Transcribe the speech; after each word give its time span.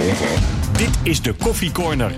Dit 0.78 0.90
is 1.02 1.22
de 1.22 1.32
Koffie 1.32 1.72
Corner. 1.72 2.12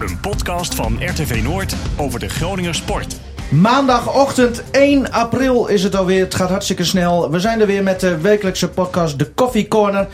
Een 0.00 0.20
podcast 0.20 0.74
van 0.74 0.98
RTV 1.00 1.40
Noord 1.42 1.74
over 1.96 2.20
de 2.20 2.28
Groninger 2.28 2.74
sport. 2.74 3.16
Maandagochtend 3.48 4.62
1 4.70 5.12
april 5.12 5.66
is 5.66 5.82
het 5.82 5.96
alweer. 5.96 6.24
Het 6.24 6.34
gaat 6.34 6.48
hartstikke 6.48 6.84
snel. 6.84 7.30
We 7.30 7.40
zijn 7.40 7.60
er 7.60 7.66
weer 7.66 7.82
met 7.82 8.00
de 8.00 8.18
wekelijkse 8.18 8.68
podcast 8.68 9.18
De 9.18 9.34
Coffee 9.34 9.68
Corner. 9.68 10.06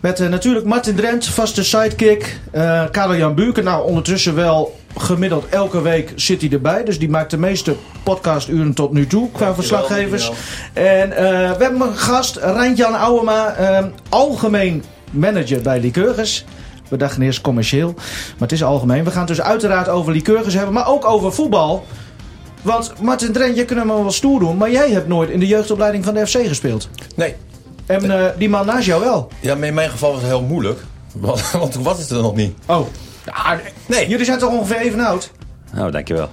Met 0.00 0.20
eh, 0.20 0.28
natuurlijk 0.28 0.66
Martin 0.66 0.94
Drent, 0.96 1.26
vaste 1.26 1.64
sidekick. 1.64 2.38
eh 2.50 2.84
Karel-Jan 2.90 3.34
Buurken. 3.34 3.64
Nou, 3.64 3.86
ondertussen 3.86 4.34
wel 4.34 4.78
gemiddeld 4.96 5.48
elke 5.48 5.82
week 5.82 6.12
zit 6.14 6.40
hij 6.40 6.50
erbij. 6.50 6.84
Dus 6.84 6.98
die 6.98 7.10
maakt 7.10 7.30
de 7.30 7.38
meeste 7.38 7.76
podcasturen 8.02 8.74
tot 8.74 8.92
nu 8.92 9.06
toe 9.06 9.30
qua 9.30 9.54
verslaggevers. 9.54 10.30
En 10.72 11.12
eh, 11.12 11.56
we 11.56 11.62
hebben 11.64 11.80
een 11.80 11.96
gast, 11.96 12.36
Rijntjan 12.36 12.94
Ouwema, 12.94 13.54
algemeen 14.08 14.84
manager 15.10 15.62
bij 15.62 15.80
Lycurgus. 15.80 16.44
We 16.88 16.96
dachten 16.96 17.22
eerst 17.22 17.40
commercieel, 17.40 17.92
maar 17.96 18.34
het 18.38 18.52
is 18.52 18.62
algemeen. 18.64 19.04
We 19.04 19.10
gaan 19.10 19.18
het 19.26 19.28
dus 19.28 19.40
uiteraard 19.40 19.88
over 19.88 20.12
Lycurgus 20.12 20.54
hebben, 20.54 20.72
maar 20.74 20.88
ook 20.88 21.04
over 21.04 21.32
voetbal. 21.32 21.86
Want 22.62 22.92
Martin 23.00 23.32
Drent, 23.32 23.56
je 23.56 23.64
kunt 23.64 23.78
hem 23.78 23.88
wel 23.88 24.10
stoer 24.10 24.40
doen, 24.40 24.56
maar 24.56 24.70
jij 24.70 24.90
hebt 24.90 25.08
nooit 25.08 25.30
in 25.30 25.40
de 25.40 25.46
jeugdopleiding 25.46 26.04
van 26.04 26.14
de 26.14 26.26
FC 26.26 26.36
gespeeld. 26.46 26.88
Nee, 27.16 27.34
En 27.86 28.10
eh, 28.10 28.24
die 28.38 28.48
man 28.48 28.66
naast 28.66 28.86
jou 28.86 29.00
wel. 29.04 29.28
ja, 29.40 29.54
maar 29.54 29.68
in 29.68 29.74
mijn 29.74 29.90
geval 29.90 30.12
was 30.12 30.20
het 30.20 30.30
heel 30.30 30.42
moeilijk. 30.42 30.80
Want, 31.12 31.50
want 31.50 31.72
toen 31.72 31.82
was 31.82 31.98
het 31.98 32.10
er 32.10 32.22
nog 32.22 32.34
niet. 32.36 32.56
Oh. 32.66 32.86
Ja, 33.24 33.60
Nee. 33.86 34.08
Jullie 34.08 34.24
zijn 34.24 34.38
toch 34.38 34.52
ongeveer 34.52 34.76
even 34.76 35.00
oud? 35.00 35.30
Nou, 35.72 35.90
dankjewel. 35.90 36.30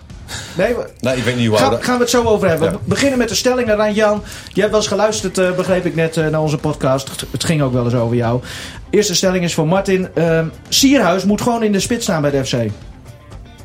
Nee, 0.58 0.74
we- 0.76 0.90
Nou, 1.00 1.18
ik 1.18 1.24
weet 1.24 1.36
niet 1.36 1.48
hoe 1.48 1.58
Gaan, 1.58 1.70
oud... 1.72 1.84
gaan 1.84 1.96
we 1.96 2.02
het 2.02 2.10
zo 2.10 2.24
over 2.24 2.48
hebben. 2.48 2.68
Ja. 2.68 2.74
We 2.74 2.80
beginnen 2.84 3.18
met 3.18 3.30
de 3.30 3.36
stellingen, 3.36 3.76
Rijn-Jan. 3.76 4.24
Je 4.54 4.60
hebt 4.60 4.72
wel 4.72 4.80
eens 4.80 4.90
geluisterd, 4.90 5.38
eh, 5.38 5.52
begreep 5.52 5.86
ik 5.86 5.96
net, 5.96 6.18
eh, 6.18 6.28
naar 6.28 6.42
onze 6.42 6.58
podcast. 6.58 7.10
Het- 7.32 7.44
ging 7.44 7.62
ook 7.62 7.74
wel 7.74 7.84
eens 7.86 7.94
over 7.94 8.16
jou. 8.16 8.42
Eerste 8.90 9.16
stelling 9.16 9.44
is 9.44 9.54
voor 9.54 9.68
Martin. 9.68 10.08
Ehm, 10.14 10.46
Sierhuis 10.70 11.24
moet 11.24 11.42
gewoon 11.42 11.64
in 11.64 11.72
de 11.72 11.80
spits 11.80 12.04
staan 12.04 12.22
bij 12.22 12.32
de 12.32 12.46
FC. 12.46 12.54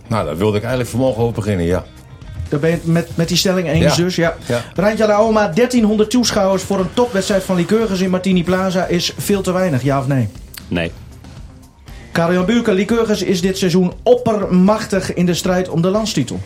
Nou, 0.07 0.25
daar 0.25 0.37
wilde 0.37 0.57
ik 0.57 0.63
eigenlijk 0.63 0.91
vanmorgen 0.91 1.23
over 1.23 1.35
beginnen, 1.35 1.67
ja. 1.67 1.85
Daar 2.49 2.61
ben 2.61 2.71
je 2.71 2.77
het 2.77 2.87
met, 2.87 3.09
met 3.15 3.29
die 3.29 3.37
stelling 3.37 3.69
eens 3.69 3.97
Ja. 3.97 4.03
dus. 4.05 4.17
Ja. 4.17 4.35
Ja. 4.47 4.61
Rijntjan 4.75 5.11
Aoma, 5.13 5.49
1300 5.49 6.11
toeschouwers 6.11 6.63
voor 6.63 6.79
een 6.79 6.95
topwedstrijd 6.95 7.43
van 7.43 7.57
Lycurgus 7.57 8.01
in 8.01 8.11
Martini 8.11 8.45
Plaza 8.45 8.85
is 8.87 9.13
veel 9.19 9.41
te 9.43 9.53
weinig, 9.53 9.83
ja 9.83 9.99
of 9.99 10.07
nee? 10.07 10.29
Nee. 10.69 10.93
Karel-Jan 12.13 12.45
Buurken, 12.47 12.75
Lycurgus 12.75 13.23
is 13.23 13.41
dit 13.41 13.59
seizoen 13.59 13.93
oppermachtig 14.03 15.15
in 15.15 15.27
de 15.27 15.35
strijd 15.35 15.69
om 15.69 15.83
de 15.83 15.89
landstitel. 15.89 16.41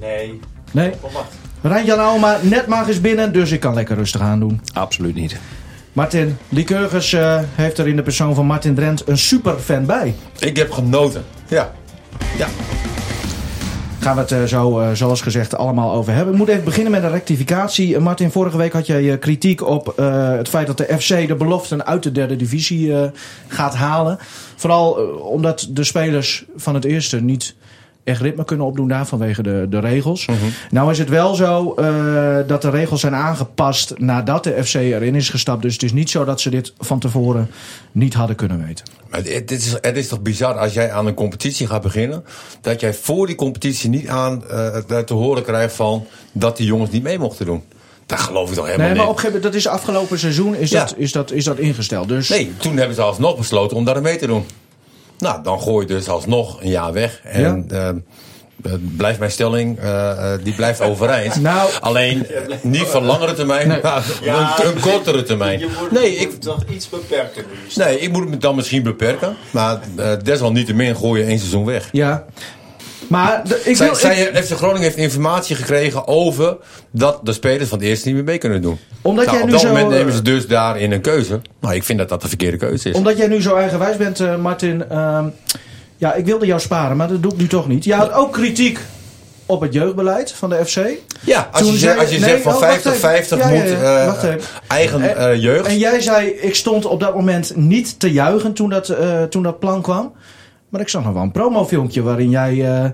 Nee, 0.00 0.40
Nee? 0.70 0.92
onmacht. 1.00 1.32
Rijntjan 1.62 1.98
Aoma, 1.98 2.38
net 2.42 2.66
mag 2.66 2.88
is 2.88 3.00
binnen, 3.00 3.32
dus 3.32 3.50
ik 3.52 3.60
kan 3.60 3.74
lekker 3.74 3.96
rustig 3.96 4.20
aan 4.20 4.40
doen. 4.40 4.60
Absoluut 4.72 5.14
niet. 5.14 5.36
Martin, 5.92 6.36
Lycurgus 6.48 7.12
eh, 7.12 7.40
heeft 7.54 7.78
er 7.78 7.88
in 7.88 7.96
de 7.96 8.02
persoon 8.02 8.34
van 8.34 8.46
Martin 8.46 8.74
Drent 8.74 9.08
een 9.08 9.18
superfan 9.18 9.86
bij. 9.86 10.14
Ik 10.38 10.56
heb 10.56 10.70
genoten. 10.70 11.24
Ja. 11.48 11.72
Ja. 12.36 12.46
Gaan 14.04 14.14
we 14.14 14.20
het 14.20 14.32
eh, 14.32 14.44
zo, 14.44 14.80
eh, 14.80 14.90
zoals 14.92 15.20
gezegd, 15.20 15.56
allemaal 15.56 15.92
over 15.92 16.12
hebben. 16.12 16.32
Ik 16.32 16.38
moet 16.40 16.48
even 16.48 16.64
beginnen 16.64 16.92
met 16.92 17.02
een 17.02 17.10
rectificatie. 17.10 17.94
Eh, 17.94 18.02
Martin, 18.02 18.30
vorige 18.30 18.56
week 18.56 18.72
had 18.72 18.86
jij 18.86 19.18
kritiek 19.18 19.66
op 19.66 19.96
het 20.36 20.48
feit 20.48 20.66
dat 20.66 20.78
de 20.78 20.96
FC 20.98 21.28
de 21.28 21.34
beloften 21.34 21.86
uit 21.86 22.02
de 22.02 22.12
derde 22.12 22.36
divisie 22.36 22.94
gaat 23.48 23.74
halen. 23.74 24.18
Vooral 24.56 24.92
omdat 25.20 25.68
de 25.70 25.84
spelers 25.84 26.44
van 26.56 26.74
het 26.74 26.84
eerste 26.84 27.20
niet 27.20 27.54
echt 28.04 28.20
ritme 28.20 28.44
kunnen 28.44 28.66
opdoen 28.66 28.88
daar 28.88 29.06
vanwege 29.06 29.42
de, 29.42 29.66
de 29.70 29.78
regels. 29.78 30.26
Nou 30.70 30.90
is 30.90 30.98
het 30.98 31.08
wel 31.08 31.34
zo 31.34 31.74
eh, 31.74 32.36
dat 32.46 32.62
de 32.62 32.70
regels 32.70 33.00
zijn 33.00 33.14
aangepast 33.14 33.98
nadat 33.98 34.44
de 34.44 34.64
FC 34.64 34.74
erin 34.74 35.14
is 35.14 35.28
gestapt. 35.28 35.62
Dus 35.62 35.72
het 35.72 35.82
is 35.82 35.92
niet 35.92 36.10
zo 36.10 36.24
dat 36.24 36.40
ze 36.40 36.50
dit 36.50 36.72
van 36.78 36.98
tevoren 36.98 37.50
niet 37.92 38.14
hadden 38.14 38.36
kunnen 38.36 38.66
weten. 38.66 38.84
Maar 39.10 39.20
het, 39.22 39.50
is, 39.50 39.76
het 39.80 39.96
is 39.96 40.08
toch 40.08 40.20
bizar 40.20 40.58
als 40.58 40.72
jij 40.72 40.92
aan 40.92 41.06
een 41.06 41.14
competitie 41.14 41.66
gaat 41.66 41.82
beginnen... 41.82 42.24
dat 42.60 42.80
jij 42.80 42.94
voor 42.94 43.26
die 43.26 43.36
competitie 43.36 43.90
niet 43.90 44.08
aan 44.08 44.48
eh, 44.48 44.98
te 44.98 45.14
horen 45.14 45.42
krijgt 45.42 45.74
van... 45.74 46.06
dat 46.32 46.56
die 46.56 46.66
jongens 46.66 46.90
niet 46.90 47.02
mee 47.02 47.18
mochten 47.18 47.46
doen. 47.46 47.62
Dat 48.06 48.20
geloof 48.20 48.48
ik 48.48 48.54
toch 48.54 48.66
helemaal 48.66 48.86
Nee, 48.86 48.96
maar 48.96 49.06
op 49.08 49.12
een 49.12 49.18
gegeven 49.18 49.36
moment, 49.36 49.52
dat 49.52 49.62
is 49.62 49.66
afgelopen 49.68 50.18
seizoen 50.18 50.54
is, 50.54 50.70
Ja. 50.70 50.80
dat, 50.80 50.94
is, 50.96 51.12
dat, 51.12 51.32
is 51.32 51.44
dat 51.44 51.58
ingesteld. 51.58 52.08
Dus 52.08 52.28
Nee, 52.28 52.52
toen 52.56 52.76
hebben 52.76 52.94
ze 52.94 53.02
alsnog 53.02 53.36
besloten 53.36 53.76
om 53.76 53.84
daar 53.84 54.02
mee 54.02 54.16
te 54.16 54.26
doen. 54.26 54.44
Nou, 55.18 55.42
dan 55.42 55.60
gooi 55.60 55.86
je 55.86 55.92
dus 55.94 56.08
alsnog 56.08 56.62
een 56.62 56.70
jaar 56.70 56.92
weg. 56.92 57.20
En 57.24 57.64
eh, 57.70 57.88
eh, 57.88 57.94
blijft 58.96 59.18
mijn 59.18 59.30
stelling, 59.30 59.78
eh, 59.78 60.10
eh, 60.32 60.40
die 60.42 60.54
blijft 60.54 60.80
overeind. 60.80 61.40
Nou. 61.40 61.70
Alleen 61.80 62.26
niet 62.62 62.82
van 62.86 63.04
langere 63.04 63.34
termijn, 63.34 63.68
Nee. 63.68 63.78
maar 63.82 64.04
een, 64.22 64.66
een 64.66 64.80
kortere 64.80 65.22
termijn. 65.22 65.58
Je 65.58 65.68
moet, 65.80 65.90
Nee, 65.90 66.16
ik, 66.16 66.30
moet 66.30 66.42
toch 66.42 66.64
iets 66.70 66.88
beperken 66.88 67.44
nu. 67.50 67.82
nee, 67.84 67.98
ik 68.00 68.12
moet 68.12 68.28
me 68.28 68.36
dan 68.36 68.54
misschien 68.54 68.82
beperken. 68.82 69.36
Maar 69.50 69.78
eh, 69.96 70.12
desalniettemin 70.22 70.96
gooi 70.96 71.20
je 71.22 71.26
één 71.28 71.38
seizoen 71.38 71.64
weg. 71.64 71.88
Ja. 71.92 72.24
Maar 73.08 73.42
de- 73.48 73.60
ik 73.64 73.76
Zij, 73.76 73.86
wil... 73.86 73.96
zij, 73.96 74.20
ik- 74.22 74.44
FC 74.44 74.52
Groningen 74.52 74.82
heeft 74.82 74.96
informatie 74.96 75.56
gekregen 75.56 76.08
over 76.08 76.56
dat 76.90 77.20
de 77.22 77.32
spelers 77.32 77.68
van 77.68 77.78
het 77.78 77.86
eerste 77.86 78.06
niet 78.06 78.14
meer 78.16 78.24
mee 78.24 78.38
kunnen 78.38 78.62
doen. 78.62 78.78
Omdat 79.02 79.24
Nou, 79.24 79.36
jij 79.36 79.44
op 79.46 79.50
nu 79.50 79.52
dat 79.54 79.62
zo, 79.64 79.68
moment 79.72 79.90
eh, 79.92 79.98
nemen 79.98 80.12
ze 80.12 80.22
dus 80.22 80.46
daarin 80.46 80.92
een 80.92 81.00
keuze. 81.00 81.40
Nou, 81.60 81.74
ik 81.74 81.84
vind 81.84 81.98
dat 81.98 82.08
dat 82.08 82.22
de 82.22 82.28
verkeerde 82.28 82.56
keuze 82.56 82.88
is. 82.88 82.94
omdat 82.96 83.16
jij 83.16 83.26
nu 83.26 83.42
zo 83.42 83.56
eigenwijs 83.56 83.96
bent, 83.96 84.20
eh, 84.20 84.36
Martin. 84.36 84.88
ehm, 84.88 85.24
ja, 85.96 86.14
ik 86.14 86.24
wilde 86.26 86.46
jou 86.46 86.60
sparen, 86.60 86.96
maar 86.96 87.08
dat 87.08 87.22
doe 87.22 87.32
ik 87.32 87.38
nu 87.38 87.46
toch 87.46 87.68
niet. 87.68 87.84
Je 87.84 87.94
had 87.94 88.12
ook 88.12 88.32
kritiek 88.32 88.78
op 89.46 89.60
het 89.60 89.72
jeugdbeleid 89.72 90.32
van 90.32 90.50
de 90.50 90.64
FC. 90.66 90.78
Ja, 91.20 91.48
als 91.52 91.62
Toen 91.62 91.72
je, 91.72 91.78
zei- 91.78 91.98
als 91.98 92.10
je 92.10 92.18
nee, 92.18 92.28
zegt 92.30 92.42
van 92.42 92.54
oh, 92.54 92.60
wacht 92.60 92.82
50-50 92.88 92.88
even. 93.38 93.38
Ja, 93.38 93.50
ja, 94.02 94.10
moet 94.12 94.22
ja. 94.22 94.28
eh, 94.28 94.34
eigen 94.68 95.02
En- 95.16 95.30
eh, 95.30 95.42
jeugd. 95.42 95.66
En 95.66 95.78
jij 95.78 96.00
zei, 96.00 96.26
ik 96.28 96.54
stond 96.54 96.84
op 96.86 97.00
dat 97.00 97.14
moment 97.14 97.56
niet 97.56 98.00
te 98.00 98.12
juichen 98.12 98.52
toen 98.52 98.70
dat, 98.70 98.88
eh, 98.88 99.22
toen 99.22 99.42
dat 99.42 99.58
plan 99.58 99.82
kwam. 99.82 100.12
Maar 100.74 100.82
ik 100.82 100.88
zag 100.88 101.04
nog 101.04 101.12
wel 101.12 101.22
een 101.22 101.30
promofilmpje 101.30 102.02
waarin 102.02 102.30
jij 102.30 102.82
eh, 102.84 102.90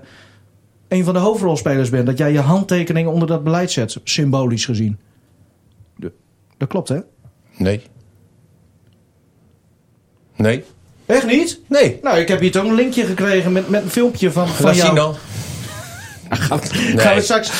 een 0.87 1.03
van 1.03 1.13
de 1.13 1.19
hoofdrolspelers 1.19 1.89
bent. 1.89 2.05
Dat 2.05 2.17
jij 2.17 2.31
je 2.31 2.39
handtekening 2.39 3.07
onder 3.07 3.27
dat 3.27 3.43
beleid 3.43 3.71
zet, 3.71 3.97
symbolisch 4.03 4.65
gezien. 4.65 4.97
De- 5.95 6.11
dat 6.57 6.67
klopt, 6.67 6.89
hè? 6.89 6.99
Nee. 7.57 7.81
Nee. 10.35 10.63
Echt 11.05 11.25
niet? 11.27 11.59
Nee. 11.67 11.99
Nou, 12.01 12.17
ik 12.17 12.27
heb 12.27 12.39
hier 12.39 12.51
toch 12.51 12.63
een 12.65 12.73
linkje 12.75 13.05
gekregen 13.05 13.51
met, 13.51 13.69
met 13.69 13.83
een 13.83 13.89
filmpje 13.89 14.31
van, 14.31 14.47
van 14.47 14.65
Laat 14.65 14.75
jou. 14.75 14.87
zien 14.87 14.95
dan. 14.95 15.15
Gaan 16.39 16.59
Nee. 16.95 17.15
we 17.15 17.21
straks 17.21 17.51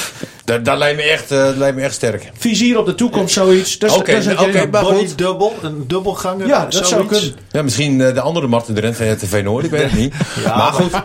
Dat, 0.46 0.66
dat, 0.66 0.78
lijkt 0.78 0.98
me 0.98 1.04
echt, 1.04 1.32
eh, 1.32 1.38
dat 1.38 1.56
lijkt 1.56 1.76
me 1.76 1.82
echt 1.82 1.94
sterk. 1.94 2.32
vizier 2.38 2.78
op 2.78 2.86
de 2.86 2.96
toekomst, 2.96 3.34
zoiets. 3.34 3.80
Dat 3.80 3.90
is- 3.92 3.96
Oké, 3.98 4.12
oké, 4.12 4.44
hele- 4.52 4.68
maar 4.68 4.84
goed. 4.86 5.18
double, 5.18 5.52
een 5.62 5.88
dubbelganger. 5.88 6.48
Ja, 6.48 6.64
dat 6.64 6.74
zou 6.74 6.86
zoiets. 6.86 7.20
kunnen. 7.20 7.38
Ja, 7.52 7.62
misschien 7.62 8.02
eh, 8.02 8.14
de 8.14 8.22
andere 8.22 8.48
Martin 8.48 8.76
de 8.76 8.81
Rent 8.81 8.96
van 8.96 9.12
RTV 9.12 9.42
Noord, 9.44 9.66
ik 9.66 9.72
weet 9.72 9.81
het 9.84 9.94
niet. 10.00 10.14
maar 10.46 10.74
goed, 10.74 10.92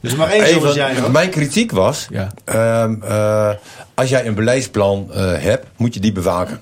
Dus 0.00 0.14
maar 0.14 0.30
één 0.30 0.60
zoals 0.60 0.74
jij 0.74 1.00
hoor. 1.00 1.10
mijn 1.10 1.30
kritiek 1.30 1.70
was... 1.72 2.06
Ja. 2.10 2.32
ehm, 2.44 2.94
eh, 3.02 3.50
als 3.94 4.08
jij 4.08 4.26
een 4.26 4.34
beleidsplan 4.34 5.08
eh, 5.12 5.32
hebt, 5.38 5.66
moet 5.76 5.94
je 5.94 6.00
die 6.00 6.12
bewaken. 6.12 6.60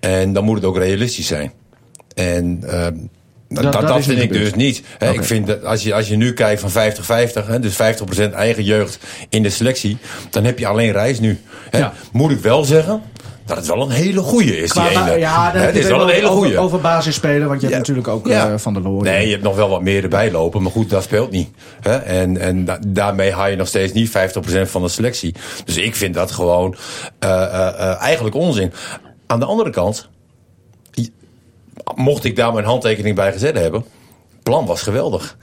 En 0.00 0.32
dan 0.32 0.44
moet 0.44 0.56
het 0.56 0.64
ook 0.64 0.76
realistisch 0.76 1.26
zijn. 1.26 1.52
En 2.14 2.62
ehm, 2.66 2.94
dat, 3.48 3.72
dat 3.72 3.86
dat, 3.86 4.04
vind 4.04 4.20
ik 4.22 4.32
dus 4.32 4.54
niet. 4.54 4.82
Ik 5.12 5.24
vind 5.24 5.46
dat 5.46 5.64
als 5.64 5.82
je, 5.82 5.94
als 5.94 6.08
je 6.08 6.16
nu 6.16 6.32
kijkt 6.32 6.60
van 6.60 6.70
50-50, 6.70 7.46
hè, 7.46 7.58
dus 7.60 7.74
50% 7.74 8.32
eigen 8.34 8.64
jeugd 8.64 8.98
in 9.28 9.42
de 9.42 9.50
selectie, 9.50 9.96
dan 10.30 10.44
heb 10.44 10.58
je 10.58 10.66
alleen 10.66 10.92
reis 10.92 11.20
nu. 11.20 11.40
Ja. 11.70 11.92
Moet 12.12 12.30
ik 12.30 12.38
wel 12.40 12.64
zeggen 12.64 13.02
dat 13.46 13.56
het 13.56 13.66
wel 13.66 13.82
een 13.82 13.90
hele 13.90 14.20
goeie 14.20 14.56
is, 14.62 14.70
die 14.72 14.88
ene. 14.90 15.18
ja, 15.18 15.52
dan 15.52 15.62
het 15.62 15.76
is 15.76 15.86
wel 15.86 16.00
een 16.02 16.08
hele 16.14 16.26
goeie. 16.26 16.58
over 16.58 16.80
basis 16.80 17.14
spelen, 17.14 17.48
want 17.48 17.60
je 17.60 17.66
hebt 17.66 17.72
Ja. 17.72 17.78
natuurlijk 17.78 18.08
ook 18.08 18.26
Ja. 18.26 18.50
eh, 18.52 18.58
Van 18.58 18.72
der 18.74 18.82
Looy. 18.82 19.02
Nee, 19.02 19.24
je 19.26 19.30
hebt 19.32 19.42
nog 19.44 19.56
wel 19.56 19.68
wat 19.68 19.82
meer 19.82 20.02
erbij 20.02 20.30
lopen. 20.30 20.62
Maar 20.62 20.72
goed, 20.72 20.90
dat 20.90 21.02
speelt 21.02 21.30
niet. 21.30 21.48
Hè? 21.80 21.96
En, 21.96 22.36
en 22.40 22.64
da- 22.64 22.78
daarmee 22.86 23.32
haal 23.32 23.48
je 23.48 23.56
nog 23.56 23.68
steeds 23.68 23.92
niet 23.92 24.08
50% 24.10 24.70
van 24.70 24.82
de 24.82 24.88
selectie. 24.88 25.34
Dus 25.64 25.76
ik 25.76 25.94
vind 25.96 26.14
dat 26.14 26.30
gewoon 26.30 26.76
eh, 27.18 27.30
eh, 27.42 28.00
eigenlijk 28.02 28.34
onzin. 28.36 28.72
Aan 29.26 29.38
de 29.40 29.46
andere 29.46 29.70
kant, 29.70 30.08
mocht 31.94 32.24
ik 32.24 32.36
daar 32.36 32.52
mijn 32.52 32.64
handtekening 32.64 33.16
bij 33.16 33.32
gezet 33.32 33.58
hebben, 33.58 33.84
plan 34.42 34.66
was 34.66 34.82
geweldig. 34.82 35.36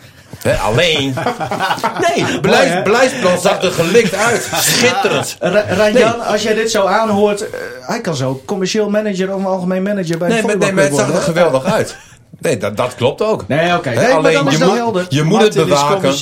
Alleen. 0.62 1.14
Nee, 2.16 2.40
beleid, 2.40 2.84
beleidsplan 2.84 3.40
zag 3.40 3.64
er 3.64 3.72
gelikt 3.72 4.16
uit. 4.16 4.50
Schitterend. 4.62 5.38
Rajan, 5.40 6.26
als 6.26 6.44
jij 6.44 6.54
dit 6.54 6.72
zo 6.72 6.86
aanhoort, 6.86 7.50
eh, 7.50 7.60
hij 7.82 8.02
kan 8.02 8.16
zo 8.16 8.42
commercieel 8.46 8.90
manager 8.90 9.36
of 9.36 9.46
algemeen 9.46 9.84
manager 9.84 10.18
bij 10.18 10.30
Nee, 10.30 10.56
nee, 10.56 10.72
maar 10.72 10.84
het 10.84 10.96
zag 10.96 11.14
er 11.14 11.22
geweldig 11.22 11.64
uit. 11.66 11.96
Nee, 12.42 12.58
dat, 12.58 12.78
dat 12.78 12.96
klopt 12.96 13.22
ook. 13.22 13.48
Nee, 13.48 13.76
oké. 13.76 13.90
Nee, 13.90 14.08
alleen 14.08 14.32
je 14.32 14.44
moet, 14.44 14.60
helder. 14.60 15.06
je 15.10 15.24
moet 15.24 15.42
het 15.42 15.54
bewaken. 15.54 16.14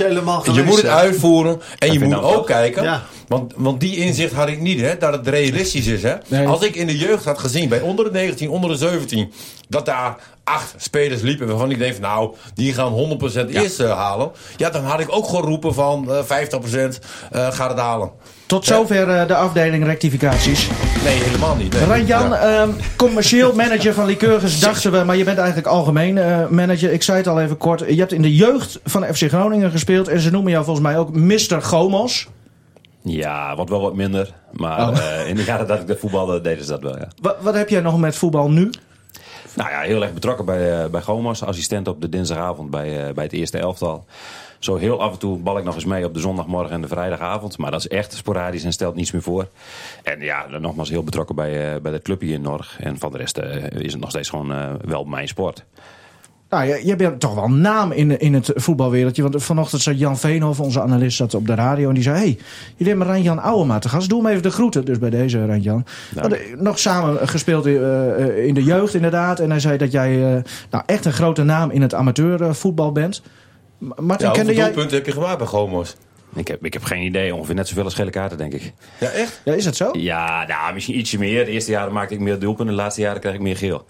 Je 0.53 0.63
moet 0.65 0.77
het 0.77 0.85
uitvoeren. 0.85 1.61
En 1.77 1.93
je 1.93 1.99
moet 1.99 2.15
ook 2.15 2.37
ook. 2.37 2.45
kijken 2.45 2.83
Ja. 2.83 3.03
Want, 3.27 3.53
want 3.55 3.79
die 3.79 3.95
inzicht 3.95 4.33
had 4.33 4.47
ik 4.47 4.59
niet, 4.59 4.79
hè, 4.79 4.97
dat 4.97 5.13
het 5.13 5.27
realistisch 5.27 5.87
is. 5.87 6.03
Hè. 6.03 6.15
Nee. 6.27 6.47
Als 6.47 6.61
ik 6.61 6.75
in 6.75 6.87
de 6.87 6.97
jeugd 6.97 7.25
had 7.25 7.39
gezien, 7.39 7.69
bij 7.69 7.81
onder 7.81 8.05
de 8.05 8.11
19, 8.11 8.49
onder 8.49 8.69
de 8.69 8.77
17, 8.77 9.31
dat 9.67 9.85
daar 9.85 10.17
acht 10.53 10.73
spelers 10.77 11.21
liepen 11.21 11.47
waarvan 11.47 11.71
ik 11.71 11.77
denk 11.79 11.93
van 11.93 12.01
nou, 12.01 12.35
die 12.53 12.73
gaan 12.73 12.93
100% 13.45 13.49
eerst 13.49 13.79
eh, 13.79 13.91
halen. 13.97 14.31
Ja, 14.57 14.69
dan 14.69 14.83
had 14.83 14.99
ik 14.99 15.07
ook 15.15 15.27
geroepen 15.27 15.73
van 15.73 16.11
eh 16.11 16.23
50% 16.23 16.99
eh 17.31 17.47
gaat 17.51 17.69
het 17.69 17.79
halen. 17.79 18.11
Tot 18.45 18.65
zover 18.65 19.09
eh, 19.09 19.27
de 19.27 19.35
afdeling 19.35 19.83
rectificaties. 19.85 20.67
Nee, 21.03 21.15
helemaal 21.23 21.55
niet. 21.55 21.73
Nee. 21.73 21.85
Randjan, 21.85 22.29
Ja. 22.29 22.35
ehm, 22.61 22.69
commercieel 22.95 23.53
manager 23.63 23.93
van 23.93 24.05
Lycurgus, 24.05 24.59
dachten 24.59 24.91
we, 24.91 25.03
maar 25.03 25.15
je 25.17 25.23
bent 25.23 25.37
eigenlijk 25.37 25.67
algemeen 25.67 26.17
eh, 26.17 26.47
manager. 26.47 26.91
Ik 26.91 27.03
zei 27.03 27.17
het 27.17 27.27
al 27.27 27.41
even 27.41 27.57
kort. 27.57 27.79
Je 27.79 27.95
hebt 27.99 28.11
in 28.13 28.21
de 28.21 28.35
jeugd 28.35 28.79
van 28.83 29.03
FC 29.03 29.27
Groningen 29.27 29.71
gespeeld 29.71 30.07
en 30.07 30.19
ze 30.19 30.31
noemen 30.31 30.51
jou 30.51 30.63
volgens 30.65 30.85
mij 30.85 30.97
ook 30.97 31.13
Mr. 31.15 31.61
Gomos. 31.61 32.27
Ja, 33.03 33.55
wat 33.55 33.69
wel 33.69 33.81
wat 33.81 33.95
minder. 33.95 34.33
Maar 34.51 34.89
Oh. 34.89 34.97
eh, 34.97 35.27
in 35.27 35.35
de 35.35 35.43
jaren 35.43 35.67
dat 35.67 35.79
ik 35.79 35.87
de 35.87 35.97
voetbalde, 35.99 36.41
deden 36.41 36.63
ze 36.65 36.69
dat 36.71 36.81
wel, 36.81 36.97
ja. 36.97 37.07
Wat, 37.21 37.35
wat 37.41 37.53
heb 37.53 37.69
jij 37.69 37.81
nog 37.81 37.99
met 37.99 38.15
voetbal 38.15 38.49
nu? 38.51 38.69
Nou 39.59 39.71
ja, 39.71 39.79
heel 39.79 40.01
erg 40.01 40.13
betrokken 40.13 40.45
bij, 40.45 40.83
eh 40.83 40.89
bij 40.89 41.01
Gomos. 41.01 41.43
Assistent 41.43 41.87
op 41.87 42.01
de 42.01 42.09
dinsdagavond 42.09 42.69
bij, 42.69 43.07
eh, 43.07 43.13
bij 43.13 43.23
het 43.23 43.33
eerste 43.33 43.57
elftal. 43.57 44.05
Zo 44.59 44.75
heel 44.75 45.01
af 45.01 45.11
en 45.11 45.19
toe 45.19 45.37
bal 45.37 45.57
ik 45.57 45.63
nog 45.63 45.75
eens 45.75 45.85
mee 45.85 46.05
op 46.05 46.13
de 46.13 46.19
zondagmorgen 46.19 46.71
en 46.73 46.81
de 46.81 46.87
vrijdagavond. 46.87 47.57
Maar 47.57 47.71
dat 47.71 47.79
is 47.79 47.87
echt 47.87 48.13
sporadisch 48.13 48.63
en 48.63 48.71
stelt 48.71 48.95
niets 48.95 49.11
meer 49.11 49.21
voor. 49.21 49.47
En 50.03 50.19
ja, 50.21 50.45
nogmaals 50.59 50.89
heel 50.89 51.03
betrokken 51.03 51.35
bij, 51.35 51.73
eh 51.73 51.81
bij 51.81 51.91
de 51.91 52.01
club 52.01 52.21
hier 52.21 52.33
in 52.33 52.41
Norg. 52.41 52.79
En 52.79 52.99
van 52.99 53.11
de 53.11 53.17
rest 53.17 53.37
is 53.77 53.91
het 53.91 54.01
nog 54.01 54.09
steeds 54.09 54.29
gewoon 54.29 54.79
wel 54.85 55.03
mijn 55.03 55.27
sport. 55.27 55.65
Nou, 56.49 56.65
je, 56.67 56.81
je 56.85 56.95
bent 56.95 57.19
toch 57.19 57.35
wel 57.35 57.43
een 57.43 57.61
naam 57.61 57.91
in, 57.91 58.19
in 58.19 58.33
het 58.33 58.51
voetbalwereldje. 58.55 59.21
Want 59.21 59.43
vanochtend 59.43 59.81
zat 59.81 59.99
Jan 59.99 60.17
Veenhoff, 60.17 60.59
onze 60.59 60.81
analist, 60.81 61.17
zat 61.17 61.33
op 61.33 61.47
de 61.47 61.55
radio. 61.55 61.87
En 61.87 61.93
die 61.93 62.03
zei, 62.03 62.17
hey, 62.17 62.37
jullie 62.75 62.93
hebben 62.93 63.13
Randjan 63.13 63.39
Ouwema 63.39 63.79
te 63.79 63.89
gast. 63.89 64.09
Doe 64.09 64.21
hem 64.21 64.29
even 64.31 64.43
de 64.43 64.51
groeten. 64.51 64.85
Dus 64.85 64.99
bij 64.99 65.09
deze, 65.09 65.45
Randjan. 65.45 65.85
We 66.13 66.19
hadden 66.19 66.39
nog 66.57 66.79
samen 66.79 67.27
gespeeld 67.27 67.65
eh, 67.65 68.25
eh, 68.25 68.45
in 68.45 68.53
de 68.53 68.63
jeugd 68.63 68.93
inderdaad. 68.93 69.39
En 69.39 69.49
hij 69.49 69.59
zei 69.59 69.77
dat 69.77 69.91
jij 69.91 70.35
eh, 70.35 70.43
nou, 70.69 70.83
echt 70.85 71.05
een 71.05 71.13
grote 71.13 71.43
naam 71.43 71.69
in 71.71 71.81
het 71.81 71.93
amateurvoetbal 71.93 72.91
bent. 72.91 73.21
M- 73.77 73.85
Martin, 73.85 74.05
Ja, 74.27 74.33
kende 74.33 74.37
hoeveel 74.37 74.53
jij... 74.53 74.63
doelpunten 74.65 74.95
heb 74.97 75.05
je 75.05 75.11
gemaakt 75.11 75.37
bij 75.37 75.47
Gomos? 75.47 75.95
Ik 76.35 76.47
heb, 76.47 76.65
ik 76.65 76.73
heb 76.73 76.83
geen 76.83 77.01
idee, 77.03 77.35
ongeveer 77.35 77.55
net 77.55 77.67
zoveel 77.67 77.83
als 77.83 77.93
gele 77.93 78.09
kaarten, 78.09 78.37
denk 78.37 78.53
ik. 78.53 78.73
Ja, 78.99 79.09
echt? 79.09 79.41
Ja, 79.45 79.53
is 79.53 79.65
het 79.65 79.75
zo? 79.75 79.89
Ja, 79.91 80.45
nou, 80.47 80.73
misschien 80.73 80.97
ietsje 80.97 81.17
meer. 81.19 81.45
De 81.45 81.51
eerste 81.51 81.71
jaren 81.71 81.93
maakte 81.93 82.13
ik 82.13 82.19
meer 82.19 82.39
doelpunten, 82.39 82.75
de 82.75 82.81
laatste 82.81 83.01
jaren 83.01 83.21
kreeg 83.21 83.33
ik 83.33 83.39
meer 83.39 83.57
geel. 83.57 83.85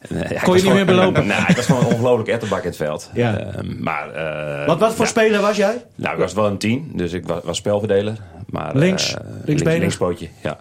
Eh, 0.00 0.30
ja, 0.30 0.40
Kon 0.40 0.56
je 0.56 0.62
niet 0.62 0.72
meer 0.72 0.86
belopen? 0.86 1.26
Nou, 1.36 1.42
ik 1.48 1.56
was 1.56 1.66
gewoon 1.66 1.80
een 1.84 1.92
ongelooflijk 1.92 2.28
ettenbak 2.28 2.60
in 2.62 2.66
het 2.68 2.76
veld. 2.76 3.10
Ja. 3.14 3.38
Ehm, 3.38 3.82
maar, 3.82 4.10
eh, 4.10 4.66
Wat, 4.66 4.78
wat 4.78 4.94
voor 4.94 5.04
ja. 5.04 5.10
speler 5.10 5.40
was 5.40 5.56
jij? 5.56 5.84
Nou, 5.94 6.14
ik 6.14 6.20
was 6.20 6.32
wel 6.32 6.46
een 6.46 6.58
tien, 6.58 6.90
dus 6.94 7.12
ik 7.12 7.26
was, 7.26 7.42
was 7.44 7.56
spelverdeler. 7.56 8.16
Maar, 8.46 8.76
Links? 8.76 9.14
eh, 9.14 9.20
Linksbenig? 9.20 9.62
links, 9.64 9.78
linkspootje, 9.80 10.28
ja. 10.42 10.58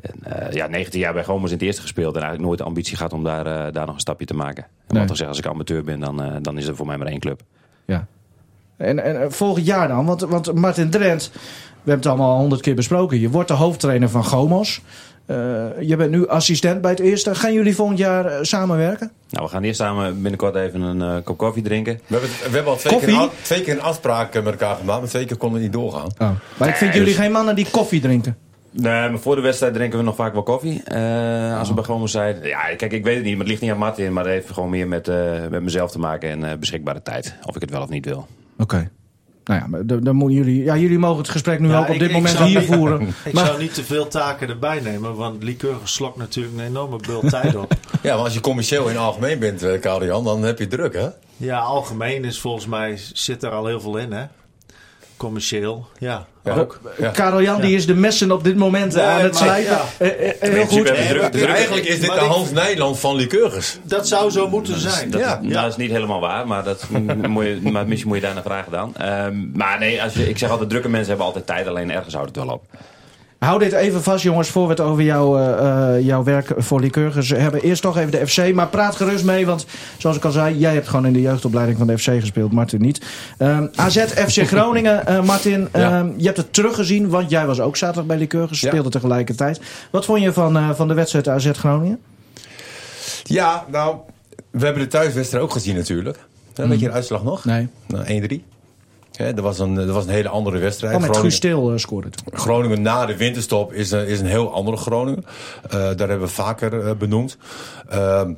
En, 0.00 0.14
eh, 0.22 0.52
ja, 0.52 0.66
19 0.66 1.00
jaar 1.00 1.12
bij 1.12 1.24
Gomers 1.24 1.50
in 1.52 1.56
het 1.56 1.66
eerste 1.66 1.80
gespeeld. 1.82 2.14
En 2.14 2.20
eigenlijk 2.20 2.46
nooit 2.46 2.58
de 2.58 2.64
ambitie 2.64 2.96
gehad 2.96 3.12
om 3.12 3.24
daar, 3.24 3.72
daar 3.72 3.86
nog 3.86 3.94
een 3.94 4.00
stapje 4.00 4.26
te 4.26 4.34
maken. 4.34 4.62
En 4.62 4.70
Nee. 4.88 4.98
wat 4.98 5.08
te 5.08 5.16
zeggen, 5.16 5.28
als 5.36 5.38
ik 5.38 5.50
amateur 5.50 5.84
ben, 5.84 6.00
dan, 6.00 6.22
eh, 6.22 6.32
dan 6.42 6.58
is 6.58 6.66
er 6.66 6.76
voor 6.76 6.86
mij 6.86 6.96
maar 6.96 7.06
één 7.06 7.18
club. 7.20 7.40
Ja. 7.86 8.06
En, 8.76 9.04
en 9.04 9.32
volgend 9.32 9.66
jaar 9.66 9.88
dan? 9.88 10.06
Want, 10.06 10.20
want 10.20 10.54
Martin 10.54 10.90
Drent, 10.90 11.30
we 11.32 11.40
hebben 11.90 11.94
het 11.94 12.06
allemaal 12.06 12.38
honderd 12.38 12.60
keer 12.60 12.74
besproken. 12.74 13.20
Je 13.20 13.30
wordt 13.30 13.48
de 13.48 13.54
hoofdtrainer 13.54 14.08
van 14.10 14.24
Gomos. 14.24 14.80
Eh, 15.28 15.36
je 15.80 15.96
bent 15.96 16.10
nu 16.10 16.28
assistent 16.28 16.80
bij 16.80 16.90
het 16.90 17.00
eerste. 17.00 17.34
Gaan 17.34 17.52
jullie 17.52 17.74
volgend 17.74 17.98
jaar 17.98 18.26
eh, 18.26 18.38
samenwerken? 18.42 19.10
Nou, 19.30 19.44
we 19.44 19.50
gaan 19.50 19.62
eerst 19.62 19.78
samen 19.80 20.12
binnenkort 20.22 20.54
even 20.54 20.80
een 20.80 21.02
eh, 21.02 21.24
kop 21.24 21.38
koffie 21.38 21.62
drinken. 21.62 21.94
We 22.06 22.12
hebben, 22.14 22.30
we 22.30 22.54
hebben 22.54 22.72
al 22.72 22.76
twee 22.78 22.98
keer, 22.98 23.14
Koffie? 23.14 23.30
twee 23.42 23.62
keer 23.62 23.74
een 23.74 23.82
afspraak 23.82 24.34
met 24.34 24.46
elkaar 24.46 24.76
gemaakt, 24.76 25.00
maar 25.00 25.08
twee 25.08 25.24
keer 25.24 25.36
konden 25.36 25.58
we 25.58 25.64
niet 25.64 25.74
doorgaan. 25.74 26.08
Maar 26.18 26.68
ik 26.68 26.74
vind 26.74 26.80
Nee, 26.80 26.98
jullie 26.98 27.04
dus- 27.14 27.16
geen 27.24 27.32
mannen 27.32 27.54
die 27.54 27.66
koffie 27.70 28.00
drinken. 28.00 28.36
Nee, 28.70 29.08
maar 29.08 29.18
voor 29.18 29.36
de 29.36 29.42
wedstrijd 29.42 29.74
drinken 29.74 29.98
we 29.98 30.04
nog 30.04 30.14
vaak 30.16 30.32
wel 30.32 30.42
koffie. 30.42 30.82
Eh, 30.84 31.58
als 31.58 31.68
we 31.68 31.74
bij 31.74 31.84
Gomers 31.84 32.12
zijn. 32.12 32.36
Ja, 32.42 32.74
kijk, 32.76 32.92
ik 32.92 33.04
weet 33.04 33.14
het 33.14 33.24
niet, 33.24 33.32
maar 33.32 33.40
het 33.40 33.48
ligt 33.48 33.60
niet 33.62 33.70
aan 33.70 33.78
Martin. 33.78 34.12
Maar 34.12 34.24
het 34.24 34.32
heeft 34.32 34.50
gewoon 34.50 34.70
meer 34.70 34.88
met, 34.88 35.08
eh, 35.08 35.46
met 35.50 35.62
mezelf 35.62 35.90
te 35.90 35.98
maken 35.98 36.30
en 36.30 36.44
eh, 36.50 36.56
beschikbare 36.58 37.02
tijd. 37.02 37.34
Of 37.44 37.54
ik 37.54 37.60
het 37.60 37.70
wel 37.70 37.82
of 37.82 37.88
niet 37.88 38.04
wil. 38.04 38.26
Oké. 38.58 38.90
Nou 39.48 39.60
ja, 39.60 39.66
maar 39.66 39.86
dan, 39.86 40.00
dan 40.00 40.16
moeten 40.16 40.36
jullie, 40.36 40.62
ja, 40.64 40.76
jullie 40.76 40.98
mogen 40.98 41.18
het 41.18 41.28
gesprek 41.28 41.58
nu 41.60 41.68
Ja, 41.68 41.78
ook 41.78 41.88
op 41.88 41.92
ik- 41.94 41.98
dit 42.00 42.08
ik 42.08 42.14
moment 42.14 42.38
hier 42.38 42.58
niet- 42.58 42.68
voeren. 42.68 43.00
Ik 43.24 43.32
Maar- 43.32 43.46
zou 43.46 43.58
niet 43.58 43.74
te 43.74 43.84
veel 43.84 44.08
taken 44.08 44.48
erbij 44.48 44.80
nemen, 44.80 45.14
want 45.14 45.42
Lycurgus 45.42 45.92
slokt 45.92 46.16
natuurlijk 46.16 46.56
een 46.58 46.64
enorme 46.64 46.96
bult 47.06 47.28
tijd 47.30 47.56
op. 47.56 47.72
Ja, 48.02 48.14
maar 48.14 48.24
als 48.24 48.34
je 48.34 48.40
commercieel 48.40 48.88
in 48.88 48.96
algemeen 48.96 49.38
bent, 49.38 49.62
eh, 49.62 49.80
Karel-Jan, 49.80 50.24
dan 50.24 50.42
heb 50.42 50.58
je 50.58 50.66
druk, 50.66 50.94
hè? 50.94 51.06
Ja, 51.36 51.58
algemeen 51.58 52.24
is 52.24 52.40
volgens 52.40 52.66
mij 52.66 52.98
zit 53.12 53.42
er 53.42 53.50
al 53.50 53.66
heel 53.66 53.80
veel 53.80 53.96
in, 53.96 54.12
hè? 54.12 54.24
Commercieel, 55.18 55.86
ja. 55.98 56.26
Ja, 56.44 56.54
ook. 56.54 56.80
Ja. 56.98 57.10
Karel 57.10 57.42
Jan 57.42 57.60
die 57.60 57.74
is 57.76 57.86
de 57.86 57.94
messen 57.94 58.30
op 58.30 58.44
dit 58.44 58.56
moment 58.56 58.94
Nee, 58.94 59.04
aan 59.04 59.20
het 59.20 59.36
slijpen. 59.36 59.72
ja. 59.72 59.84
Eh, 59.98 60.28
eh, 60.30 60.52
heel 60.52 60.66
goed. 60.66 60.86
druk. 60.86 61.46
Eigenlijk 61.46 61.86
is 61.86 61.98
dit 62.00 62.08
Maar 62.08 62.18
de 62.18 62.24
Hans 62.24 62.50
Nijland 62.50 62.98
van 63.00 63.14
Lycurgus. 63.16 63.78
Dat 63.82 64.08
zou 64.08 64.30
zo 64.30 64.48
moeten 64.48 64.78
zijn. 64.80 65.10
Dat, 65.10 65.20
Ja. 65.20 65.40
dat 65.42 65.70
is 65.70 65.76
niet 65.76 65.90
helemaal 65.90 66.20
waar, 66.20 66.46
maar, 66.46 66.64
dat, 66.64 66.86
moet 67.28 67.44
je, 67.44 67.60
maar 67.62 67.86
misschien 67.86 68.08
moet 68.08 68.18
je 68.18 68.24
daar 68.24 68.34
naar 68.34 68.42
vragen 68.42 68.72
dan. 68.72 68.96
Ehm, 68.96 69.34
maar 69.52 69.78
nee, 69.78 70.02
als 70.02 70.14
je, 70.14 70.28
ik 70.28 70.38
zeg 70.38 70.50
altijd, 70.50 70.68
drukke 70.70 70.88
mensen 70.88 71.08
hebben 71.08 71.26
altijd 71.26 71.46
tijd, 71.46 71.66
alleen 71.66 71.90
ergens 71.90 72.14
houdt 72.14 72.36
het 72.36 72.44
wel 72.44 72.54
op. 72.54 72.64
Hou 73.38 73.58
dit 73.58 73.72
even 73.72 74.02
vast, 74.02 74.22
jongens, 74.22 74.48
voor 74.48 74.62
we 74.64 74.68
het 74.70 74.80
over 74.80 75.02
jouw, 75.02 75.38
eh, 75.38 75.96
eh, 75.96 76.04
jouw 76.04 76.22
werk 76.22 76.52
voor 76.56 76.80
Lycurgus 76.80 77.28
hebben. 77.28 77.60
Eerst 77.62 77.82
toch 77.82 77.96
even 77.98 78.10
de 78.10 78.26
FC, 78.26 78.54
maar 78.54 78.68
praat 78.68 78.96
gerust 78.96 79.24
mee, 79.24 79.46
want 79.46 79.66
zoals 79.98 80.16
ik 80.16 80.24
al 80.24 80.30
zei, 80.30 80.58
jij 80.58 80.74
hebt 80.74 80.88
gewoon 80.88 81.06
in 81.06 81.12
de 81.12 81.20
jeugdopleiding 81.20 81.78
van 81.78 81.86
de 81.86 81.98
FC 81.98 82.04
gespeeld, 82.04 82.52
Martin 82.52 82.80
niet. 82.80 83.00
Ehm, 83.38 83.66
AZ 83.74 83.96
FC 83.98 84.46
Groningen, 84.52 85.06
eh, 85.06 85.22
Martin, 85.22 85.68
Ja. 85.72 85.98
ehm, 85.98 86.10
je 86.16 86.24
hebt 86.24 86.36
het 86.36 86.52
teruggezien, 86.52 87.08
want 87.08 87.30
jij 87.30 87.46
was 87.46 87.60
ook 87.60 87.76
zaterdag 87.76 88.06
bij 88.06 88.16
Lycurgus, 88.18 88.60
Ja. 88.60 88.68
speelde 88.68 88.90
tegelijkertijd. 88.90 89.60
Wat 89.90 90.04
vond 90.04 90.22
je 90.22 90.32
van, 90.32 90.74
van 90.76 90.88
de 90.88 90.94
wedstrijd 90.94 91.28
AZ 91.28 91.50
Groningen? 91.52 91.98
Ja, 93.22 93.64
nou, 93.70 93.96
we 94.50 94.64
hebben 94.64 94.82
de 94.82 94.88
thuiswedstrijd 94.88 95.44
ook 95.44 95.52
gezien 95.52 95.76
natuurlijk. 95.76 96.18
Weet 96.54 96.80
je 96.80 96.86
de 96.86 96.92
uitslag 96.92 97.24
nog? 97.24 97.44
Nee. 97.44 97.68
Nou, 97.86 98.04
1-3. 98.06 98.44
Dat, 99.18 99.38
was 99.40 99.58
een, 99.58 99.74
dat 99.74 99.88
was 99.88 100.04
een 100.04 100.10
hele 100.10 100.28
andere 100.28 100.58
wedstrijd. 100.58 100.94
Oh, 100.94 101.00
met 101.00 101.10
Groningen- 101.10 101.36
Stil 101.36 101.70
eh, 101.72 101.78
scoorde 101.78 102.08
toen. 102.10 102.38
Groningen 102.38 102.82
na 102.82 103.06
de 103.06 103.16
winterstop 103.16 103.72
is 103.72 103.90
een, 103.90 104.06
is 104.06 104.20
een 104.20 104.26
heel 104.26 104.52
andere 104.52 104.76
Groningen. 104.76 105.24
Eh, 105.62 105.70
daar 105.70 106.08
hebben 106.08 106.20
we 106.20 106.28
vaker 106.28 106.86
eh, 106.86 106.94
benoemd. 106.96 107.36
Ehm, 107.88 108.32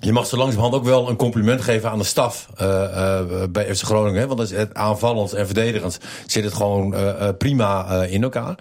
je 0.00 0.12
mag 0.12 0.26
zo 0.26 0.36
langzamerhand 0.36 0.74
ook 0.74 0.84
wel 0.84 1.08
een 1.08 1.16
compliment 1.16 1.60
geven 1.60 1.90
aan 1.90 1.98
de 1.98 2.04
staf 2.04 2.48
eh, 2.56 3.18
eh, 3.18 3.26
bij 3.50 3.74
FC 3.74 3.82
Groningen. 3.84 4.20
Hè? 4.20 4.26
Want 4.26 4.38
dat 4.38 4.50
is 4.50 4.56
het 4.56 4.74
aanvallend 4.74 5.32
en 5.32 5.46
verdedigend 5.46 5.98
zit 6.26 6.44
het 6.44 6.54
gewoon 6.54 6.94
eh, 6.94 7.28
eh, 7.28 7.36
prima 7.38 7.86
eh, 8.02 8.12
in 8.12 8.22
elkaar. 8.22 8.54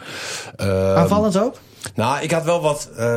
Ehm, 0.55 0.69
Aanvallend 0.97 1.37
ook? 1.39 1.55
Nou, 1.95 2.21
ik 2.21 2.31
had 2.31 2.43
wel 2.43 2.61
wat. 2.61 2.89
eh, 2.97 3.15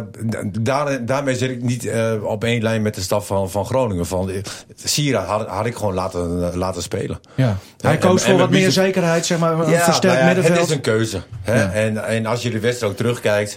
daar, 0.61 1.05
daarmee 1.05 1.37
zit 1.37 1.51
ik 1.51 1.63
niet 1.63 1.87
eh, 1.87 2.13
op 2.25 2.45
één 2.45 2.63
lijn 2.63 2.83
met 2.83 2.95
de 2.95 3.01
staf 3.01 3.27
van, 3.27 3.51
van 3.51 3.65
Groningen. 3.67 4.07
Van, 4.07 4.31
eh, 4.31 4.43
Sierra 4.85 5.25
had, 5.25 5.47
had 5.47 5.67
ik 5.67 5.77
gewoon 5.77 5.95
laten, 5.95 6.57
laten 6.57 6.83
spelen. 6.83 7.21
Ja. 7.35 7.57
Hij 7.81 7.99
koos 7.99 8.25
voor 8.25 8.39
wat 8.39 8.51
meer 8.51 8.71
zekerheid, 8.71 9.27
zeg 9.27 9.39
maar, 9.39 9.71
Ja, 9.71 9.85
versterkt 9.85 10.23
nou 10.23 10.37
ja. 10.37 10.43
Het 10.43 10.59
is 10.59 10.71
een 10.71 10.81
keuze. 10.81 11.23
Hè? 11.43 11.63
Ja. 11.63 11.73
En, 11.73 12.05
en 12.05 12.27
als 12.27 12.43
je 12.43 12.51
de 12.51 12.61
wedstrijd 12.61 12.93
ook 12.93 12.99
terugkijkt, 12.99 13.51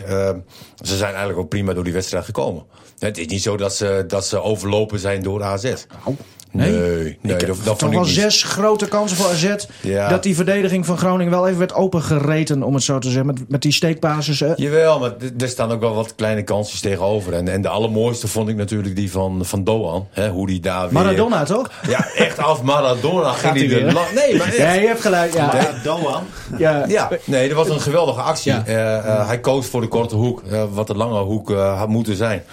ze 0.81 0.97
zijn 0.97 1.09
eigenlijk 1.09 1.39
ook 1.39 1.49
prima 1.49 1.73
door 1.73 1.83
die 1.83 1.93
wedstrijd 1.93 2.25
gekomen. 2.25 2.63
Het 2.99 3.17
is 3.17 3.25
niet 3.27 3.41
zo 3.41 3.57
dat 3.57 3.75
ze, 3.75 4.03
dat 4.07 4.25
ze 4.25 4.41
overlopen 4.41 4.99
zijn 4.99 5.23
door 5.23 5.43
AZ. 5.43 5.63
Nou, 5.63 6.17
nee. 6.51 6.71
Nee, 6.71 7.17
nee 7.21 7.37
dat, 7.37 7.47
dat 7.47 7.57
Toch 7.63 7.77
vond 7.77 7.81
ik 7.91 7.97
wel 7.97 8.07
niet. 8.07 8.13
zes 8.15 8.43
grote 8.43 8.87
kansen 8.87 9.17
voor 9.17 9.29
AZ. 9.29 9.55
Ja. 9.81 10.07
Dat 10.09 10.23
die 10.23 10.35
verdediging 10.35 10.85
van 10.85 10.97
Groningen 10.97 11.31
wel 11.31 11.47
even 11.47 11.59
werd 11.59 11.73
opengereten, 11.73 12.63
om 12.63 12.73
het 12.73 12.83
zo 12.83 12.99
te 12.99 13.07
zeggen. 13.07 13.25
Met, 13.25 13.49
met 13.49 13.61
die 13.61 13.71
steekbasis. 13.71 14.39
Hè? 14.39 14.53
Jawel, 14.55 14.99
maar 14.99 15.11
er 15.39 15.47
staan 15.47 15.71
ook 15.71 15.79
wel 15.79 15.93
wat 15.95 16.15
kleine 16.15 16.43
kansjes 16.43 16.79
tegenover. 16.79 17.33
En, 17.33 17.47
en 17.47 17.61
de 17.61 17.67
allermooiste 17.69 18.27
vond 18.27 18.49
ik 18.49 18.55
natuurlijk 18.55 18.95
die 18.95 19.11
van, 19.11 19.45
van 19.45 19.63
Doan. 19.63 20.07
Hè, 20.11 20.29
hoe 20.29 20.47
die 20.47 20.59
daar 20.59 20.83
weer... 20.83 20.93
Maradona, 20.93 21.43
toch? 21.43 21.69
Ja, 21.87 22.07
echt 22.15 22.37
af 22.37 22.61
Maradona 22.61 23.31
ging 23.31 23.55
hij 23.55 23.67
de 23.67 23.93
la- 23.93 24.03
Nee, 24.15 24.35
maar 24.37 24.47
echt. 24.47 24.57
Ja, 24.57 24.71
je 24.73 24.87
hebt 24.87 25.01
gelijk. 25.01 25.33
Ja. 25.33 25.55
Ja, 25.55 25.71
Doan. 25.83 26.23
Ja. 26.57 26.85
Ja, 26.87 27.09
nee, 27.25 27.47
dat 27.47 27.57
was 27.57 27.69
een 27.69 27.81
geweldige 27.81 28.21
actie. 28.21 28.51
Ja. 28.51 28.63
Eh, 28.65 28.97
eh, 28.97 29.27
hij 29.27 29.39
koos 29.39 29.65
voor 29.67 29.81
de 29.81 29.87
korte 29.87 30.15
hoek, 30.15 30.41
eh, 30.51 30.63
wat 30.71 30.87
de 30.87 30.95
lange 30.95 31.19
hoek 31.19 31.49
had 31.53 31.87
moeten 31.87 32.15
zijn. 32.15 32.43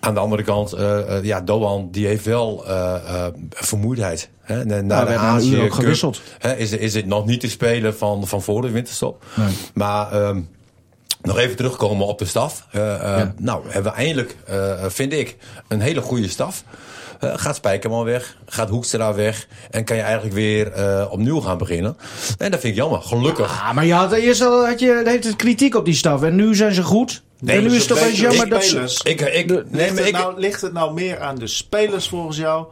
Aan 0.00 0.14
de 0.14 0.20
andere 0.20 0.42
kant, 0.42 0.74
ja, 1.22 1.40
Doan 1.40 1.88
die 1.90 2.06
heeft 2.06 2.24
wel 2.24 2.64
eh, 2.66 2.94
eh, 2.94 3.24
vermoeidheid. 3.50 4.28
Hè? 4.40 4.64
Na, 4.64 4.74
na 4.74 4.82
Nou, 4.82 5.06
de 5.06 5.14
Azië 5.14 5.60
ook 5.60 5.74
gewisseld. 5.74 6.20
hè, 6.38 6.56
is, 6.56 6.72
is 6.72 6.94
het 6.94 7.06
nog 7.06 7.26
niet 7.26 7.40
te 7.40 7.50
spelen 7.50 7.96
van, 7.96 8.26
van 8.26 8.42
voor 8.42 8.62
de 8.62 8.70
winterstop. 8.70 9.24
Nee. 9.34 9.48
Maar 9.74 10.12
ehm, 10.12 10.40
nog 11.22 11.38
even 11.38 11.56
terugkomen 11.56 12.06
op 12.06 12.18
de 12.18 12.24
staf. 12.24 12.66
Eh, 12.70 12.94
eh, 12.94 13.00
Ja. 13.18 13.34
Nou, 13.38 13.62
hebben 13.68 13.92
we 13.92 13.98
eindelijk, 13.98 14.36
eh, 14.46 14.84
vind 14.86 15.12
ik, 15.12 15.36
een 15.68 15.80
hele 15.80 16.00
goede 16.00 16.28
staf. 16.28 16.64
Eh, 17.20 17.30
gaat 17.36 17.56
Spijkerman 17.56 18.04
weg, 18.04 18.36
gaat 18.46 18.68
Hoekstra 18.68 19.14
weg 19.14 19.46
en 19.70 19.84
kan 19.84 19.96
je 19.96 20.02
eigenlijk 20.02 20.34
weer 20.34 20.72
eh, 20.72 21.06
opnieuw 21.10 21.40
gaan 21.40 21.58
beginnen. 21.58 21.96
En 22.38 22.50
dat 22.50 22.60
vind 22.60 22.72
ik 22.72 22.78
jammer, 22.78 23.02
gelukkig. 23.02 23.62
Ah, 23.62 23.72
maar 23.74 23.84
je 23.86 23.92
had, 23.94 24.12
eerst 24.12 24.40
al 24.40 24.66
had 24.66 24.80
je 24.80 25.02
heeft 25.04 25.24
het 25.24 25.36
kritiek 25.36 25.74
op 25.74 25.84
die 25.84 25.94
staf. 25.94 26.22
En 26.22 26.34
nu 26.34 26.54
zijn 26.54 26.74
ze 26.74 26.82
goed. 26.82 27.22
Nee, 27.40 27.56
en 27.56 27.62
nu 27.62 27.74
is 27.74 27.82
het 27.82 27.90
een 27.90 27.96
opeens 27.96 28.10
beetje 28.10 28.26
jammer 28.26 28.48
dat 28.48 28.64
ze... 28.64 29.00
Ik, 29.10 29.20
ik, 29.20 29.46
nee, 29.48 29.62
Ligt, 29.70 29.70
maar 29.70 29.98
het 29.98 30.06
ik, 30.06 30.12
nou, 30.12 30.40
ligt 30.40 30.60
het 30.60 30.72
nou 30.72 30.94
meer 30.94 31.20
aan 31.20 31.36
de 31.38 31.46
spelers 31.46 32.08
volgens 32.08 32.36
jou? 32.36 32.66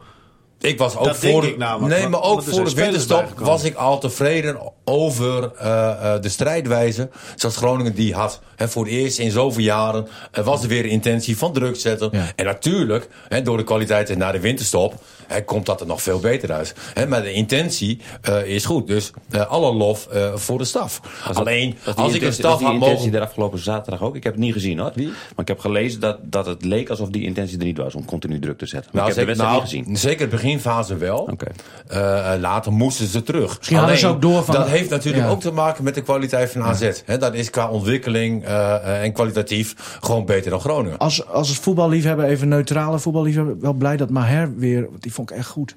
Ik 0.59 0.77
was 0.77 0.97
ook 0.97 1.05
Dat 1.05 1.17
voor 1.17 1.29
denk 1.29 1.41
de, 1.41 1.47
ik 1.49 1.57
namelijk, 1.57 1.99
Nee, 1.99 2.07
maar 2.07 2.21
ook 2.21 2.43
voor 2.43 2.63
de 2.65 2.73
winterstop 2.73 3.25
was 3.39 3.63
ik 3.63 3.75
al 3.75 3.99
tevreden 3.99 4.57
over 4.85 5.51
eh, 5.55 6.13
eh, 6.13 6.21
de 6.21 6.29
strijdwijze 6.29 7.09
zoals 7.35 7.57
Groningen 7.57 7.95
die 7.95 8.13
had. 8.13 8.39
Hè, 8.55 8.67
voor 8.67 8.83
het 8.83 8.93
eerst 8.93 9.19
in 9.19 9.31
zoveel 9.31 9.63
jaren 9.63 10.07
eh, 10.31 10.45
was 10.45 10.61
er 10.63 10.67
weer 10.67 10.83
een 10.83 10.89
intentie 10.89 11.37
van 11.37 11.53
druk 11.53 11.75
zetten. 11.75 12.09
Ja. 12.11 12.31
En 12.35 12.45
natuurlijk, 12.45 13.07
hè, 13.27 13.41
door 13.41 13.57
de 13.57 13.63
kwaliteiten 13.63 14.17
naar 14.17 14.31
de 14.31 14.39
winterstop, 14.39 14.93
hè, 15.27 15.43
komt 15.43 15.65
dat 15.65 15.81
er 15.81 15.87
nog 15.87 16.01
veel 16.01 16.19
beter 16.19 16.51
uit. 16.51 16.75
Hè, 16.93 17.07
maar 17.07 17.21
de 17.21 17.33
intentie 17.33 17.99
eh, 18.21 18.45
is 18.45 18.65
goed. 18.65 18.87
Dus 18.87 19.11
eh, 19.29 19.45
alle 19.47 19.73
lof 19.73 20.07
eh, 20.07 20.35
voor 20.35 20.57
de 20.57 20.65
staf. 20.65 21.01
Alleen, 21.33 21.77
als 21.85 21.95
ik 21.95 21.97
een 21.99 22.05
intentie- 22.13 22.31
staf 22.31 22.61
had 22.61 22.73
intentie 22.73 22.97
mogen... 22.97 23.13
er 23.13 23.21
afgelopen 23.21 23.59
zaterdag 23.59 24.01
ook. 24.01 24.15
Ik 24.15 24.23
heb 24.23 24.33
het 24.33 24.41
niet 24.41 24.53
gezien 24.53 24.79
hoor. 24.79 24.91
Maar 24.95 25.11
ik 25.37 25.47
heb 25.47 25.59
gelezen 25.59 25.99
dat, 25.99 26.17
dat 26.21 26.45
het 26.45 26.65
leek 26.65 26.89
alsof 26.89 27.09
die 27.09 27.23
intentie 27.23 27.57
er 27.59 27.65
niet 27.65 27.77
was 27.77 27.95
om 27.95 28.05
continu 28.05 28.39
druk 28.39 28.57
te 28.57 28.65
zetten. 28.65 28.89
Maar 28.93 29.01
Nou, 29.01 29.13
ik 29.13 29.17
heb 29.17 29.27
de 29.27 29.33
zeker, 29.33 29.47
wedstrijd 29.47 29.73
nou, 29.73 29.85
niet 29.85 29.97
gezien. 29.99 30.09
zeker 30.09 30.29
de 30.29 30.37
beginfase 30.45 30.97
wel. 30.97 31.17
Oké. 31.31 31.45
Eh, 31.87 32.33
eh, 32.33 32.39
later 32.39 32.71
moesten 32.71 33.07
ze 33.07 33.23
terug. 33.23 33.57
Misschien 33.57 33.77
hadden 33.77 33.97
ze 33.97 34.07
ook 34.07 34.21
door 34.21 34.43
van- 34.43 34.55
Dat 34.55 34.67
heeft 34.67 34.89
natuurlijk 34.89 35.25
Ja. 35.25 35.29
ook 35.31 35.41
te 35.41 35.51
maken 35.51 35.83
met 35.83 35.95
de 35.95 36.01
kwaliteit 36.01 36.51
van 36.51 36.63
AZ. 36.63 37.01
Hè, 37.05 37.17
dat 37.17 37.33
is 37.33 37.49
qua 37.49 37.69
ontwikkeling 37.69 38.45
eh, 38.45 38.75
eh, 38.75 39.03
en 39.03 39.13
kwalitatief 39.13 39.97
gewoon 40.01 40.25
beter 40.25 40.49
dan 40.51 40.59
Groningen. 40.59 40.97
Als, 40.97 41.27
als 41.27 41.49
het 41.49 41.57
voetballiefhebber, 41.57 42.25
even 42.25 42.47
neutrale 42.47 42.99
voetballiefhebber, 42.99 43.59
wel 43.59 43.73
blij 43.73 43.97
dat 43.97 44.09
Maher 44.09 44.53
weer, 44.57 44.87
die 44.99 45.13
vond 45.13 45.31
ik 45.31 45.37
echt 45.37 45.47
goed. 45.49 45.75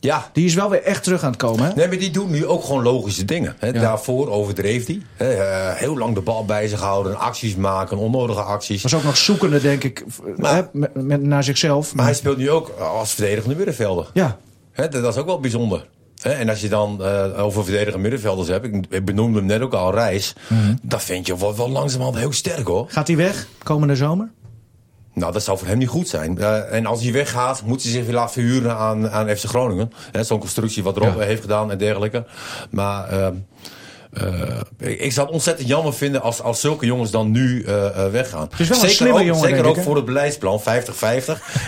Ja. 0.00 0.30
Die 0.32 0.44
is 0.44 0.54
wel 0.54 0.70
weer 0.70 0.82
echt 0.82 1.02
terug 1.02 1.22
aan 1.22 1.30
het 1.30 1.38
komen, 1.40 1.64
hè? 1.64 1.74
Nee, 1.74 1.88
maar 1.88 1.98
die 1.98 2.10
doet 2.10 2.30
nu 2.30 2.46
ook 2.46 2.64
gewoon 2.64 2.82
logische 2.82 3.24
dingen. 3.24 3.54
Hè. 3.58 3.72
Daarvoor 3.72 4.28
overdreef 4.30 4.86
hij. 4.86 5.02
Eh, 5.16 5.74
heel 5.74 5.98
lang 5.98 6.14
de 6.14 6.20
bal 6.20 6.44
bij 6.44 6.68
zich 6.68 6.80
houden, 6.80 7.18
acties 7.18 7.54
maken, 7.56 7.96
onnodige 7.96 8.40
acties. 8.40 8.82
Was 8.82 8.94
ook 8.94 9.02
nog 9.04 9.16
zoekende, 9.16 9.60
denk 9.60 9.84
ik, 9.84 10.04
Maar- 10.36 10.54
hè, 10.54 10.62
met, 10.72 10.94
met- 10.94 11.22
naar 11.22 11.44
zichzelf. 11.44 11.94
Maar 11.94 12.04
hij 12.04 12.14
speelt 12.14 12.36
nu 12.36 12.50
ook 12.50 12.68
als 12.78 13.12
verdedigende 13.14 13.56
middenvelder. 13.56 14.10
Ja, 14.14 14.38
Hè, 14.72 14.88
dat 14.88 15.02
dat 15.02 15.14
is 15.14 15.20
ook 15.20 15.26
wel 15.26 15.40
bijzonder. 15.40 15.86
Hè, 16.22 16.30
en 16.30 16.48
als 16.48 16.60
je 16.60 16.68
dan 16.68 17.04
eh, 17.04 17.44
over 17.44 17.62
verdedigende 17.64 17.98
middenvelders 17.98 18.48
hebt, 18.48 18.64
ik, 18.66 18.86
ik 18.90 19.04
benoemde 19.04 19.38
hem 19.38 19.46
net 19.46 19.60
ook 19.60 19.74
al, 19.74 19.94
Reis. 19.94 20.34
Mhm. 20.48 20.74
Dat 20.82 21.02
vind 21.02 21.26
je 21.26 21.36
wel, 21.38 21.56
wel 21.56 21.70
langzamerhand 21.70 22.18
heel 22.18 22.32
sterk 22.32 22.66
hoor. 22.66 22.84
gaat 22.88 23.06
hij 23.06 23.16
weg 23.16 23.46
komende 23.62 23.96
zomer? 23.96 24.30
Nou, 25.20 25.32
dat 25.32 25.42
zou 25.42 25.58
voor 25.58 25.66
hem 25.68 25.78
niet 25.78 25.88
goed 25.88 26.08
zijn. 26.08 26.38
En 26.70 26.86
als 26.86 27.02
hij 27.02 27.12
weggaat, 27.12 27.62
moet 27.64 27.82
hij 27.82 27.92
zich 27.92 28.04
weer 28.04 28.14
laten 28.14 28.32
verhuren 28.32 28.76
aan, 28.76 29.10
aan 29.10 29.28
FC 29.28 29.44
Groningen. 29.44 29.92
Zo'n 30.20 30.38
constructie 30.38 30.82
wat 30.82 30.96
Rob 30.96 31.18
Ja. 31.18 31.24
heeft 31.24 31.40
gedaan 31.40 31.70
en 31.70 31.78
dergelijke. 31.78 32.24
Maar 32.70 33.08
ehm, 33.08 33.18
eh, 33.18 33.28
ik, 34.78 35.00
ik 35.00 35.12
zou 35.12 35.26
het 35.26 35.34
ontzettend 35.34 35.68
jammer 35.68 35.94
vinden 35.94 36.22
als, 36.22 36.42
als 36.42 36.60
zulke 36.60 36.86
jongens 36.86 37.10
dan 37.10 37.30
nu 37.30 37.62
eh, 37.62 37.86
eh, 37.86 38.12
weggaan. 38.12 38.48
is 38.58 38.68
wel 38.68 38.76
een 38.76 38.82
zeker 38.82 38.96
slimme 38.96 39.18
ook, 39.18 39.24
jongen, 39.26 39.48
Zeker 39.48 39.64
ook 39.64 39.80
voor 39.82 39.96
het 39.96 40.04
beleidsplan 40.04 40.60
50-50. 40.60 40.64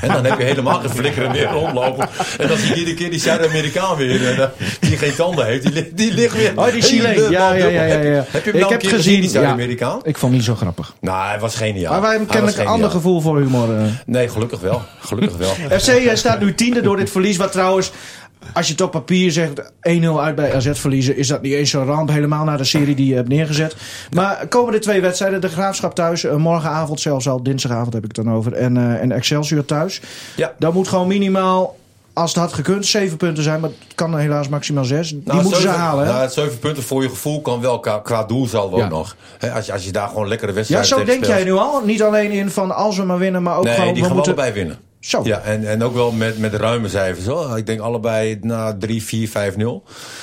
En 0.00 0.08
dan 0.08 0.25
heb 0.25 0.38
je 0.38 0.44
helemaal 0.44 0.80
geen 0.80 0.90
flikkeren 0.90 1.30
meer 1.30 1.46
rondlopen. 1.50 2.08
En 2.38 2.49
dan 2.49 2.56
zie 2.58 2.68
je 2.68 2.75
iedere 2.75 2.96
keer 2.96 3.11
die 3.11 3.20
Zuid-Amerikaan 3.20 3.96
weer. 3.96 4.40
Eh, 4.40 4.46
die 4.80 4.96
geen 4.96 5.14
tanden 5.14 5.46
heeft. 5.46 5.62
Die, 5.62 5.72
li- 5.72 5.90
die 5.94 6.12
ligt 6.14 6.34
weer. 6.37 6.52
Oh, 6.56 6.72
die 6.72 6.82
helemaal 6.82 7.30
Ja, 7.30 7.52
ja, 7.52 7.66
ja, 7.66 7.84
ja. 7.84 8.25
Heb 8.28 8.44
je, 8.44 8.50
hem 8.50 8.54
ik 8.54 8.61
nou 8.61 8.72
heb 8.72 8.87
gezien, 8.87 9.20
die. 9.20 9.30
Zuid-Amerikaan? 9.30 10.00
Ik 10.02 10.18
vond 10.18 10.32
niet 10.32 10.44
zo 10.44 10.54
grappig. 10.54 10.94
Nou, 11.00 11.26
hij 11.28 11.38
was 11.40 11.54
geniaal. 11.54 11.92
Maar 11.92 12.00
wij 12.00 12.11
hebben 12.11 12.28
kennelijk 12.28 12.58
een 12.58 12.66
ander 12.66 12.90
gevoel 12.90 13.20
voor 13.20 13.38
humor. 13.38 13.76
eh. 13.76 13.82
Nee, 14.06 14.28
gelukkig 14.28 14.61
wel. 14.61 14.82
Gelukkig 15.00 15.37
wel. 15.37 15.50
FC 15.80 15.87
eh, 15.88 16.14
staat 16.16 16.40
nu 16.40 16.54
tiende 16.54 16.80
door 16.80 16.96
dit 16.96 17.11
verlies. 17.11 17.37
Wat 17.37 17.52
trouwens, 17.52 17.92
als 18.52 18.66
je 18.66 18.72
het 18.72 18.80
op 18.82 18.90
papier 18.90 19.32
zegt 19.32 19.72
1-0 19.88 20.04
uit 20.20 20.34
bij 20.34 20.54
AZ 20.54 20.70
verliezen, 20.72 21.16
is 21.16 21.26
dat 21.28 21.42
niet 21.42 21.52
eens 21.52 21.70
zo'n 21.70 21.84
ramp. 21.84 22.08
Helemaal 22.11 22.44
naar 22.44 22.56
de 22.58 22.64
serie 22.64 22.94
die 22.94 23.06
je 23.06 23.14
hebt 23.14 23.28
neergezet. 23.28 23.76
Maar 24.11 24.46
komende 24.49 24.78
twee 24.78 25.00
wedstrijden, 25.00 25.40
de 25.40 25.49
Graafschap 25.49 25.94
thuis. 25.94 26.25
eh, 26.25 26.37
morgenavond 26.37 27.00
zelfs 27.00 27.28
al, 27.28 27.42
dinsdagavond 27.42 27.92
heb 27.92 28.04
ik 28.04 28.16
het 28.16 28.25
dan 28.25 28.34
over. 28.34 28.52
En, 28.52 28.76
eh, 28.76 29.00
en 29.02 29.12
Excelsior 29.12 29.64
thuis. 29.64 30.00
Ja. 30.37 30.52
Dan 30.58 30.72
moet 30.72 30.88
gewoon 30.88 31.06
minimaal, 31.08 31.76
als 32.12 32.30
het 32.34 32.40
had 32.42 32.52
gekund, 32.52 32.87
zeven 32.87 33.16
punten 33.16 33.42
zijn. 33.42 33.61
Maar 33.61 33.70
het 33.70 33.94
kan 33.94 34.18
helaas 34.18 34.49
maximaal 34.49 34.84
zes. 34.84 35.08
Die 35.08 35.22
Nou, 35.25 35.42
moeten 35.42 35.61
zeven, 35.61 35.75
ze 35.75 35.80
halen. 35.80 36.06
Hè? 36.06 36.12
Nou, 36.12 36.30
zeven 36.30 36.58
punten 36.58 36.82
voor 36.82 37.02
je 37.02 37.08
gevoel 37.08 37.40
kan 37.40 37.61
wel 37.61 37.80
qua, 37.80 37.99
qua 37.99 38.25
doelsaldo 38.25 38.76
Ja. 38.76 38.84
ook 38.84 38.90
nog. 38.90 39.16
Als, 39.54 39.66
je, 39.66 39.72
als 39.72 39.84
je 39.84 39.92
daar 39.92 40.08
gewoon 40.08 40.28
lekkere 40.28 40.50
ja, 40.50 40.56
wedstrijden 40.56 40.88
zo 40.88 40.96
tegen 40.96 41.12
denk 41.12 41.25
jij 41.25 41.44
nu 41.44 41.52
al. 41.52 41.82
Niet 41.84 42.02
alleen 42.02 42.30
in 42.30 42.50
van 42.50 42.75
als 42.76 42.96
we 42.96 43.02
maar 43.04 43.18
winnen, 43.18 43.42
maar 43.42 43.56
ook 43.56 43.64
Nee, 43.64 43.75
gewoon... 43.75 43.92
die 43.92 44.02
we 44.02 44.06
gaan 44.08 44.16
moeten... 44.16 44.34
we 44.34 44.40
allebei 44.42 44.64
winnen. 44.64 44.80
Zo. 45.02 45.21
Ja, 45.25 45.40
en, 45.40 45.68
en 45.68 45.82
ook 45.82 45.94
wel 45.94 46.11
met, 46.12 46.38
met 46.38 46.54
ruime 46.54 46.88
cijfers. 46.88 47.26
Hoor. 47.26 47.59
Ik 47.59 47.66
denk 47.66 47.80
allebei 47.80 48.38
na 48.40 48.76
3, 48.78 49.02
4, 49.02 49.28
5, 49.28 49.56
0. 49.56 49.82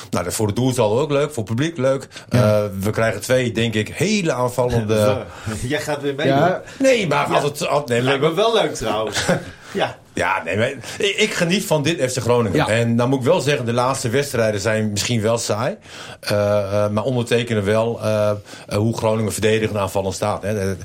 Nou, 0.09 0.24
dat 0.24 0.25
is 0.25 0.36
voor 0.36 0.48
het 0.48 0.55
doelsaldo 0.55 1.01
ook 1.01 1.12
leuk. 1.12 1.31
Voor 1.31 1.43
het 1.43 1.55
publiek 1.55 1.77
leuk. 1.77 2.07
Eh, 2.29 2.63
we 2.79 2.89
krijgen 2.89 3.21
twee, 3.21 3.51
denk 3.51 3.74
ik, 3.74 3.88
hele 3.88 4.33
aanvallende... 4.33 5.25
Jij 5.67 5.79
gaat 5.81 6.01
weer 6.01 6.15
mee. 6.15 6.27
Ja, 6.27 6.62
Nee, 6.79 7.07
maar 7.07 7.25
als 7.25 7.43
het... 7.43 7.67
als- 7.67 7.83
nee, 7.89 8.01
we- 8.01 8.33
wel 8.33 8.53
leuk 8.53 8.74
trouwens. 8.75 9.25
ja. 9.71 9.97
Ja, 10.13 10.41
nee, 10.45 10.57
maar 10.57 10.69
ik, 10.97 11.15
ik 11.17 11.33
geniet 11.33 11.65
van 11.65 11.83
dit 11.83 12.11
FC 12.11 12.17
Groningen. 12.17 12.57
Ja. 12.57 12.67
En 12.67 12.95
dan 12.95 13.09
moet 13.09 13.19
ik 13.19 13.25
wel 13.25 13.41
zeggen, 13.41 13.65
de 13.65 13.73
laatste 13.73 14.09
wedstrijden 14.09 14.61
zijn 14.61 14.91
misschien 14.91 15.21
wel 15.21 15.38
saai. 15.38 15.75
Eh, 16.19 16.83
eh, 16.83 16.91
maar 16.91 17.03
ondertekenen 17.03 17.65
wel 17.65 17.99
eh, 18.01 18.31
hoe 18.67 18.97
Groningen 18.97 19.31
verdedigend 19.31 19.77
aanvallend 19.77 20.15
staat. 20.15 20.41
Hè. 20.41 20.59
Er- 20.59 20.77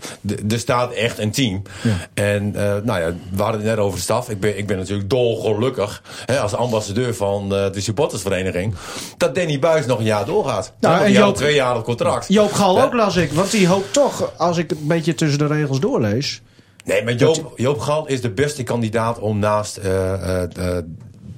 staat 0.59 0.93
echt 0.93 1.19
een 1.19 1.31
team. 1.31 1.63
En 2.15 2.51
nou 2.85 3.01
ja, 3.01 3.13
we 3.31 3.43
hadden 3.43 3.61
het 3.61 3.71
net 3.71 3.79
over 3.79 3.97
de 3.97 4.03
staf. 4.05 4.31
Ik 4.31 4.41
ben, 4.41 4.59
ik 4.59 4.67
ben 4.67 4.77
natuurlijk 4.77 5.11
dolgelukkig 5.11 6.03
hè, 6.25 6.41
als 6.41 6.55
ambassadeur 6.55 7.15
van 7.15 7.49
de 7.49 7.81
supportersvereniging. 7.81 8.75
Dat 9.17 9.35
Danny 9.35 9.59
Buis 9.59 9.87
nog 9.87 9.99
een 9.99 10.05
jaar 10.05 10.25
doorgaat. 10.25 10.73
Nou, 10.81 11.05
en 11.05 11.07
die 11.07 11.21
had 11.21 11.37
tweejarig 11.37 11.83
contract. 11.83 12.27
Joop 12.29 12.53
Gal 12.53 12.83
ook 12.83 12.93
las 12.93 13.17
ik. 13.17 13.33
Want 13.33 13.51
die 13.51 13.69
hoopt 13.69 13.93
toch, 13.93 14.33
als 14.37 14.57
ik 14.57 14.71
het 14.71 14.79
een 14.79 14.87
beetje 14.87 15.15
tussen 15.15 15.39
de 15.39 15.47
regels 15.47 15.81
doorlees... 15.81 16.43
Nee, 16.85 17.05
maar 17.05 17.15
Joop, 17.15 17.53
Joop 17.57 17.79
Gal 17.81 18.07
is 18.09 18.21
de 18.21 18.31
beste 18.31 18.63
kandidaat 18.63 19.19
om 19.19 19.39
naast 19.39 19.77
eh, 19.77 20.13
eh, 20.43 20.77
eh, 20.77 20.85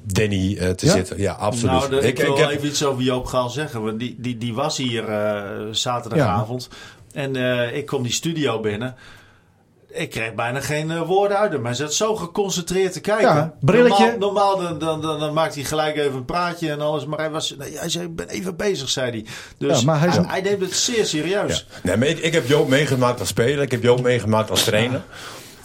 Danny 0.04 0.56
eh, 0.58 0.70
te 0.70 0.86
Ja? 0.86 0.92
zitten. 0.92 1.18
Ja, 1.20 1.32
absoluut. 1.32 1.72
Nou, 1.78 1.90
de- 1.90 2.06
ik, 2.06 2.18
wil 2.18 2.32
ik 2.32 2.38
heb- 2.38 2.50
even 2.50 2.68
iets 2.68 2.84
over 2.84 3.02
Joop 3.02 3.26
Gaal 3.26 3.48
zeggen. 3.50 3.82
Want 3.82 3.98
die, 3.98 4.14
die, 4.18 4.38
die 4.38 4.54
was 4.54 4.76
hier 4.76 5.08
eh, 5.08 5.42
zaterdagavond. 5.70 6.68
En 7.12 7.36
eh, 7.36 7.76
ik 7.76 7.86
kom 7.86 8.02
die 8.02 8.12
studio 8.12 8.60
binnen. 8.60 8.94
Ik 9.96 10.10
kreeg 10.10 10.34
bijna 10.34 10.60
geen 10.60 10.90
eh, 10.90 11.00
woorden 11.02 11.38
uit 11.38 11.52
hem. 11.52 11.64
Hij 11.64 11.74
zat 11.74 11.94
zo 11.94 12.16
geconcentreerd 12.16 12.92
te 12.92 13.00
kijken. 13.00 13.26
Ja, 13.34 13.54
brilletje. 13.60 14.16
Normaal, 14.18 14.56
normaal 14.56 14.56
dan, 14.68 14.78
dan, 14.78 15.00
dan, 15.00 15.20
dan 15.20 15.32
maakt 15.32 15.54
hij 15.54 15.64
gelijk 15.64 15.96
even 15.96 16.14
een 16.14 16.24
praatje 16.24 16.70
en 16.70 16.80
alles. 16.80 17.06
Maar 17.06 17.18
hij, 17.18 17.30
was, 17.30 17.54
nee, 17.58 17.78
hij 17.78 17.88
zei, 17.88 18.04
ik 18.04 18.16
ben 18.16 18.28
even 18.28 18.56
bezig, 18.56 18.88
zei 18.88 19.10
hij. 19.10 19.24
Dus 19.58 19.78
Ja, 19.78 19.84
maar 19.84 19.98
hij 20.00 20.08
hij, 20.08 20.18
is- 20.20 20.26
hij 20.26 20.40
neemt 20.40 20.60
het 20.60 20.74
zeer 20.74 21.06
serieus. 21.06 21.66
Nee, 21.82 21.96
maar 21.96 22.08
ik, 22.08 22.18
ik 22.18 22.32
heb 22.32 22.46
Joop 22.48 22.68
meegemaakt 22.68 23.20
als 23.20 23.28
speler. 23.28 23.62
Ik 23.62 23.70
heb 23.70 23.82
Joop 23.82 24.02
meegemaakt 24.02 24.50
als 24.50 24.64
trainer. 24.64 25.02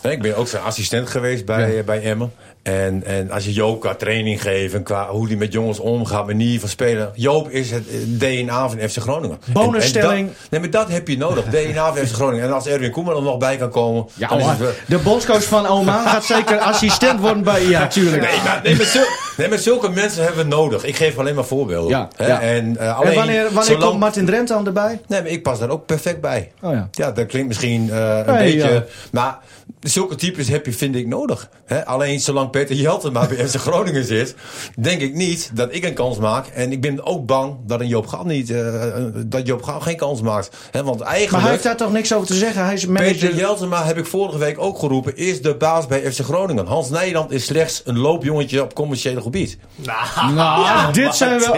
Ik 0.01 0.21
ben 0.21 0.35
ook 0.37 0.47
zijn 0.47 0.63
assistent 0.63 1.09
geweest 1.09 1.45
bij, 1.45 1.77
eh, 1.77 1.83
bij 1.85 2.01
Emmen. 2.03 2.33
En, 2.63 3.03
en 3.05 3.31
als 3.31 3.45
je 3.45 3.53
Joop 3.53 3.79
qua 3.81 3.95
training 3.95 4.41
geeft 4.41 4.73
en 4.73 4.83
qua 4.83 5.07
hoe 5.09 5.27
hij 5.27 5.35
met 5.35 5.53
jongens 5.53 5.79
omgaat, 5.79 6.25
manier 6.25 6.59
van 6.59 6.69
spelen. 6.69 7.11
Joop 7.15 7.49
is 7.49 7.71
het 7.71 7.83
eh, 7.87 7.95
DNA 8.17 8.69
van 8.69 8.79
FC 8.89 8.97
Groningen. 8.97 9.39
Bonusstelling. 9.53 10.11
En, 10.11 10.17
en 10.19 10.27
dat, 10.27 10.49
nee, 10.49 10.59
maar 10.59 10.69
dat 10.69 10.89
heb 10.89 11.07
je 11.07 11.17
nodig. 11.17 11.45
DNA 11.49 11.93
van 11.93 12.05
FC 12.05 12.13
Groningen. 12.13 12.45
En 12.45 12.53
als 12.53 12.67
Erwin 12.67 12.91
Koeman 12.91 13.15
er 13.15 13.21
nog 13.21 13.37
bij 13.37 13.57
kan 13.57 13.69
komen. 13.69 14.05
Ja, 14.13 14.27
dan 14.27 14.37
is 14.37 14.43
hoor. 14.43 14.51
het 14.53 14.59
wel- 14.61 14.71
de 14.85 14.97
bondscoach 14.97 15.43
van 15.43 15.67
Oman 15.67 16.07
gaat 16.07 16.23
zeker 16.25 16.57
assistent 16.59 17.19
worden 17.19 17.43
bij... 17.43 17.65
Ja, 17.65 17.87
tuurlijk. 17.87 18.21
Nee, 18.21 18.39
maar, 18.43 18.59
nee, 18.63 18.75
maar, 18.75 18.85
zul- 18.85 19.07
nee, 19.37 19.47
maar 19.49 19.57
zulke 19.57 19.89
mensen 19.89 20.23
hebben 20.23 20.43
we 20.43 20.49
nodig. 20.55 20.83
Ik 20.85 20.95
geef 20.95 21.17
alleen 21.17 21.35
maar 21.35 21.45
voorbeelden. 21.45 21.89
Ja, 21.89 22.07
Hè, 22.15 22.27
ja. 22.27 22.41
En, 22.41 22.77
eh, 22.77 22.97
alleen, 22.99 23.09
en 23.11 23.15
wanneer, 23.17 23.43
wanneer 23.43 23.63
zolang- 23.63 23.83
komt 23.83 23.99
Martin 23.99 24.25
Drent 24.25 24.47
dan 24.47 24.65
erbij? 24.65 25.01
Nee, 25.07 25.21
maar 25.21 25.31
ik 25.31 25.43
pas 25.43 25.59
daar 25.59 25.69
ook 25.69 25.85
perfect 25.85 26.21
bij. 26.21 26.51
Oh 26.61 26.73
ja. 26.73 26.87
Ja, 26.91 27.11
dat 27.11 27.25
klinkt 27.25 27.47
misschien 27.47 27.89
eh, 27.91 28.17
een 28.25 28.37
beetje... 28.37 28.85
Maar 29.11 29.37
zulke 29.79 30.15
types 30.15 30.47
heb 30.47 30.65
je, 30.65 30.73
vind 30.73 30.95
ik, 30.95 31.07
nodig. 31.07 31.49
Hè? 31.65 31.85
Alleen 31.85 32.19
zolang 32.19 32.49
Peter 32.49 32.75
Jeltema 32.75 33.27
bij 33.27 33.47
FC 33.47 33.55
Groningen 33.55 34.05
zit... 34.05 34.35
denk 34.79 35.01
ik 35.01 35.13
niet 35.13 35.51
dat 35.53 35.67
ik 35.71 35.83
een 35.83 35.93
kans 35.93 36.17
maak. 36.17 36.47
En 36.47 36.71
ik 36.71 36.81
ben 36.81 37.05
ook 37.05 37.25
bang 37.25 37.55
dat 37.65 37.79
een 37.79 37.87
Joop 37.87 38.07
Gaal 38.07 38.25
niet... 38.25 38.49
eh, 38.49 38.83
dat 39.25 39.47
Joop 39.47 39.63
Gaal 39.63 39.79
geen 39.79 39.97
kans 39.97 40.21
maakt. 40.21 40.49
Hè? 40.71 40.83
Want 40.83 40.99
Maar 40.99 41.07
eigenlijk... 41.07 41.41
hij 41.43 41.51
heeft 41.51 41.63
daar 41.63 41.77
toch 41.77 41.91
niks 41.91 42.13
over 42.13 42.27
te 42.27 42.33
zeggen? 42.35 42.63
Hij 42.65 42.73
is 42.73 42.85
Peter 42.85 42.93
manager... 43.03 43.35
Jeltema, 43.35 43.83
heb 43.85 43.97
ik 43.97 44.05
vorige 44.05 44.37
week 44.37 44.59
ook 44.59 44.79
geroepen, 44.79 45.17
is 45.17 45.41
de 45.41 45.55
baas 45.55 45.87
bij 45.87 46.11
FC 46.11 46.19
Groningen. 46.19 46.65
Hans 46.65 46.89
Nijland 46.89 47.31
is 47.31 47.45
slechts 47.45 47.81
een 47.85 47.97
loopjongetje 47.97 48.61
op 48.63 48.73
commerciële 48.73 49.21
gebied. 49.21 49.57
Nou, 49.75 50.33
Nou, 50.33 50.93
dit 50.93 51.15
zijn 51.15 51.39
wel-. 51.39 51.53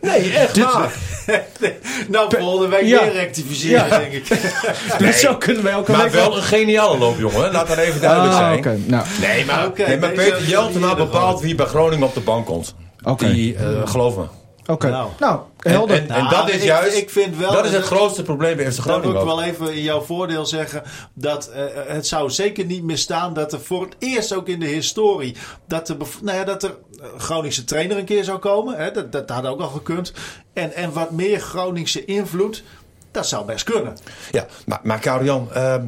Nee, 0.00 0.32
echt 0.32 0.58
waar. 0.58 0.92
nou, 2.08 2.36
volgende 2.38 2.68
week 2.68 2.84
Ja. 2.84 3.02
weer 3.02 3.12
rectificeren, 3.12 3.88
Ja. 3.88 3.98
denk 3.98 4.12
ik. 4.12 4.28
Dus 4.98 5.20
zo 5.20 5.36
kunnen 5.36 5.62
wij 5.62 5.72
elke 5.72 5.92
Maar 5.92 6.02
week 6.02 6.12
wel 6.12 6.36
een 6.36 6.42
geniale 6.42 6.98
loopjongen, 6.98 7.49
hè. 7.50 7.56
laat 7.58 7.68
dat 7.68 7.76
even 7.76 8.00
duidelijk 8.00 8.32
Ah, 8.32 8.38
zijn. 8.38 8.58
oké. 8.58 8.78
Nou, 8.86 9.06
Nee, 9.20 9.44
maar, 9.44 9.70
nee, 9.76 9.98
maar 9.98 10.10
Peter 10.10 10.44
Jeltema 10.44 10.94
bepaalt 10.94 11.40
wie 11.40 11.54
bij 11.54 11.66
Groningen 11.66 12.06
op 12.06 12.14
de 12.14 12.20
bank 12.20 12.46
komt. 12.46 12.74
Oké. 13.02 13.32
Die, 13.32 13.54
eh, 13.56 13.88
geloof 13.88 14.16
me. 14.16 14.24
oké. 14.66 14.88
Nou. 14.90 15.08
Nou, 15.18 15.40
En, 15.60 15.70
helder. 15.72 15.96
en, 15.96 16.02
en 16.10 16.22
Nou, 16.24 16.28
dat 16.36 16.48
is 16.50 16.62
juist, 16.62 16.96
ik 16.96 17.10
vind 17.10 17.36
wel 17.36 17.52
dat 17.52 17.64
is 17.64 17.70
het 17.72 17.80
dat- 17.80 17.90
grootste 17.90 18.22
probleem 18.22 18.56
bij 18.56 18.72
FC 18.72 18.76
Dan 18.76 18.84
wil 18.84 18.94
Groningen 18.94 19.22
ik 19.22 19.28
ook. 19.28 19.36
wel 19.36 19.42
even 19.42 19.74
in 19.74 19.82
jouw 19.82 20.00
voordeel 20.00 20.46
zeggen 20.46 20.82
dat 21.14 21.48
eh, 21.50 21.62
het 21.86 22.06
zou 22.06 22.30
zeker 22.30 22.64
niet 22.64 22.82
misstaan 22.82 23.34
dat 23.34 23.52
er 23.52 23.60
voor 23.60 23.82
het 23.82 23.94
eerst 23.98 24.34
ook 24.34 24.48
in 24.48 24.60
de 24.60 24.66
historie 24.66 25.36
dat 25.68 25.88
er, 25.88 25.96
nou 26.22 26.38
ja, 26.38 26.44
dat 26.44 26.62
er 26.62 26.70
eh, 27.00 27.06
Groningse 27.18 27.64
trainer 27.64 27.98
een 27.98 28.04
keer 28.04 28.24
zou 28.24 28.38
komen. 28.38 28.76
Hè, 28.76 28.90
dat, 28.90 29.12
dat 29.12 29.30
had 29.30 29.46
ook 29.46 29.60
al 29.60 29.68
gekund. 29.68 30.12
En, 30.52 30.72
en 30.74 30.92
wat 30.92 31.10
meer 31.10 31.40
Groningse 31.40 32.04
invloed, 32.04 32.62
dat 33.10 33.26
zou 33.26 33.44
best 33.44 33.64
kunnen. 33.64 33.96
Ja, 34.30 34.46
maar, 34.66 34.80
maar 34.82 35.00
ehm, 35.04 35.84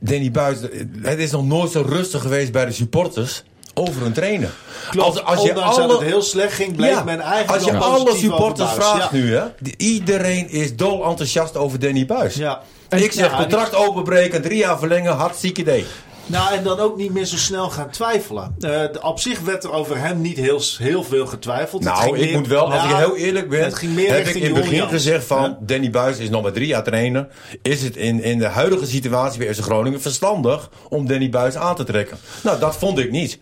Danny 0.00 0.30
Buis, 0.30 0.58
het 1.02 1.18
is 1.18 1.30
nog 1.30 1.46
nooit 1.46 1.70
zo 1.70 1.84
rustig 1.88 2.22
geweest 2.22 2.52
bij 2.52 2.64
de 2.64 2.72
supporters 2.72 3.42
over 3.74 4.02
hun 4.02 4.12
trainer. 4.12 4.50
Klopt, 4.90 5.24
ondanks 5.24 5.76
dat 5.76 5.90
het 5.90 6.00
heel 6.00 6.22
slecht 6.22 6.52
ging, 6.52 6.76
bleef 6.76 7.04
men 7.04 7.20
eigenlijk 7.20 7.64
Als 7.64 7.72
je 7.72 7.78
alle 7.78 8.16
supporters 8.16 8.70
vraagt 8.72 8.98
Ja. 9.02 9.08
nu, 9.12 9.34
hè. 9.34 9.44
Iedereen 9.76 10.50
is 10.50 10.76
dol 10.76 11.04
enthousiast 11.04 11.56
over 11.56 11.78
Danny 11.78 12.06
Buis. 12.06 12.34
Ja. 12.34 12.60
Ik 12.88 13.12
zeg 13.12 13.36
contract 13.36 13.74
openbreken, 13.74 14.42
drie 14.42 14.58
jaar 14.58 14.78
verlengen, 14.78 15.12
hartstikke 15.12 15.60
idee. 15.60 15.86
Nou, 16.30 16.54
en 16.54 16.62
dan 16.64 16.78
ook 16.78 16.96
niet 16.96 17.12
meer 17.12 17.24
zo 17.24 17.36
snel 17.36 17.70
gaan 17.70 17.90
twijfelen. 17.90 18.54
Eh, 18.60 18.70
de- 18.70 18.98
op 19.02 19.20
zich 19.20 19.40
werd 19.40 19.64
er 19.64 19.72
over 19.72 19.98
hem 19.98 20.20
niet 20.20 20.36
heel, 20.36 20.60
heel 20.78 21.02
veel 21.04 21.26
getwijfeld. 21.26 21.82
Nou, 21.82 22.16
ik 22.18 22.24
meer- 22.24 22.38
moet 22.38 22.46
wel, 22.48 22.72
als 22.72 22.74
Nou, 22.82 22.90
ik 22.90 22.96
heel 22.96 23.16
eerlijk 23.16 23.48
ben, 23.48 23.64
het 23.64 23.74
ging 23.74 23.94
meer 23.94 24.12
heb 24.14 24.26
ik 24.26 24.34
in 24.34 24.54
het 24.54 24.54
begin 24.64 24.88
gezegd 24.88 25.24
van 25.26 25.42
Ja. 25.42 25.58
Danny 25.60 25.90
Buis 25.90 26.18
is 26.18 26.30
nog 26.30 26.42
maar 26.42 26.52
drie 26.52 26.66
jaar 26.66 26.82
trainer. 26.84 27.28
Is 27.62 27.82
het 27.82 27.96
in, 27.96 28.22
in 28.22 28.38
de 28.38 28.46
huidige 28.46 28.86
situatie 28.86 29.38
bij 29.38 29.54
FC 29.54 29.60
Groningen 29.60 30.00
verstandig 30.00 30.70
om 30.88 31.06
Danny 31.06 31.28
Buis 31.30 31.56
aan 31.56 31.76
te 31.76 31.84
trekken? 31.84 32.18
Nou, 32.42 32.58
dat 32.58 32.76
vond 32.76 32.98
ik 32.98 33.10
niet. 33.10 33.38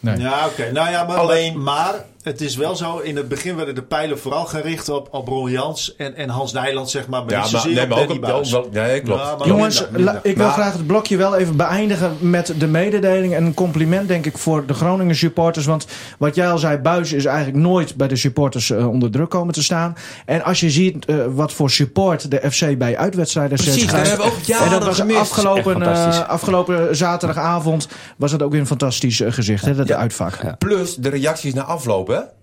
Nee. 0.00 0.18
Ja, 0.18 0.46
oké. 0.46 0.70
Nou 0.72 0.90
ja, 0.90 1.04
maar, 1.04 1.16
Alleen- 1.16 1.62
maar 1.62 1.94
het 2.22 2.40
is 2.40 2.56
wel 2.56 2.76
zo. 2.76 2.98
In 2.98 3.16
het 3.16 3.28
begin 3.28 3.56
werden 3.56 3.74
de 3.74 3.82
pijlen 3.82 4.18
vooral 4.18 4.44
gericht 4.44 4.88
op, 4.88 5.08
op 5.10 5.28
Ron 5.28 5.50
Jans 5.50 5.94
en, 5.96 6.16
en 6.16 6.28
Hans 6.28 6.52
Nijland, 6.52 6.90
zeg 6.90 7.06
maar. 7.08 7.24
Maar 7.24 7.30
Ja, 7.32 7.44
maar, 7.52 7.66
nee, 7.66 7.74
maar 7.86 7.98
ook 7.98 8.22
Danny 8.22 8.40
op 8.40 8.50
wel- 8.50 8.68
nee, 8.72 9.00
klopt. 9.00 9.20
Ja, 9.20 9.36
Jongens, 9.46 9.74
minder, 9.80 9.92
minder. 9.96 10.14
la- 10.14 10.20
ik 10.22 10.36
wil 10.36 10.44
Maar- 10.44 10.54
graag 10.54 10.72
het 10.72 10.86
blokje 10.86 11.16
wel 11.16 11.36
even 11.36 11.56
beëindigen 11.56 12.16
met 12.20 12.54
de 12.58 12.66
mededeling. 12.66 13.34
En 13.34 13.44
een 13.44 13.54
compliment, 13.54 14.08
denk 14.08 14.26
ik, 14.26 14.38
voor 14.38 14.66
de 14.66 14.74
Groningen 14.74 15.16
supporters. 15.16 15.66
Want 15.66 15.86
wat 16.18 16.34
jij 16.34 16.50
al 16.50 16.58
zei, 16.58 16.78
Buis 16.78 17.12
is 17.12 17.24
eigenlijk 17.24 17.56
nooit 17.58 17.94
bij 17.96 18.08
de 18.08 18.16
supporters 18.16 18.70
eh, 18.70 18.88
onder 18.88 19.10
druk 19.10 19.30
komen 19.30 19.54
te 19.54 19.62
staan. 19.62 19.96
En 20.26 20.44
als 20.44 20.60
je 20.60 20.70
ziet 20.70 21.04
eh, 21.04 21.16
wat 21.34 21.52
voor 21.52 21.70
support 21.70 22.30
de 22.30 22.50
FC 22.50 22.78
bij 22.78 22.96
uitwedstrijden 22.96 23.58
zet. 23.58 23.66
Precies, 23.72 23.90
daar 23.90 24.06
hebben 24.06 24.26
we 24.26 24.32
ook 24.32 24.38
jaren 24.42 24.64
En 24.66 24.70
dat 24.72 24.84
was 24.84 24.96
gemist. 24.98 25.18
afgelopen, 25.18 25.82
eh, 25.82 26.28
afgelopen 26.28 26.96
zaterdagavond 26.96 27.88
was 28.16 28.32
het 28.32 28.42
ook 28.42 28.50
weer 28.50 28.60
een 28.60 28.66
fantastisch 28.66 29.22
gezicht. 29.26 29.64
Hè, 29.64 29.74
dat 29.74 29.88
Ja. 29.88 29.96
uitvak. 29.96 30.58
Plus 30.58 30.94
de 30.94 31.08
reacties 31.08 31.54
na? 31.54 31.66
Want 31.66 31.80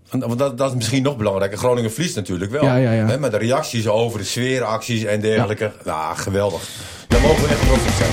want 0.10 0.40
dat, 0.40 0.58
dat 0.58 0.70
is 0.70 0.76
misschien 0.76 1.04
nog 1.04 1.18
belangrijker. 1.18 1.58
Groningen 1.58 1.92
verliest 1.92 2.16
natuurlijk 2.16 2.52
wel. 2.52 2.64
Ja, 2.64 2.76
ja, 2.76 2.92
ja. 2.92 3.06
Hè, 3.06 3.18
Maar 3.20 3.30
de 3.32 3.38
reacties 3.38 3.88
over 3.88 4.20
de 4.20 4.26
sfeeracties 4.26 5.04
en 5.04 5.22
dergelijke. 5.22 5.72
Nou, 5.86 6.16
geweldig. 6.16 6.62
Daar 7.08 7.22
mogen 7.22 7.44
we 7.44 7.48
echt 7.50 7.62
trots 7.66 7.82
op 7.84 7.94
zijn. 7.98 8.12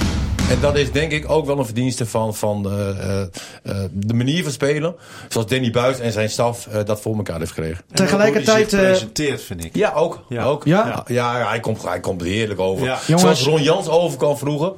En 0.50 0.60
dat 0.60 0.76
is 0.76 0.92
denk 0.92 1.12
ik 1.12 1.30
ook 1.30 1.46
wel 1.46 1.58
een 1.58 1.64
verdienste 1.64 2.06
van, 2.06 2.34
van 2.34 2.66
eh, 2.70 2.88
eh, 2.88 3.20
eh, 3.62 3.76
de 3.92 4.14
manier 4.14 4.42
van 4.42 4.52
spelen. 4.52 4.94
Zoals 5.28 5.46
Danny 5.46 5.70
Buis 5.70 5.98
en 5.98 6.12
zijn 6.12 6.30
staf 6.30 6.68
dat 6.84 7.00
voor 7.00 7.16
elkaar 7.16 7.38
heeft 7.38 7.52
gekregen. 7.52 7.84
En 7.88 7.94
Tegelijkertijd, 7.94 8.70
hij 8.70 8.80
presenteert, 8.80 9.42
vind 9.42 9.64
ik. 9.64 9.76
Ja, 9.76 9.92
ook. 9.92 10.24
Ja. 10.28 10.44
ook. 10.44 10.64
Ja? 10.64 11.04
ja, 11.06 11.38
ja, 11.38 11.48
hij, 11.48 11.60
komt, 11.60 11.82
hij 11.82 12.00
komt 12.00 12.20
er 12.20 12.26
heerlijk 12.26 12.60
over. 12.60 12.84
Jongens- 13.06 13.20
Zoals 13.22 13.42
Ron 13.44 13.62
Jans 13.62 13.88
overkwam 13.88 14.36
vroeger. 14.36 14.72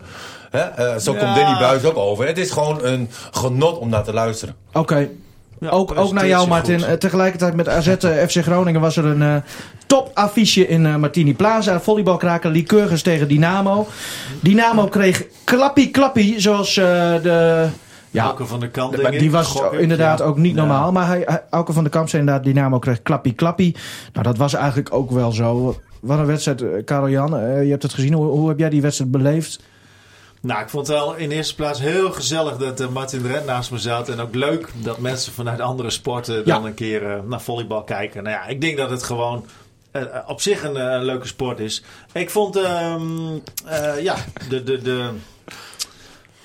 Hè, 0.51 0.61
eh, 0.61 0.97
zo 0.97 1.13
Ja. 1.13 1.19
komt 1.19 1.35
Danny 1.37 1.59
Buis 1.59 1.85
ook 1.85 1.97
over. 1.97 2.27
Het 2.27 2.39
is 2.39 2.51
gewoon 2.51 2.85
een 2.85 3.09
genot 3.31 3.79
om 3.79 3.89
naar 3.89 4.05
te 4.05 4.13
luisteren. 4.13 4.55
Oké. 4.73 5.09
Ja, 5.61 5.69
ook, 5.69 5.97
ook 5.99 6.13
naar 6.13 6.27
jou, 6.27 6.49
Martin. 6.49 6.79
goed. 6.79 6.89
Eh, 6.89 6.95
tegelijkertijd 6.95 7.55
met 7.55 7.69
AZ 7.69 7.87
eh, 7.87 8.27
FC 8.27 8.37
Groningen 8.43 8.81
was 8.81 8.97
er 8.97 9.05
een 9.05 9.23
eh 9.23 9.37
topaffiche 9.87 10.69
in 10.69 10.87
eh, 10.87 10.97
Martini 10.97 11.35
Plaza. 11.35 11.81
Volleybalkraker 11.81 12.51
Lycurgus 12.51 13.03
tegen 13.03 13.29
Dynamo. 13.29 13.87
Dynamo 14.41 14.85
kreeg 14.87 15.25
klappie 15.45 15.91
klappie, 15.91 16.41
zoals 16.41 16.77
eh, 16.77 16.85
de... 17.23 17.67
Ja, 18.11 18.25
Auke 18.25 18.47
van 18.47 18.61
de 18.61 18.71
ik, 19.13 19.19
die 19.19 19.31
was 19.31 19.63
inderdaad 19.71 20.19
ja. 20.19 20.25
ook 20.25 20.37
niet 20.37 20.55
Ja. 20.55 20.59
normaal. 20.61 20.93
Maar 20.93 21.07
hij, 21.07 21.43
van 21.73 21.85
de 21.85 21.91
Kamp 21.91 22.09
zei 22.09 22.23
inderdaad, 22.23 22.45
Dynamo 22.45 22.79
kreeg 22.79 23.03
klappie 23.03 23.33
klappie. 23.33 23.77
Nou, 24.13 24.25
dat 24.27 24.37
was 24.37 24.55
eigenlijk 24.55 24.95
ook 24.95 25.11
wel 25.11 25.33
zo. 25.33 25.77
Wat 26.01 26.19
een 26.19 26.27
wedstrijd, 26.27 26.85
Karel 26.85 27.09
Jan. 27.09 27.37
eh, 27.39 27.63
je 27.65 27.71
hebt 27.71 27.83
het 27.83 27.95
gezien. 27.95 28.13
Hoe, 28.13 28.27
hoe 28.27 28.49
heb 28.49 28.59
jij 28.59 28.69
die 28.71 28.83
wedstrijd 28.83 29.11
beleefd? 29.11 29.61
Nou, 30.43 30.63
ik 30.63 30.69
vond 30.69 30.87
het 30.87 30.97
wel 30.97 31.15
in 31.15 31.31
eerste 31.31 31.55
plaats 31.55 31.81
heel 31.81 32.13
gezellig 32.13 32.57
dat 32.57 32.81
eh, 32.81 32.89
Martin 32.89 33.23
Drent 33.23 33.47
naast 33.47 33.71
me 33.71 33.79
zat. 33.79 34.09
En 34.09 34.21
ook 34.21 34.35
leuk 34.35 34.69
dat 34.75 34.99
mensen 34.99 35.33
vanuit 35.33 35.61
andere 35.61 35.91
sporten 35.91 36.45
dan 36.45 36.63
Ja. 36.63 36.69
een 36.69 36.75
keer 36.75 37.11
eh, 37.11 37.21
naar 37.27 37.41
volleybal 37.41 37.85
kijken. 37.85 38.23
Nou 38.23 38.37
ja, 38.37 38.47
ik 38.47 38.61
denk 38.61 38.77
dat 38.77 38.91
het 38.91 39.03
gewoon 39.03 39.47
eh, 39.91 40.03
op 40.27 40.41
zich 40.41 40.63
een 40.63 41.05
leuke 41.05 41.27
sport 41.27 41.59
is. 41.61 41.83
Ik 42.13 42.31
vond, 42.31 42.57
ehm, 42.57 43.37
eh, 43.67 44.01
ja, 44.03 44.17
de, 44.49 44.63
de, 44.63 44.83
de, 44.83 45.11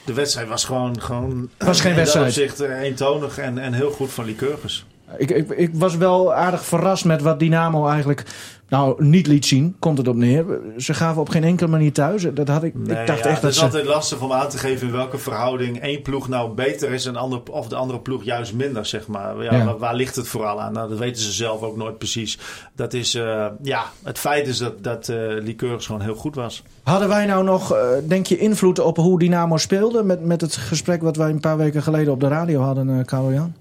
de 0.05 0.13
wedstrijd 0.13 0.47
was 0.47 0.65
gewoon... 0.65 1.01
gewoon 1.01 1.50
Was 1.57 1.81
geen 1.81 1.89
in 1.91 1.97
wedstrijd. 1.97 2.35
dat 2.35 2.43
opzicht 2.45 2.59
eentonig 2.71 3.38
en, 3.38 3.57
en 3.57 3.73
heel 3.73 3.91
goed 3.91 4.12
van 4.12 4.25
Lycurgus. 4.25 4.85
Ik, 5.17 5.31
ik, 5.31 5.50
ik 5.50 5.69
was 5.74 5.98
wel 5.98 6.33
aardig 6.33 6.65
verrast 6.65 7.05
met 7.05 7.22
wat 7.22 7.39
Dynamo 7.39 7.88
eigenlijk 7.88 8.24
nou, 8.74 9.03
niet 9.03 9.27
liet 9.27 9.45
zien. 9.45 9.75
Komt 9.79 9.98
het 9.98 10.07
op 10.07 10.15
neer. 10.15 10.45
Ze 10.77 10.93
gaven 10.93 11.22
op 11.22 11.29
geen 11.29 11.43
enkele 11.43 11.69
manier 11.69 11.93
thuis. 11.93 12.27
Dat 12.33 12.48
had 12.48 12.63
ik, 12.63 12.75
Nee, 12.75 13.01
ik 13.01 13.07
dacht 13.07 13.24
ja, 13.24 13.25
echt 13.25 13.33
het 13.33 13.41
dat 13.41 13.51
is 13.51 13.57
ze... 13.57 13.63
altijd 13.63 13.86
lastig 13.86 14.22
om 14.22 14.31
aan 14.31 14.50
te 14.50 14.57
geven 14.57 14.88
in 14.88 14.93
welke 14.93 15.17
verhouding 15.17 15.79
één 15.79 16.01
ploeg 16.01 16.27
nou 16.27 16.53
beter 16.53 16.91
is 16.91 17.05
en 17.05 17.15
ander, 17.15 17.41
of 17.51 17.67
de 17.67 17.75
andere 17.75 18.00
ploeg 18.00 18.24
juist 18.24 18.53
minder, 18.53 18.86
zeg 18.86 19.07
maar. 19.07 19.43
Ja, 19.43 19.55
Ja. 19.55 19.65
Waar, 19.65 19.77
waar 19.77 19.95
ligt 19.95 20.15
het 20.15 20.27
vooral 20.27 20.62
aan? 20.62 20.74
Nou, 20.74 20.89
dat 20.89 20.98
weten 20.98 21.22
ze 21.22 21.31
zelf 21.31 21.62
ook 21.62 21.77
nooit 21.77 21.98
precies. 21.98 22.39
Dat 22.75 22.94
is, 22.94 23.16
eh, 23.16 23.46
ja, 23.61 23.83
het 24.03 24.20
feit 24.20 24.48
is 24.48 24.57
dat, 24.57 24.83
dat 24.83 25.09
eh 25.09 25.18
Lycurgus 25.18 25.85
gewoon 25.85 26.01
heel 26.01 26.16
goed 26.16 26.35
was. 26.35 26.63
Hadden 26.83 27.07
wij 27.07 27.25
nou 27.25 27.44
nog, 27.44 27.74
eh, 27.74 27.87
denk 28.07 28.25
je, 28.25 28.37
invloed 28.37 28.79
op 28.79 28.98
hoe 28.98 29.20
Dynamo 29.20 29.57
speelde? 29.57 30.03
Met, 30.03 30.25
met 30.25 30.42
het 30.42 30.55
gesprek 30.55 31.01
wat 31.01 31.16
wij 31.16 31.29
een 31.29 31.39
paar 31.39 31.57
weken 31.57 31.83
geleden 31.83 32.13
op 32.13 32.20
de 32.20 32.27
radio 32.27 32.61
hadden, 32.61 33.00
eh 33.00 33.05
Karel 33.05 33.51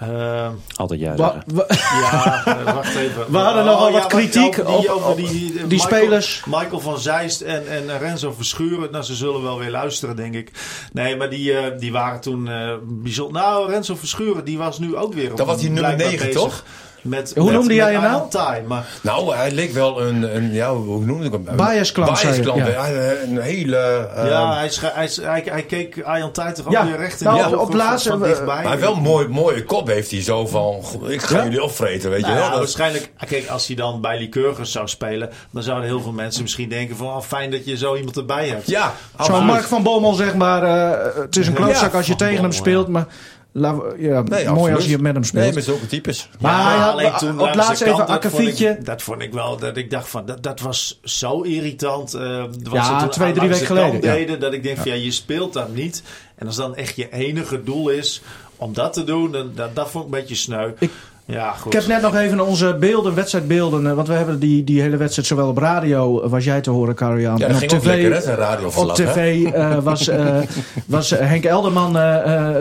Eh, 0.00 0.48
Altijd 0.76 1.00
ja 1.00 1.14
Wa- 1.14 1.32
zeggen. 1.32 1.54
wa- 1.54 1.66
ja, 2.02 2.42
eh, 2.46 2.74
wacht 2.74 2.94
even. 2.94 3.24
We 3.32 3.38
hadden 3.38 3.64
nogal 3.64 3.82
wat 3.92 3.92
wacht, 3.92 4.06
kritiek 4.06 4.58
over 4.58 4.64
die, 4.64 4.74
op- 4.94 4.96
over 4.96 5.10
op 5.10 5.16
die, 5.16 5.26
eh, 5.26 5.52
die 5.54 5.62
Michael- 5.62 5.78
spelers. 5.80 6.42
Michael 6.46 6.80
van 6.80 6.98
Zeist 6.98 7.40
en, 7.40 7.68
en 7.70 7.98
Renzo 7.98 8.32
Verschuren. 8.32 8.90
Nou, 8.92 9.04
ze 9.04 9.14
zullen 9.14 9.42
wel 9.42 9.58
weer 9.58 9.70
luisteren, 9.70 10.16
denk 10.16 10.34
ik. 10.34 10.50
Nee, 10.92 11.16
maar 11.16 11.30
die, 11.30 11.52
eh, 11.56 11.78
die 11.78 11.92
waren 11.92 12.20
toen 12.20 12.48
eh 12.48 12.72
bijzonder. 12.82 13.42
Nou, 13.42 13.70
Renzo 13.70 13.94
Verschuren, 13.96 14.44
die 14.44 14.58
was 14.58 14.78
nu 14.78 14.96
ook 14.96 15.14
weer. 15.14 15.30
op- 15.30 15.36
Dat 15.36 15.46
was 15.46 15.58
die 15.60 15.70
nummer 15.70 15.94
blijkbaar 15.94 16.10
9, 16.10 16.26
bezig 16.26 16.42
toch? 16.42 16.64
Met, 17.02 17.32
Hoe 17.36 17.44
met- 17.44 17.54
noemde 17.54 17.74
jij 17.74 17.92
hem 17.92 18.02
nou? 18.02 18.28
Maar 18.66 18.86
Nou, 19.02 19.34
hij 19.34 19.50
leek 19.50 19.72
wel 19.72 20.00
een, 20.02 20.36
een 20.36 20.52
ja, 20.52 20.74
hoe 20.74 21.04
noemde 21.04 21.24
ik 21.26 21.32
hem? 21.32 21.56
Biasklant, 21.56 22.22
Biasklant, 22.22 22.58
ja. 22.66 22.86
ja. 22.86 23.12
Een 23.26 23.40
hele... 23.40 23.76
eh, 24.14 24.28
ja, 24.28 24.54
hij, 24.56 24.70
hij, 24.82 25.08
hij, 25.22 25.42
hij 25.50 25.62
keek 25.62 26.02
Ayhan 26.02 26.32
Tai 26.32 26.52
toch 26.54 26.66
ook 26.66 26.72
Ja, 26.72 26.86
weer 26.86 26.96
recht 26.96 27.20
in 27.20 27.26
nou, 27.26 27.38
de 27.38 27.44
op- 27.46 27.52
ogen 27.54 27.66
op 27.66 27.74
laatste- 27.74 28.08
van, 28.10 28.22
dichtbij. 28.22 28.64
Maar 28.64 28.80
wel 28.80 28.92
een 28.94 29.02
mooi, 29.02 29.28
mooie 29.28 29.64
kop 29.64 29.86
heeft 29.86 30.10
hij 30.10 30.22
zo 30.22 30.46
van... 30.46 30.82
"Goh, 30.82 31.10
Ik 31.10 31.22
ga 31.22 31.36
Ja? 31.36 31.44
jullie 31.44 31.62
opvreten, 31.62 32.10
weet 32.10 32.20
Nou 32.20 32.32
je 32.32 32.38
ja, 32.38 32.44
wel. 32.44 32.50
Dat- 32.50 32.58
waarschijnlijk, 32.58 33.10
kijk, 33.28 33.48
als 33.48 33.66
hij 33.66 33.76
dan 33.76 34.00
bij 34.00 34.18
Lycurgus 34.18 34.72
zou 34.72 34.88
spelen, 34.88 35.30
dan 35.50 35.62
zouden 35.62 35.86
heel 35.88 36.00
veel 36.00 36.12
mensen 36.12 36.42
misschien 36.42 36.68
denken 36.68 36.96
van, 36.96 37.06
oh, 37.06 37.20
fijn 37.20 37.50
dat 37.50 37.64
je 37.66 37.76
zo 37.76 37.96
iemand 37.96 38.16
erbij 38.16 38.48
hebt. 38.48 38.66
ja, 38.66 38.82
Zo 38.86 39.16
absoluut. 39.16 39.44
Mark 39.44 39.62
van 39.64 39.82
Bommel 39.82 40.12
zeg 40.14 40.34
maar, 40.34 40.62
eh, 40.62 41.22
het 41.22 41.36
is 41.36 41.46
een 41.46 41.54
klootzak 41.54 41.90
Ja, 41.92 41.96
als 41.98 42.06
je 42.06 42.16
tegen 42.16 42.42
hem 42.42 42.52
speelt. 42.52 42.88
Maar 42.88 43.06
we- 43.52 43.94
ja, 43.98 44.22
Nee, 44.22 44.48
mooi 44.50 44.74
als 44.74 44.86
je 44.86 44.98
met 44.98 45.14
hem 45.14 45.24
speelt. 45.24 45.44
Nee, 45.44 45.52
met 45.54 45.64
zulke 45.64 45.86
types. 45.86 46.28
Maar 46.40 46.76
Ja, 46.76 46.88
alleen 46.90 47.12
toen 47.16 47.40
op 47.40 47.54
laatst 47.54 47.82
even 47.82 47.96
dat 47.96 48.08
akkefietje. 48.08 48.68
ik, 48.68 48.84
dat 48.84 49.02
vond 49.02 49.22
ik 49.22 49.32
wel, 49.32 49.56
dat 49.56 49.76
ik 49.76 49.90
dacht 49.90 50.08
van, 50.08 50.26
dat, 50.26 50.42
dat 50.42 50.60
was 50.60 50.98
zo 51.04 51.40
irritant. 51.40 52.14
eh, 52.14 52.44
wat 52.62 52.72
Ja, 52.72 52.84
ze 52.84 52.96
toen 53.04 53.10
twee, 53.10 53.32
drie 53.32 53.48
weken 53.48 53.66
geleden, 53.66 53.92
ja. 54.02 54.12
Deden, 54.14 54.40
dat 54.40 54.52
ik 54.52 54.62
denk 54.62 54.76
van, 54.78 54.88
ja, 54.90 54.94
je 54.94 55.10
speelt 55.10 55.52
dat 55.52 55.74
niet. 55.74 56.02
En 56.34 56.46
als 56.46 56.56
dan 56.56 56.76
echt 56.76 56.96
je 56.96 57.12
enige 57.12 57.62
doel 57.62 57.88
is 57.88 58.22
om 58.56 58.72
dat 58.74 58.92
te 58.92 59.04
doen, 59.04 59.32
dan, 59.32 59.52
dat, 59.54 59.74
dat 59.74 59.90
vond 59.90 60.06
ik 60.06 60.12
een 60.14 60.20
beetje 60.20 60.34
sneu. 60.34 60.70
Ik- 60.78 60.90
ja, 61.24 61.50
goed. 61.52 61.74
Ik 61.74 61.78
heb 61.80 61.88
net 61.88 62.02
nog 62.02 62.14
even 62.16 62.40
onze 62.46 62.76
beelden, 62.80 63.14
wedstrijdbeelden. 63.14 63.86
eh, 63.86 63.92
Want 63.92 64.08
we 64.08 64.14
hebben 64.14 64.38
die, 64.38 64.64
die 64.64 64.80
hele 64.80 64.96
wedstrijd 64.96 65.28
zowel 65.28 65.48
op 65.48 65.58
radio, 65.58 66.22
eh, 66.22 66.30
was 66.30 66.44
jij 66.44 66.60
te 66.60 66.70
horen, 66.70 66.94
Karel-Jan. 66.94 67.36
Ja, 67.38 67.46
en 67.46 67.52
dat 67.52 67.62
op 67.62 67.68
ging 67.68 67.72
ook 67.72 67.78
tv, 67.80 67.86
lekker, 67.86 68.12
hè, 68.12 68.20
zijn 68.20 68.36
op 68.66 68.94
tv 68.94 69.44
eh, 69.44 69.78
was, 69.78 70.08
eh, 70.08 70.38
was 70.86 71.10
Henk 71.10 71.44
Elderman 71.44 71.92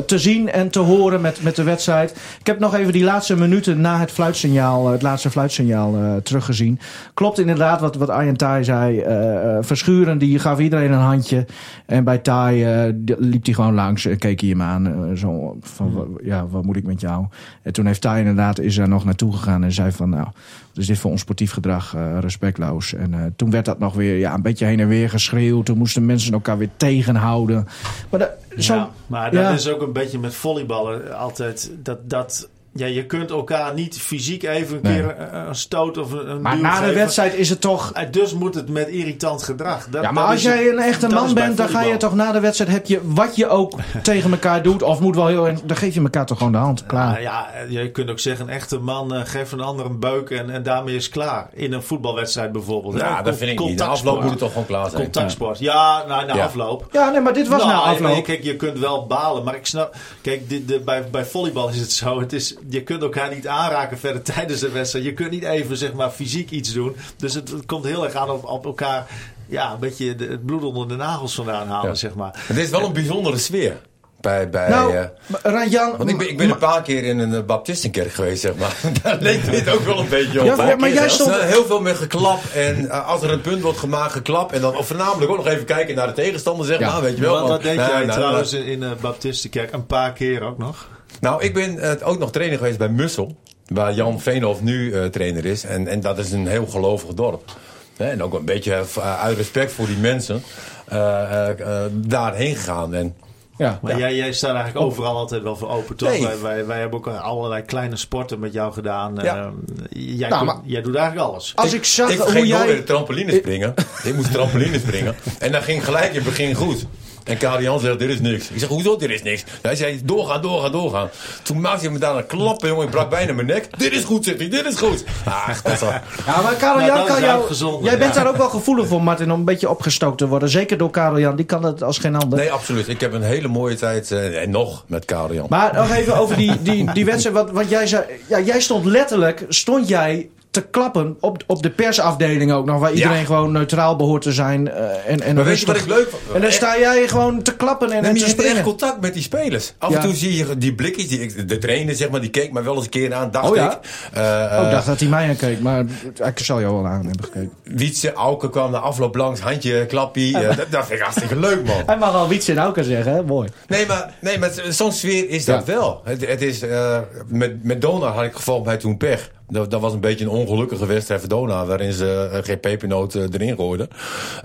te 0.05 0.17
zien 0.17 0.51
en 0.51 0.69
te 0.69 0.79
horen 0.79 1.21
met, 1.21 1.43
met 1.43 1.55
de 1.55 1.63
wedstrijd. 1.63 2.11
Ik 2.39 2.47
heb 2.47 2.59
nog 2.59 2.75
even 2.75 2.93
die 2.93 3.03
laatste 3.03 3.35
minuten 3.37 3.81
na 3.81 3.99
het 3.99 4.11
fluitsignaal, 4.11 4.87
het 4.87 5.01
laatste 5.01 5.29
fluitsignaal 5.29 5.95
eh, 5.95 6.15
teruggezien. 6.23 6.79
Klopt 7.13 7.39
inderdaad 7.39 7.81
wat, 7.81 7.95
wat 7.95 8.09
Arjen 8.09 8.37
Tai 8.37 8.63
zei. 8.63 8.99
eh, 8.99 9.55
eh, 9.57 9.63
Verschuren, 9.63 10.17
die 10.17 10.39
gaf 10.39 10.59
iedereen 10.59 10.91
een 10.91 10.99
handje. 10.99 11.45
En 11.85 12.03
bij 12.03 12.17
Tai 12.17 12.63
eh, 12.63 12.93
d- 13.05 13.15
liep 13.17 13.45
hij 13.45 13.53
gewoon 13.53 13.73
langs, 13.73 14.07
keek 14.17 14.39
hij 14.41 14.49
hem 14.49 14.61
aan. 14.61 15.11
zo 15.17 15.57
van, 15.61 15.93
wa- 15.93 16.19
ja, 16.23 16.47
wat 16.47 16.63
moet 16.65 16.75
ik 16.75 16.85
met 16.85 17.01
jou? 17.01 17.25
En 17.63 17.73
toen 17.73 17.85
heeft 17.85 18.01
Tai 18.01 18.19
inderdaad, 18.19 18.58
is 18.59 18.77
er 18.77 18.87
nog 18.87 19.05
naartoe 19.05 19.33
gegaan 19.33 19.63
en 19.63 19.71
zei 19.71 19.91
van, 19.91 20.09
nou, 20.09 20.23
wat 20.23 20.77
is 20.77 20.87
dit 20.87 20.97
voor 20.97 21.11
onsportief 21.11 21.51
gedrag, 21.51 21.95
eh, 21.95 22.17
respectloos. 22.19 22.93
En 22.93 23.13
eh, 23.13 23.19
toen 23.35 23.51
werd 23.51 23.65
dat 23.65 23.79
nog 23.79 23.93
weer 23.93 24.17
ja, 24.17 24.33
een 24.33 24.41
beetje 24.41 24.65
heen 24.65 24.79
en 24.79 24.87
weer 24.87 25.09
geschreeuwd. 25.09 25.65
Toen 25.65 25.77
moesten 25.77 26.05
mensen 26.05 26.33
elkaar 26.33 26.57
weer 26.57 26.69
tegenhouden. 26.77 27.67
Maar 28.09 28.19
dat, 28.19 28.31
zo, 28.57 28.73
Ja, 28.73 28.89
maar 29.07 29.31
dat 29.31 29.41
ja. 29.41 29.49
is 29.49 29.67
ook 29.69 29.81
een 29.81 29.93
beetje 29.93 30.19
met 30.19 30.33
volleyballen 30.33 31.17
altijd. 31.17 31.71
Dat, 31.83 32.09
dat 32.09 32.49
ja, 32.73 32.85
je 32.85 33.05
kunt 33.05 33.31
elkaar 33.31 33.73
niet 33.73 33.99
fysiek 33.99 34.43
even 34.43 34.75
een 34.75 34.81
Nee. 34.83 34.93
keer 35.01 35.15
een, 35.19 35.47
een 35.47 35.55
stoot 35.55 35.97
of 35.97 36.11
een, 36.11 36.41
Maar 36.41 36.57
na 36.59 36.71
de 36.71 36.77
geven. 36.77 36.93
wedstrijd 36.95 37.33
is 37.33 37.49
het 37.49 37.61
toch... 37.61 37.91
En 37.93 38.11
dus 38.11 38.33
moet 38.33 38.55
het 38.55 38.69
met 38.69 38.87
irritant 38.87 39.43
gedrag. 39.43 39.87
Dat, 39.89 40.03
Ja, 40.03 40.11
maar 40.11 40.23
als 40.23 40.41
jij 40.41 40.69
een 40.69 40.79
echte 40.79 41.07
man 41.07 41.33
bent, 41.33 41.57
dan 41.57 41.69
ga 41.69 41.81
je 41.83 41.97
toch 41.97 42.15
na 42.15 42.31
de 42.31 42.39
wedstrijd... 42.39 42.71
Heb 42.71 42.85
je, 42.85 42.99
wat 43.03 43.35
je 43.35 43.47
ook 43.47 43.73
tegen 44.03 44.31
elkaar 44.31 44.61
doet, 44.63 44.81
of 44.83 44.99
moet 44.99 45.15
wel 45.15 45.27
heel... 45.27 45.47
erg- 45.47 45.61
Dan 45.61 45.77
geef 45.77 45.93
je 45.93 46.01
elkaar 46.01 46.25
toch 46.25 46.37
gewoon 46.37 46.51
de 46.51 46.57
hand. 46.57 46.85
Klaar. 46.85 47.07
Nou 47.09 47.21
ja, 47.21 47.47
je 47.69 47.91
kunt 47.91 48.09
ook 48.09 48.19
zeggen, 48.19 48.47
een 48.47 48.53
echte 48.53 48.77
man 48.77 49.13
eh, 49.13 49.21
geeft 49.25 49.51
een 49.51 49.59
ander 49.61 49.85
een 49.85 49.99
beuk 49.99 50.29
en, 50.29 50.49
en 50.49 50.63
daarmee 50.63 50.95
is 50.95 51.09
klaar. 51.09 51.49
In 51.53 51.73
een 51.73 51.83
voetbalwedstrijd 51.83 52.51
bijvoorbeeld. 52.51 52.97
Ja, 52.97 53.21
dat 53.21 53.37
vind 53.37 53.51
ik 53.51 53.59
niet. 53.67 53.77
De 53.77 53.83
afloop 53.83 54.21
moet 54.21 54.29
het 54.29 54.39
toch 54.39 54.51
gewoon 54.51 54.67
klaar 54.67 54.89
zijn. 54.89 55.03
Contactsport. 55.03 55.59
Ja, 55.59 56.03
nou, 56.07 56.25
na 56.25 56.35
Ja. 56.35 56.43
afloop. 56.45 56.87
Ja, 56.91 57.09
nee, 57.09 57.21
maar 57.21 57.33
dit 57.33 57.47
was 57.47 57.59
Nou, 57.63 57.71
nou 57.73 57.87
afloop. 57.87 58.11
nee, 58.11 58.21
Kijk, 58.21 58.43
je 58.43 58.55
kunt 58.55 58.79
wel 58.79 59.05
balen, 59.07 59.43
maar 59.43 59.55
ik 59.55 59.65
snap. 59.65 59.95
Kijk, 60.21 60.49
dit, 60.49 60.67
de, 60.67 60.79
bij, 60.79 61.09
bij 61.11 61.25
volleybal 61.25 61.69
is 61.69 61.79
het 61.79 61.91
zo. 61.91 62.19
Het 62.19 62.33
is, 62.33 62.55
je 62.69 62.83
kunt 62.83 63.01
elkaar 63.01 63.33
niet 63.35 63.47
aanraken 63.47 63.97
verder 63.99 64.21
tijdens 64.21 64.59
de 64.59 64.69
wedstrijd. 64.69 65.05
Je 65.05 65.13
kunt 65.13 65.31
niet 65.31 65.43
even 65.43 65.77
zeg 65.77 65.93
maar 65.93 66.09
fysiek 66.09 66.49
iets 66.49 66.73
doen. 66.73 66.95
Dus 67.17 67.33
het, 67.33 67.49
het 67.51 67.65
komt 67.65 67.85
heel 67.85 68.03
erg 68.03 68.13
aan 68.13 68.29
op, 68.29 68.45
op 68.45 68.65
elkaar. 68.65 69.05
Ja, 69.47 69.71
een 69.73 69.79
beetje 69.79 70.15
de- 70.15 70.27
het 70.27 70.45
bloed 70.45 70.63
onder 70.63 70.87
de 70.87 70.95
nagels 70.95 71.35
vandaan 71.35 71.67
halen, 71.67 71.89
Ja. 71.89 71.95
zeg 71.95 72.13
maar. 72.15 72.43
Het 72.47 72.57
is 72.57 72.69
wel 72.69 72.83
een 72.85 72.93
bijzondere 72.93 73.37
sfeer. 73.37 73.77
Bij, 74.21 74.49
bij, 74.49 74.69
nou, 74.69 74.95
eh, 74.95 75.97
want 75.97 76.09
ik 76.09 76.17
ben, 76.17 76.29
ik 76.29 76.37
ben 76.37 76.49
een 76.49 76.57
paar 76.57 76.81
keer 76.81 77.03
in 77.03 77.19
een 77.19 77.33
eh, 77.33 77.43
baptistenkerk 77.43 78.11
geweest, 78.13 78.41
zeg 78.41 78.55
maar. 78.55 78.75
Daar 79.03 79.17
leek 79.19 79.51
dit 79.51 79.69
ook 79.69 79.79
wel 79.79 79.99
een 79.99 80.09
beetje 80.09 80.39
op. 80.39 80.45
Ja, 80.45 80.75
maar 80.75 80.93
jij 80.93 81.09
stond- 81.09 81.29
is 81.35 81.41
Heel 81.43 81.65
veel 81.65 81.81
met 81.81 81.95
geklap. 81.97 82.39
En 82.53 82.89
eh, 82.89 83.07
als 83.07 83.21
er 83.21 83.31
een 83.31 83.41
punt 83.41 83.61
wordt 83.61 83.77
gemaakt, 83.79 84.11
geklap. 84.11 84.51
En 84.51 84.61
dan 84.61 84.77
of 84.77 84.87
voornamelijk 84.87 85.31
ook 85.31 85.37
nog 85.37 85.47
even 85.47 85.65
kijken 85.65 85.95
naar 85.95 86.07
de 86.07 86.13
tegenstander, 86.13 86.65
zeg 86.65 86.79
Ja. 86.79 86.91
maar. 86.91 87.01
Weet 87.01 87.15
je 87.15 87.21
wel. 87.21 87.31
Wat, 87.31 87.41
wat 87.41 87.49
Want- 87.49 87.63
deed 87.63 87.75
jij 87.75 88.07
trouwens 88.07 88.53
in, 88.53 88.63
in 88.65 88.79
de 88.79 88.95
Baptistenkerk? 89.01 89.71
Een 89.73 89.85
paar 89.85 90.13
keer 90.13 90.41
ook 90.43 90.57
nog. 90.57 90.87
Nou, 91.21 91.43
ik 91.43 91.53
ben 91.53 91.79
eh, 91.79 92.07
ook 92.07 92.19
nog 92.19 92.31
trainer 92.31 92.57
geweest 92.57 92.77
bij 92.77 92.89
Mussel. 92.89 93.35
Waar 93.67 93.93
Jan 93.93 94.19
Veenhoff 94.19 94.61
nu 94.61 94.93
eh, 94.93 95.05
trainer 95.05 95.45
is. 95.45 95.63
En, 95.63 95.87
en 95.87 95.99
dat 96.01 96.17
is 96.17 96.31
een 96.31 96.47
heel 96.47 96.65
gelovig 96.67 97.13
dorp. 97.13 97.51
Hè, 97.97 98.09
en 98.09 98.23
ook 98.23 98.33
een 98.33 98.45
beetje 98.45 98.73
eh, 98.97 99.21
uit 99.23 99.37
respect 99.37 99.71
voor 99.71 99.85
die 99.85 99.97
mensen. 99.97 100.43
eh, 100.87 101.49
eh, 101.49 101.59
eh, 101.85 101.91
daarheen 101.93 102.55
gegaan. 102.55 102.93
En 102.93 103.15
Ja. 103.57 103.79
Maar 103.81 103.97
jij, 103.97 104.15
jij 104.15 104.33
staat 104.33 104.55
eigenlijk 104.55 104.85
overal 104.85 105.15
altijd 105.17 105.41
wel 105.43 105.55
voor 105.55 105.69
open, 105.69 105.95
toch? 105.95 106.09
Nee. 106.09 106.21
Wij, 106.23 106.39
wij, 106.41 106.65
wij 106.65 106.79
hebben 106.79 106.99
ook 106.99 107.07
allerlei 107.07 107.61
kleine 107.61 107.95
sporten 107.95 108.39
met 108.39 108.53
jou 108.53 108.73
gedaan. 108.73 109.15
Ja. 109.21 109.35
Eh, 109.35 110.17
jij, 110.17 110.29
Nou, 110.29 110.45
maar- 110.45 110.59
jij 110.63 110.81
doet 110.81 110.95
eigenlijk 110.95 111.27
alles. 111.27 111.51
Als 111.55 111.73
ik 111.73 111.85
zag 111.85 112.09
ik 112.09 112.19
hoe 112.19 112.47
jij... 112.47 112.75
de 112.75 112.83
trampoline 112.83 113.31
springen. 113.31 113.73
ik 114.03 114.15
moest 114.15 114.31
trampoline 114.31 114.79
springen. 114.79 115.15
En 115.39 115.51
dat 115.51 115.63
ging 115.63 115.85
gelijk 115.85 116.09
in 116.09 116.15
het 116.15 116.23
begin 116.23 116.53
goed. 116.53 116.85
En 117.29 117.37
Karel 117.37 117.61
Jan 117.61 117.79
zegt, 117.79 117.99
dit 117.99 118.09
is 118.09 118.19
niks. 118.19 118.49
Ik 118.49 118.59
zeg, 118.59 118.69
hoezo, 118.69 118.95
dit 118.95 119.09
is 119.09 119.23
niks? 119.23 119.43
Hij 119.61 119.75
zei, 119.75 119.99
doorgaan, 120.03 120.41
doorgaan, 120.41 120.71
doorgaan. 120.71 121.09
Toen 121.43 121.61
maakte 121.61 121.83
hij 121.83 121.93
me 121.93 121.99
daar 121.99 122.15
een 122.15 122.25
klap, 122.25 122.61
jongen. 122.61 122.85
Ik 122.85 122.91
brak 122.91 123.09
bijna 123.09 123.33
mijn 123.33 123.47
nek. 123.47 123.67
Dit 123.77 123.93
is 123.93 124.03
goed, 124.03 124.25
zegt 124.25 124.39
hij, 124.39 124.49
dit 124.49 124.65
is 124.65 124.75
goed. 124.75 125.03
Ach, 125.25 125.61
dat 125.61 125.79
was... 125.79 125.89
Ja, 126.25 126.41
maar 126.41 126.55
Karel 126.55 126.75
Nou, 126.75 126.87
Jan 126.87 126.97
dat 126.97 127.07
kan 127.07 127.21
jou... 127.21 127.83
Jij 127.83 127.97
bent 127.97 128.13
daar 128.13 128.27
ook 128.27 128.37
wel 128.37 128.49
gevoelig 128.49 128.87
voor, 128.87 129.03
Martin, 129.03 129.31
om 129.31 129.39
een 129.39 129.45
beetje 129.45 129.69
opgestookt 129.69 130.17
te 130.17 130.27
worden. 130.27 130.49
Zeker 130.49 130.77
door 130.77 130.89
Karel 130.89 131.19
Jan. 131.19 131.35
Die 131.35 131.45
kan 131.45 131.61
dat 131.61 131.83
als 131.83 131.97
geen 131.97 132.15
ander. 132.15 132.39
Nee, 132.39 132.51
absoluut. 132.51 132.87
Ik 132.87 133.01
heb 133.01 133.13
een 133.13 133.21
hele 133.21 133.47
mooie 133.47 133.75
tijd, 133.75 134.11
eh, 134.11 134.41
en 134.41 134.49
nog, 134.49 134.83
met 134.87 135.05
Karel 135.05 135.33
Jan. 135.33 135.45
Maar 135.49 135.73
nog 135.73 135.91
even 135.91 136.17
over 136.17 136.35
die, 136.35 136.61
die, 136.61 136.93
die 136.93 137.05
wedstrijd. 137.05 137.35
Want, 137.35 137.51
want 137.51 137.69
jij, 137.69 137.87
zei, 137.87 138.03
ja, 138.27 138.39
jij 138.39 138.61
stond 138.61 138.85
letterlijk, 138.85 139.45
stond 139.49 139.87
jij 139.87 140.29
te 140.61 140.67
klappen 140.71 141.17
op, 141.19 141.43
op 141.47 141.63
de 141.63 141.69
persafdeling 141.69 142.51
ook 142.51 142.65
nog. 142.65 142.79
Waar 142.79 142.93
iedereen 142.93 143.17
Ja. 143.19 143.23
gewoon 143.25 143.51
neutraal 143.51 143.95
behoort 143.95 144.21
te 144.21 144.31
zijn. 144.33 144.71
eh, 144.71 145.11
en, 145.11 145.21
en 145.21 145.35
Maar 145.35 145.43
weet 145.43 145.59
je 145.59 145.65
wat 145.65 145.75
ik 145.75 145.85
leuk 145.87 146.09
vond? 146.09 146.21
En 146.35 146.41
dan 146.41 146.51
sta 146.51 146.79
jij 146.79 147.07
gewoon 147.07 147.41
te 147.41 147.55
klappen 147.55 147.87
en, 147.91 147.93
Nee, 147.93 147.97
en 147.99 148.03
maar 148.05 148.13
te 148.13 148.19
je 148.19 148.25
hebt 148.25 148.39
springen. 148.41 148.63
contact 148.63 149.01
met 149.01 149.13
die 149.13 149.23
spelers. 149.23 149.73
Af 149.77 149.89
Ja. 149.91 149.95
en 149.95 150.01
toe 150.03 150.15
zie 150.15 150.35
je 150.35 150.57
die 150.57 150.73
blikjes, 150.75 151.07
die, 151.07 151.45
de 151.45 151.57
trainer 151.57 151.95
zeg 151.95 152.09
maar, 152.09 152.21
die 152.21 152.29
keek 152.29 152.51
mij 152.51 152.63
wel 152.63 152.75
eens 152.75 152.83
een 152.83 152.89
keer 152.89 153.13
aan, 153.13 153.31
dacht 153.31 153.49
Oh 153.49 153.55
ja? 153.55 153.71
ik. 153.71 153.77
Eh, 154.13 154.21
Oh, 154.21 154.57
eh, 154.59 154.63
ik 154.65 154.71
dacht 154.71 154.85
dat 154.85 154.99
hij 154.99 155.09
mij 155.09 155.27
aankeek, 155.27 155.59
maar 155.59 155.85
ik 156.25 156.39
zal 156.39 156.59
jou 156.61 156.73
wel 156.73 156.87
aan 156.87 157.05
hebben 157.05 157.23
gekeken. 157.25 157.51
Wietse, 157.63 158.13
Auken 158.13 158.49
kwam 158.49 158.71
de 158.71 158.77
afloop 158.79 159.15
langs, 159.15 159.39
handje, 159.39 159.85
klappie. 159.85 160.37
Eh, 160.37 160.57
dat, 160.57 160.65
dat 160.71 160.85
vind 160.85 160.99
ik 160.99 161.05
hartstikke 161.05 161.35
leuk, 161.39 161.65
man. 161.65 161.83
Hij 161.85 161.97
mag 161.97 162.13
al 162.13 162.27
Wiets 162.27 162.49
in 162.49 162.57
Auken 162.57 162.83
zeggen, 162.83 163.11
hè? 163.13 163.23
Mooi. 163.23 163.49
Nee, 163.67 163.85
maar, 163.85 164.13
nee, 164.21 164.37
maar 164.39 164.51
zo'n 164.69 164.91
sfeer 164.91 165.29
is 165.29 165.45
dat 165.45 165.65
wel. 165.65 166.01
Het, 166.03 166.27
het 166.27 166.41
is, 166.41 166.61
eh, 166.61 166.97
met, 167.27 167.63
met 167.63 167.81
Dona 167.81 168.07
had 168.07 168.23
ik 168.23 168.33
gevolgd 168.35 168.65
mij 168.65 168.77
toen 168.77 168.97
pech. 168.97 169.29
Dat, 169.49 169.71
dat 169.71 169.81
was 169.81 169.93
een 169.93 169.99
beetje 169.99 170.25
een 170.25 170.31
ongelukkige 170.31 170.85
wedstrijd 170.85 171.19
voor 171.19 171.29
Dona, 171.29 171.65
waarin 171.65 171.93
ze 171.93 172.29
eh, 172.33 172.39
geen 172.43 172.59
pepernoot 172.59 173.15
eh, 173.15 173.23
erin 173.31 173.55
gooiden. 173.55 173.87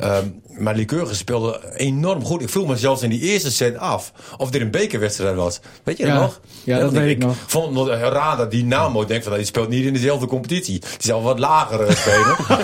Ehm, 0.00 0.24
maar 0.58 0.74
Lycurgus 0.74 1.18
speelde 1.18 1.60
enorm 1.76 2.24
goed. 2.24 2.42
Ik 2.42 2.48
vroeg 2.48 2.66
me 2.66 2.76
zelfs 2.76 3.02
in 3.02 3.10
die 3.10 3.20
eerste 3.20 3.50
set 3.52 3.76
af 3.78 4.12
of 4.36 4.50
dit 4.50 4.60
een 4.60 4.70
bekerwedstrijd 4.70 5.36
was. 5.36 5.60
Weet 5.82 5.96
je 5.98 6.06
dat 6.06 6.14
nog? 6.14 6.40
Ja, 6.64 6.78
dat 6.78 6.92
weet 6.92 7.10
ik 7.10 7.18
nog. 7.18 7.34
vond 7.46 7.64
het 7.64 7.74
nog 7.74 7.88
heel 7.98 8.08
raar 8.10 8.36
dat 8.36 8.50
Dynamo 8.50 9.04
denkt 9.04 9.24
van 9.24 9.34
die 9.36 9.44
speelt 9.44 9.68
niet 9.68 9.84
in 9.86 9.92
dezelfde 9.92 10.26
competitie. 10.26 10.78
Die 10.80 10.88
zal 10.98 11.22
wat 11.22 11.38
lager 11.38 11.80
eh, 11.86 11.94
spelen. 11.94 12.36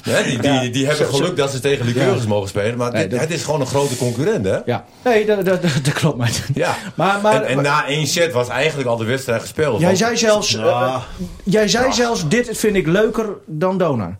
Hè, 0.00 0.22
die, 0.24 0.38
die, 0.38 0.70
die 0.70 0.86
hebben 0.86 1.06
geluk 1.06 1.36
dat 1.36 1.50
ze 1.50 1.60
tegen 1.60 1.86
Lycurgus 1.86 2.26
mogen 2.26 2.48
spelen. 2.48 2.76
Maar 2.76 2.92
Nee, 2.92 3.02
dit- 3.02 3.10
dat- 3.10 3.20
het 3.20 3.30
is 3.30 3.42
gewoon 3.44 3.60
een 3.60 3.66
grote 3.66 3.96
concurrent, 3.96 4.44
hè? 4.44 4.58
Ja. 4.64 4.84
Nee, 5.04 5.26
dat, 5.26 5.44
dat, 5.44 5.62
dat, 5.62 5.70
dat 5.82 5.92
klopt, 5.92 6.16
maar. 6.16 6.30
Ja. 6.54 6.76
Maar, 6.94 7.20
maar, 7.22 7.42
en, 7.42 7.56
en 7.56 7.62
na 7.62 7.86
één 7.86 8.06
set 8.06 8.32
was 8.32 8.48
eigenlijk 8.48 8.88
al 8.88 8.96
de 8.96 9.04
wedstrijd 9.04 9.40
gespeeld. 9.40 9.76
jij 9.78 9.86
Want- 9.86 9.98
zei 9.98 10.16
zelfs, 10.16 10.54
eh, 10.54 10.60
Ja. 10.64 11.02
jij 11.44 11.68
zei 11.70 11.92
zelfs, 11.92 12.28
dit 12.28 12.58
vind 12.58 12.76
ik 12.76 12.86
leuker 12.86 13.26
dan 13.46 13.78
Donar. 13.78 14.16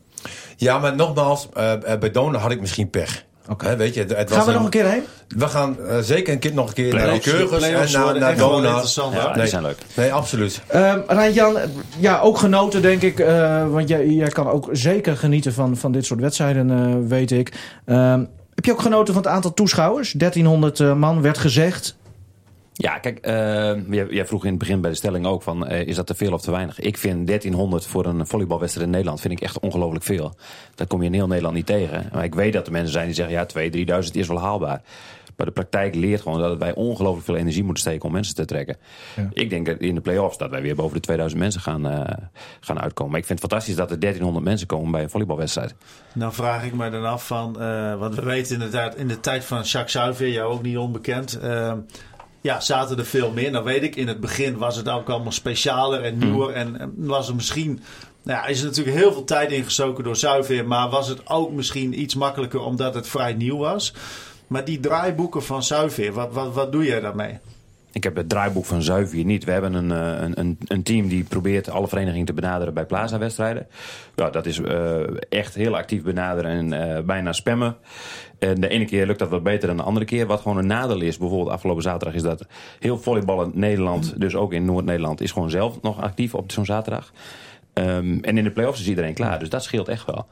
Ja, 0.56 0.78
maar 0.78 0.94
nogmaals, 0.96 1.48
eh, 1.54 1.92
eh, 1.92 1.98
bij 1.98 2.10
Dona 2.10 2.38
had 2.38 2.50
ik 2.50 2.60
misschien 2.60 2.90
pech. 2.90 3.24
Oké. 3.48 3.76
Weet 3.76 3.94
je, 3.94 4.00
het, 4.00 4.16
het 4.16 4.28
Gaan 4.28 4.36
was 4.38 4.46
we 4.46 4.52
nog 4.52 4.64
een 4.64 4.70
keer 4.70 4.84
heen? 4.86 5.02
We 5.28 5.48
gaan 5.48 5.76
eh, 5.80 5.98
zeker 5.98 6.32
een 6.32 6.38
keer 6.38 6.54
nog 6.54 6.68
een 6.68 6.74
keer 6.74 6.94
naar 6.94 7.18
Keurgers 7.18 7.62
en 7.64 8.20
naar, 8.20 8.36
Dona. 8.36 8.68
interessant, 8.68 9.14
Ja, 9.14 9.32
die 9.32 9.46
zijn 9.46 9.62
leuk. 9.62 9.76
Nee, 9.96 10.12
absoluut. 10.12 10.60
Ehm 10.66 10.98
Rijn-Jan, 11.06 11.56
ja, 11.98 12.20
ook 12.20 12.38
genoten 12.38 12.82
denk 12.82 13.02
ik. 13.02 13.18
eh, 13.18 13.68
want 13.70 13.88
jij, 13.88 14.06
jij 14.06 14.28
kan 14.28 14.48
ook 14.48 14.68
zeker 14.72 15.16
genieten 15.16 15.52
van, 15.52 15.76
van 15.76 15.92
dit 15.92 16.04
soort 16.06 16.20
wedstrijden, 16.20 16.70
eh, 16.70 17.08
weet 17.08 17.30
ik. 17.30 17.52
Ehm, 17.86 18.24
heb 18.54 18.64
je 18.64 18.72
ook 18.72 18.80
genoten 18.82 19.14
van 19.14 19.22
het 19.22 19.32
aantal 19.32 19.54
toeschouwers? 19.54 20.12
1300 20.12 20.80
eh, 20.80 20.94
man 20.94 21.22
werd 21.22 21.38
gezegd. 21.38 21.96
Ja, 22.72 22.98
kijk, 22.98 23.18
eh, 23.18 23.34
jij, 23.90 24.06
jij 24.10 24.26
vroeg 24.26 24.44
in 24.44 24.50
het 24.50 24.58
begin 24.58 24.80
bij 24.80 24.90
de 24.90 24.96
stelling 24.96 25.26
ook 25.26 25.42
van, 25.42 25.66
eh, 25.66 25.86
is 25.86 25.96
dat 25.96 26.06
te 26.06 26.14
veel 26.14 26.32
of 26.32 26.40
te 26.40 26.50
weinig? 26.50 26.80
Ik 26.80 26.96
vind 26.96 27.26
1300 27.26 27.86
voor 27.86 28.06
een 28.06 28.26
volleybalwedstrijd 28.26 28.86
in 28.86 28.92
Nederland 28.92 29.20
vind 29.20 29.32
ik 29.32 29.40
echt 29.40 29.58
ongelooflijk 29.58 30.04
veel. 30.04 30.34
Dat 30.74 30.88
kom 30.88 31.00
je 31.00 31.06
in 31.06 31.14
heel 31.14 31.26
Nederland 31.26 31.54
niet 31.54 31.66
tegen. 31.66 32.08
Maar 32.12 32.24
ik 32.24 32.34
weet 32.34 32.52
dat 32.52 32.66
er 32.66 32.72
mensen 32.72 32.92
zijn 32.92 33.06
die 33.06 33.14
zeggen, 33.14 33.34
ja, 33.34 33.46
2.000, 33.46 33.70
3.000 33.70 34.16
is 34.16 34.28
wel 34.28 34.40
haalbaar. 34.40 34.82
Maar 35.40 35.48
de 35.48 35.54
praktijk 35.54 35.94
leert 35.94 36.20
gewoon 36.20 36.40
dat 36.40 36.58
wij 36.58 36.74
ongelooflijk 36.74 37.24
veel 37.24 37.36
energie 37.36 37.64
moeten 37.64 37.82
steken 37.82 38.04
om 38.04 38.12
mensen 38.12 38.34
te 38.34 38.44
trekken. 38.44 38.76
Ik 39.32 39.50
denk 39.50 39.66
dat 39.66 39.78
in 39.78 39.94
de 39.94 40.00
play-offs 40.00 40.38
dat 40.38 40.50
wij 40.50 40.62
weer 40.62 40.74
boven 40.74 40.94
de 40.94 41.00
2000 41.00 41.40
mensen 41.40 41.60
gaan, 41.60 41.88
eh, 41.88 42.16
gaan 42.60 42.80
uitkomen. 42.80 43.12
Maar 43.12 43.20
ik 43.20 43.26
vind 43.26 43.40
het 43.40 43.50
fantastisch 43.50 43.76
dat 43.76 43.90
er 43.90 43.98
1300 43.98 44.44
mensen 44.44 44.66
komen 44.66 44.90
bij 44.90 45.02
een 45.02 45.10
volleybalwedstrijd. 45.10 45.74
Nou 46.14 46.32
vraag 46.32 46.64
ik 46.64 46.74
me 46.74 46.90
dan 46.90 47.04
af 47.04 47.26
van, 47.26 47.60
eh, 47.60 47.98
want 47.98 48.14
we 48.14 48.22
weten 48.22 48.54
inderdaad 48.54 48.96
in 48.96 49.08
de 49.08 49.20
tijd 49.20 49.44
van 49.44 49.62
Jacques 49.62 49.92
Zuiver, 49.92 50.28
jou 50.28 50.52
ook 50.52 50.62
niet 50.62 50.76
onbekend. 50.76 51.40
Ja, 52.40 52.60
zaten 52.60 52.98
er 52.98 53.04
veel 53.04 53.32
meer. 53.32 53.50
Nou 53.50 53.64
weet 53.64 53.82
ik, 53.82 53.96
in 53.96 54.08
het 54.08 54.20
begin 54.20 54.56
was 54.56 54.76
het 54.76 54.88
ook 54.88 55.08
allemaal 55.08 55.32
specialer 55.32 56.02
en 56.02 56.18
nieuwer. 56.18 56.54
En, 56.54 56.80
en 56.80 56.92
was 56.96 57.28
er 57.28 57.34
misschien, 57.34 57.80
nou 58.22 58.38
ja, 58.38 58.46
is 58.46 58.60
er 58.60 58.66
natuurlijk 58.66 58.96
heel 58.96 59.12
veel 59.12 59.24
tijd 59.24 59.52
ingestoken 59.52 60.04
door 60.04 60.16
Zuiver. 60.16 60.66
Maar 60.66 60.88
was 60.88 61.08
het 61.08 61.28
ook 61.28 61.52
misschien 61.52 62.00
iets 62.00 62.14
makkelijker 62.14 62.60
omdat 62.60 62.94
het 62.94 63.08
vrij 63.08 63.32
nieuw 63.32 63.56
was. 63.56 63.94
Maar 64.46 64.64
die 64.64 64.80
draaiboeken 64.80 65.42
van 65.42 65.62
Zuiver, 65.62 66.12
wat, 66.12 66.32
wat, 66.32 66.54
wat 66.54 66.72
doe 66.72 66.84
jij 66.84 67.00
daarmee? 67.00 67.38
Ik 67.92 68.04
heb 68.04 68.16
het 68.16 68.28
draaiboek 68.28 68.64
van 68.64 68.82
Zuiver 68.82 69.16
hier 69.16 69.24
niet. 69.24 69.44
We 69.44 69.52
hebben 69.52 69.74
een, 69.74 69.90
eh, 69.90 70.22
een, 70.22 70.40
een, 70.40 70.58
een 70.66 70.82
team 70.82 71.08
die 71.08 71.24
probeert 71.24 71.70
alle 71.70 71.88
verenigingen 71.88 72.26
te 72.26 72.32
benaderen 72.32 72.74
bij 72.74 72.84
Plaza-wedstrijden. 72.84 73.66
Ja, 74.14 74.30
dat 74.30 74.46
is 74.46 74.60
eh, 74.60 75.00
echt 75.28 75.54
heel 75.54 75.76
actief 75.76 76.02
benaderen 76.02 76.50
en 76.50 76.96
eh, 76.96 77.02
bijna 77.02 77.32
spammen. 77.32 77.76
En 78.40 78.60
de 78.60 78.68
ene 78.68 78.84
keer 78.84 79.06
lukt 79.06 79.18
dat 79.18 79.28
wat 79.28 79.42
beter 79.42 79.68
dan 79.68 79.76
de 79.76 79.82
andere 79.82 80.04
keer. 80.04 80.26
Wat 80.26 80.40
gewoon 80.40 80.56
een 80.56 80.66
nadeel 80.66 81.00
is, 81.00 81.18
bijvoorbeeld 81.18 81.50
afgelopen 81.50 81.82
zaterdag, 81.82 82.14
is 82.14 82.22
dat 82.22 82.46
heel 82.78 82.98
volleybal 82.98 83.42
in 83.42 83.50
Nederland, 83.54 84.20
dus 84.20 84.34
ook 84.34 84.52
in 84.52 84.64
Noord-Nederland, 84.64 85.20
is 85.20 85.32
gewoon 85.32 85.50
zelf 85.50 85.82
nog 85.82 86.00
actief 86.00 86.34
op 86.34 86.52
zo'n 86.52 86.64
zaterdag. 86.64 87.12
Ehm, 87.72 88.18
en 88.20 88.38
in 88.38 88.44
de 88.44 88.50
play-offs 88.50 88.80
is 88.80 88.88
iedereen 88.88 89.14
klaar, 89.14 89.38
dus 89.38 89.48
dat 89.48 89.62
scheelt 89.64 89.88
echt 89.88 90.06
wel. 90.06 90.26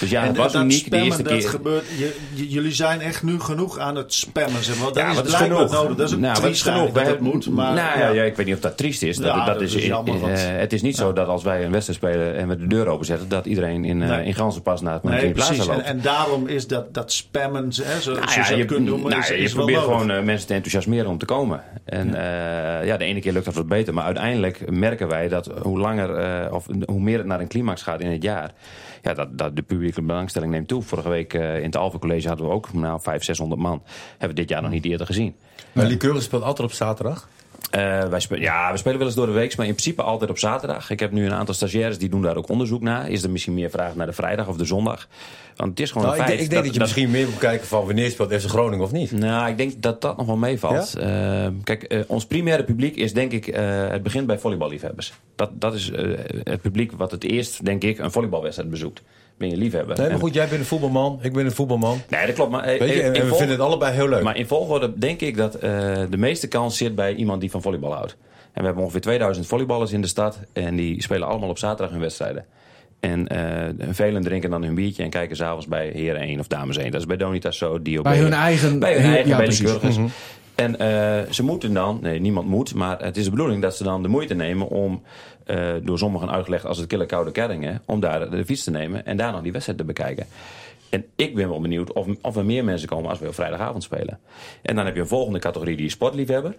Dus 0.00 0.10
ja, 0.10 0.20
het 0.20 0.30
en 0.30 0.36
was 0.36 0.52
dat 0.52 0.62
uniek 0.62 0.90
de 0.90 0.96
eerste 0.96 1.22
dat 1.22 1.32
keer. 1.38 1.48
gebeurt. 1.48 1.84
Je, 1.98 2.16
j- 2.34 2.42
jullie 2.52 2.72
zijn 2.72 3.00
echt 3.00 3.22
nu 3.22 3.40
genoeg 3.40 3.78
aan 3.78 3.96
het 3.96 4.12
spammen. 4.14 4.64
Zeg 4.64 4.76
maar. 4.78 4.86
Dat 4.86 4.96
Ja, 4.96 5.08
is 5.10 5.14
wat 5.16 5.24
is 5.26 5.34
blijkbaar 5.36 5.58
genoeg? 5.58 5.72
nodig. 5.82 5.96
Dat 5.96 6.08
is 6.08 6.14
ook 6.14 6.20
nou, 6.20 6.34
triest 6.36 6.62
genoeg? 6.62 6.84
dat 6.84 6.94
dat 6.94 7.04
hebben- 7.06 7.22
moet. 7.24 7.50
Maar, 7.50 7.74
nou, 7.74 7.98
ja. 7.98 8.08
Ja, 8.08 8.22
ik 8.22 8.36
weet 8.36 8.46
niet 8.46 8.54
of 8.54 8.60
dat 8.60 8.76
triest 8.76 9.02
is. 9.02 9.16
Dat, 9.16 9.26
Ja, 9.26 9.36
dat, 9.44 9.46
dat 9.54 9.62
is, 9.62 9.74
is 9.74 9.86
jammer, 9.86 10.14
eh, 10.14 10.20
want- 10.20 10.38
het 10.40 10.72
is 10.72 10.82
niet 10.82 10.96
zo 10.96 11.12
dat 11.12 11.28
als 11.28 11.42
wij 11.42 11.64
een 11.64 11.70
wedstrijd 11.70 11.98
spelen 11.98 12.36
en 12.36 12.48
we 12.48 12.56
de 12.56 12.66
deur 12.66 12.86
openzetten, 12.86 13.28
dat 13.28 13.46
iedereen 13.46 13.84
in, 13.84 14.02
eh 14.02 14.08
Nee. 14.08 14.24
in 14.24 14.34
ganzenpas 14.34 14.80
naar 14.80 14.94
het 14.94 15.02
Nee, 15.02 15.30
Plaza 15.32 15.48
precies. 15.52 15.66
En, 15.68 15.74
loopt. 15.76 15.86
en 15.86 16.00
daarom 16.00 16.46
is 16.46 16.66
dat, 16.66 16.94
dat 16.94 17.12
spammen, 17.12 17.64
hè, 17.64 18.00
zo, 18.00 18.12
Nou 18.12 18.30
zoals 18.30 18.48
ja, 18.48 18.54
je 18.54 18.62
het 18.62 18.66
kunt 18.72 18.86
noemen, 18.86 19.10
nou 19.10 19.22
is, 19.22 19.28
je 19.50 19.56
probeert 19.56 19.82
gewoon 19.82 20.10
eh, 20.10 20.22
mensen 20.22 20.46
te 20.46 20.54
enthousiasmeren 20.54 21.10
om 21.10 21.18
te 21.18 21.24
komen. 21.26 21.62
En 21.84 22.06
ja, 22.84 22.96
de 22.96 23.04
ene 23.04 23.20
keer 23.20 23.32
lukt 23.32 23.44
dat 23.44 23.54
wat 23.54 23.68
beter. 23.68 23.94
Maar 23.94 24.04
uiteindelijk 24.04 24.70
merken 24.70 25.08
wij 25.08 25.28
dat 25.28 25.50
hoe 25.62 25.78
langer 25.78 26.52
of 26.52 26.66
hoe 26.86 27.00
meer 27.00 27.18
het 27.18 27.26
naar 27.26 27.40
een 27.40 27.48
climax 27.48 27.82
gaat 27.82 28.00
in 28.00 28.10
het 28.10 28.22
jaar, 28.22 28.52
ja, 29.02 29.14
dat, 29.14 29.38
dat 29.38 29.56
de 29.56 29.62
publieke 29.62 30.02
belangstelling 30.02 30.52
neemt 30.52 30.68
toe. 30.68 30.82
Vorige 30.82 31.08
week 31.08 31.34
uh, 31.34 31.56
in 31.56 31.64
het 31.64 31.76
Alpha 31.76 31.98
College 31.98 32.28
hadden 32.28 32.46
we 32.46 32.52
ook 32.52 32.72
nou, 32.72 33.00
500, 33.00 33.24
600 33.24 33.60
man. 33.60 33.82
Hebben 34.10 34.28
we 34.28 34.34
dit 34.34 34.48
jaar 34.48 34.62
nog 34.62 34.70
niet 34.70 34.84
eerder 34.84 35.06
gezien. 35.06 35.34
Maar 35.72 35.86
Lycurgus 35.86 36.24
speelt 36.24 36.42
altijd 36.42 36.68
op 36.68 36.74
zaterdag? 36.74 37.28
Eh, 37.70 38.04
wij 38.04 38.20
spelen, 38.20 38.42
ja, 38.42 38.72
we 38.72 38.78
spelen 38.78 38.98
wel 38.98 39.06
eens 39.06 39.16
door 39.16 39.26
de 39.26 39.32
week, 39.32 39.56
maar 39.56 39.66
in 39.66 39.72
principe 39.72 40.02
altijd 40.02 40.30
op 40.30 40.38
zaterdag. 40.38 40.90
Ik 40.90 41.00
heb 41.00 41.12
nu 41.12 41.26
een 41.26 41.34
aantal 41.34 41.54
stagiaires 41.54 41.98
die 41.98 42.08
doen 42.08 42.22
daar 42.22 42.36
ook 42.36 42.48
onderzoek 42.48 42.82
naar. 42.82 43.10
Is 43.10 43.22
er 43.22 43.30
misschien 43.30 43.54
meer 43.54 43.70
vraag 43.70 43.94
naar 43.94 44.06
de 44.06 44.12
vrijdag 44.12 44.48
of 44.48 44.56
de 44.56 44.64
zondag? 44.64 45.08
Want 45.56 45.70
het 45.70 45.80
is 45.80 45.90
gewoon 45.90 46.06
Nou, 46.06 46.18
een 46.18 46.22
ik, 46.22 46.28
feit. 46.30 46.44
ik 46.44 46.50
denk 46.50 46.64
dat, 46.64 46.74
je 46.74 46.80
misschien 46.80 47.10
meer 47.10 47.26
moet 47.26 47.38
kijken 47.38 47.66
van 47.66 47.86
wanneer 47.86 48.10
speelt 48.10 48.32
FC 48.32 48.48
Groningen 48.48 48.84
of 48.84 48.92
niet. 48.92 49.12
Nou, 49.12 49.48
ik 49.48 49.56
denk 49.56 49.82
dat 49.82 50.00
dat 50.00 50.16
nog 50.16 50.26
wel 50.26 50.36
meevalt. 50.36 50.94
Eh, 50.94 51.46
kijk, 51.64 51.82
eh, 51.82 52.00
ons 52.06 52.26
primaire 52.26 52.64
publiek 52.64 52.96
is 52.96 53.12
denk 53.12 53.32
ik... 53.32 53.46
het 53.90 54.02
begint 54.02 54.26
bij 54.26 54.38
volleyballiefhebbers. 54.38 55.12
Dat, 55.36 55.50
dat 55.52 55.74
is 55.74 55.90
het 56.42 56.60
publiek 56.60 56.92
wat 56.92 57.10
het 57.10 57.24
eerst, 57.24 57.64
denk 57.64 57.84
ik, 57.84 57.98
een 57.98 58.10
volleybalwedstrijd 58.10 58.70
bezoekt. 58.70 59.02
Ben 59.38 59.50
je 59.50 59.56
liefhebber. 59.56 59.96
Nee, 59.96 60.04
maar 60.06 60.14
En- 60.14 60.20
goed, 60.20 60.34
jij 60.34 60.48
bent 60.48 60.60
een 60.60 60.66
voetbalman, 60.66 61.18
ik 61.22 61.32
ben 61.32 61.44
een 61.44 61.52
voetbalman. 61.52 61.98
Nee, 62.08 62.26
dat 62.26 62.34
klopt. 62.34 62.50
Maar, 62.50 62.64
eh, 62.64 62.78
Weet 62.78 62.88
je, 62.94 63.02
eh, 63.02 63.06
en 63.20 63.28
we 63.28 63.34
vinden 63.34 63.48
het 63.48 63.60
allebei 63.60 63.94
heel 63.94 64.08
leuk. 64.08 64.22
Maar 64.22 64.36
in 64.36 64.46
volgorde 64.46 64.92
denk 64.98 65.20
ik 65.20 65.36
dat 65.36 65.54
eh, 65.54 65.70
de 66.10 66.16
meeste 66.16 66.48
kans 66.48 66.76
zit 66.76 66.94
bij 66.94 67.14
iemand 67.14 67.40
die 67.40 67.50
van 67.50 67.62
volleybal 67.62 67.92
houdt. 67.92 68.16
En 68.52 68.60
we 68.60 68.64
hebben 68.66 68.82
ongeveer 68.82 69.00
2000 69.00 69.46
volleyballers 69.46 69.92
in 69.92 70.00
de 70.00 70.06
stad. 70.06 70.38
En 70.52 70.76
die 70.76 71.02
spelen 71.02 71.28
allemaal 71.28 71.48
op 71.48 71.58
zaterdag 71.58 71.90
hun 71.90 72.00
wedstrijden. 72.00 72.44
En 73.00 73.28
eh, 73.28 73.74
velen 73.90 74.22
drinken 74.22 74.50
dan 74.50 74.62
hun 74.62 74.74
biertje 74.74 75.02
en 75.02 75.10
kijken 75.10 75.36
s'avonds 75.36 75.66
bij 75.66 75.90
heren 75.94 76.20
1 76.20 76.40
of 76.40 76.46
dames 76.46 76.76
1. 76.76 76.90
Dat 76.90 77.00
is 77.00 77.06
bij 77.06 77.16
Donitas 77.16 77.58
zo. 77.58 77.82
Die 77.82 78.02
Bij 78.02 78.18
hun 78.18 78.32
eigen- 78.32 78.78
Bij 78.78 78.94
hun 79.00 79.10
eigen, 79.12 79.28
ja, 79.28 79.36
bij 79.36 79.46
de 79.48 79.62
burgers. 79.62 79.96
En 80.54 80.78
eh, 80.78 81.30
ze 81.30 81.42
moeten 81.42 81.72
dan, 81.74 81.98
nee 82.02 82.20
niemand 82.20 82.48
moet, 82.48 82.74
maar 82.74 83.02
het 83.04 83.16
is 83.16 83.24
de 83.24 83.30
bedoeling 83.30 83.62
dat 83.62 83.76
ze 83.76 83.82
dan 83.84 84.02
de 84.02 84.08
moeite 84.08 84.34
nemen 84.34 84.68
om, 84.68 85.02
eh, 85.44 85.72
door 85.82 85.98
sommigen 85.98 86.30
uitgelegd 86.30 86.66
als 86.66 86.78
het 86.78 86.86
kille 86.86 87.06
koude 87.06 87.30
kerringen, 87.30 87.82
om 87.84 88.00
daar 88.00 88.30
de 88.30 88.44
fiets 88.44 88.64
te 88.64 88.70
nemen 88.70 89.06
en 89.06 89.16
daar 89.16 89.32
nog 89.32 89.42
die 89.42 89.52
wedstrijd 89.52 89.78
te 89.78 89.84
bekijken. 89.84 90.26
En 90.90 91.04
ik 91.16 91.34
ben 91.34 91.48
wel 91.48 91.60
benieuwd 91.60 91.92
of, 91.92 92.06
of 92.20 92.36
er 92.36 92.44
meer 92.44 92.64
mensen 92.64 92.88
komen 92.88 93.10
als 93.10 93.18
we 93.18 93.28
op 93.28 93.34
vrijdagavond 93.34 93.82
spelen. 93.82 94.18
En 94.62 94.76
dan 94.76 94.84
heb 94.84 94.94
je 94.94 95.00
een 95.00 95.06
volgende 95.06 95.38
categorie, 95.38 95.76
die 95.76 95.86
is 95.86 95.92
sportliefhebber. 95.92 96.56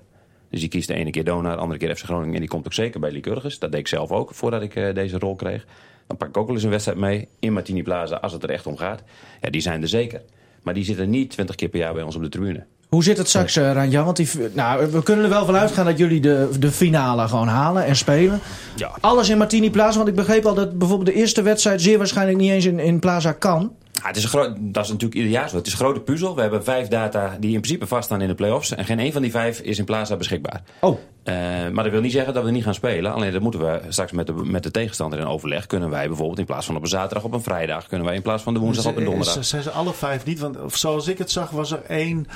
Dus 0.49 0.59
die 0.59 0.69
kiest 0.69 0.87
de 0.87 0.93
ene 0.93 1.09
keer 1.09 1.23
Donar, 1.23 1.55
de 1.55 1.61
andere 1.61 1.79
keer 1.79 1.95
FC 1.95 2.03
Groningen. 2.03 2.33
En 2.33 2.39
die 2.39 2.49
komt 2.49 2.65
ook 2.65 2.73
zeker 2.73 2.99
bij 2.99 3.11
Lycurgus. 3.11 3.59
Dat 3.59 3.71
deed 3.71 3.79
ik 3.79 3.87
zelf 3.87 4.11
ook, 4.11 4.33
voordat 4.33 4.61
ik 4.61 4.75
eh, 4.75 4.93
deze 4.93 5.19
rol 5.19 5.35
kreeg. 5.35 5.65
Dan 6.07 6.17
pak 6.17 6.27
ik 6.27 6.37
ook 6.37 6.45
wel 6.45 6.55
eens 6.55 6.63
een 6.63 6.69
wedstrijd 6.69 6.97
mee 6.97 7.27
in 7.39 7.53
Martini 7.53 7.83
Plaza, 7.83 8.15
als 8.15 8.33
het 8.33 8.43
er 8.43 8.49
echt 8.49 8.67
om 8.67 8.77
gaat. 8.77 9.03
Ja, 9.41 9.49
die 9.49 9.61
zijn 9.61 9.81
er 9.81 9.87
zeker. 9.87 10.21
Maar 10.63 10.73
die 10.73 10.83
zitten 10.83 11.09
niet 11.09 11.29
20 11.29 11.55
keer 11.55 11.69
per 11.69 11.79
jaar 11.79 11.93
bij 11.93 12.03
ons 12.03 12.15
op 12.15 12.21
de 12.21 12.29
tribune. 12.29 12.65
Hoe 12.95 13.03
zit 13.03 13.17
het 13.17 13.27
straks, 13.27 13.57
uh, 13.57 13.71
Ranja? 13.71 14.03
Want 14.03 14.17
die, 14.17 14.29
nou, 14.53 14.91
we 14.91 15.03
kunnen 15.03 15.23
er 15.25 15.31
wel 15.31 15.45
van 15.45 15.55
uitgaan 15.55 15.85
dat 15.85 15.97
jullie 15.97 16.21
de, 16.21 16.49
de 16.59 16.71
finale 16.71 17.27
gewoon 17.27 17.47
halen 17.47 17.85
en 17.85 17.95
spelen. 17.95 18.39
Ja. 18.75 18.91
Alles 18.99 19.29
in 19.29 19.37
Martini 19.37 19.69
Plaza. 19.69 19.97
Want 19.97 20.09
ik 20.09 20.15
begreep 20.15 20.45
al 20.45 20.53
dat 20.53 20.77
bijvoorbeeld 20.77 21.09
de 21.09 21.15
eerste 21.15 21.41
wedstrijd 21.41 21.81
zeer 21.81 21.97
waarschijnlijk 21.97 22.37
niet 22.37 22.51
eens 22.51 22.65
in, 22.65 22.79
in 22.79 22.99
Plaza 22.99 23.31
kan. 23.31 23.73
Ja, 23.91 24.07
het 24.07 24.15
is 24.15 24.23
een 24.23 24.29
groot, 24.29 24.55
dat 24.59 24.83
is 24.83 24.89
natuurlijk 24.89 25.15
ieder 25.15 25.31
jaar 25.31 25.49
zo. 25.49 25.55
Het 25.55 25.67
is 25.67 25.71
een 25.71 25.79
grote 25.79 25.99
puzzel. 25.99 26.35
We 26.35 26.41
hebben 26.41 26.63
vijf 26.63 26.87
data 26.87 27.37
die 27.39 27.53
in 27.53 27.61
principe 27.61 27.87
vaststaan 27.87 28.21
in 28.21 28.27
de 28.27 28.35
play-offs. 28.35 28.75
En 28.75 28.85
geen 28.85 28.99
één 28.99 29.11
van 29.11 29.21
die 29.21 29.31
vijf 29.31 29.59
is 29.59 29.77
in 29.77 29.85
Plaza 29.85 30.15
beschikbaar. 30.15 30.61
Oh. 30.79 30.99
Uh, 31.23 31.35
maar 31.71 31.83
dat 31.83 31.91
wil 31.91 32.01
niet 32.01 32.11
zeggen 32.11 32.33
dat 32.33 32.43
we 32.43 32.51
niet 32.51 32.63
gaan 32.63 32.73
spelen. 32.73 33.13
Alleen 33.13 33.31
dat 33.31 33.41
moeten 33.41 33.59
we 33.59 33.81
straks 33.89 34.11
met 34.11 34.27
de, 34.27 34.33
met 34.33 34.63
de 34.63 34.71
tegenstander 34.71 35.19
in 35.19 35.25
overleg. 35.25 35.65
Kunnen 35.65 35.89
wij 35.89 36.07
bijvoorbeeld 36.07 36.39
in 36.39 36.45
plaats 36.45 36.65
van 36.65 36.75
op 36.75 36.81
een 36.81 36.87
zaterdag 36.87 37.23
op 37.23 37.33
een 37.33 37.43
vrijdag... 37.43 37.87
kunnen 37.87 38.07
wij 38.07 38.15
in 38.15 38.21
plaats 38.21 38.43
van 38.43 38.53
de 38.53 38.59
woensdag 38.59 38.85
op 38.85 38.97
een 38.97 39.03
donderdag. 39.03 39.45
Zijn 39.45 39.63
ze 39.63 39.71
alle 39.71 39.93
vijf 39.93 40.25
niet? 40.25 40.39
Want 40.39 40.57
zoals 40.73 41.07
ik 41.07 41.17
het 41.17 41.31
zag 41.31 41.49
was 41.49 41.71
er 41.71 41.81
één 41.87 42.27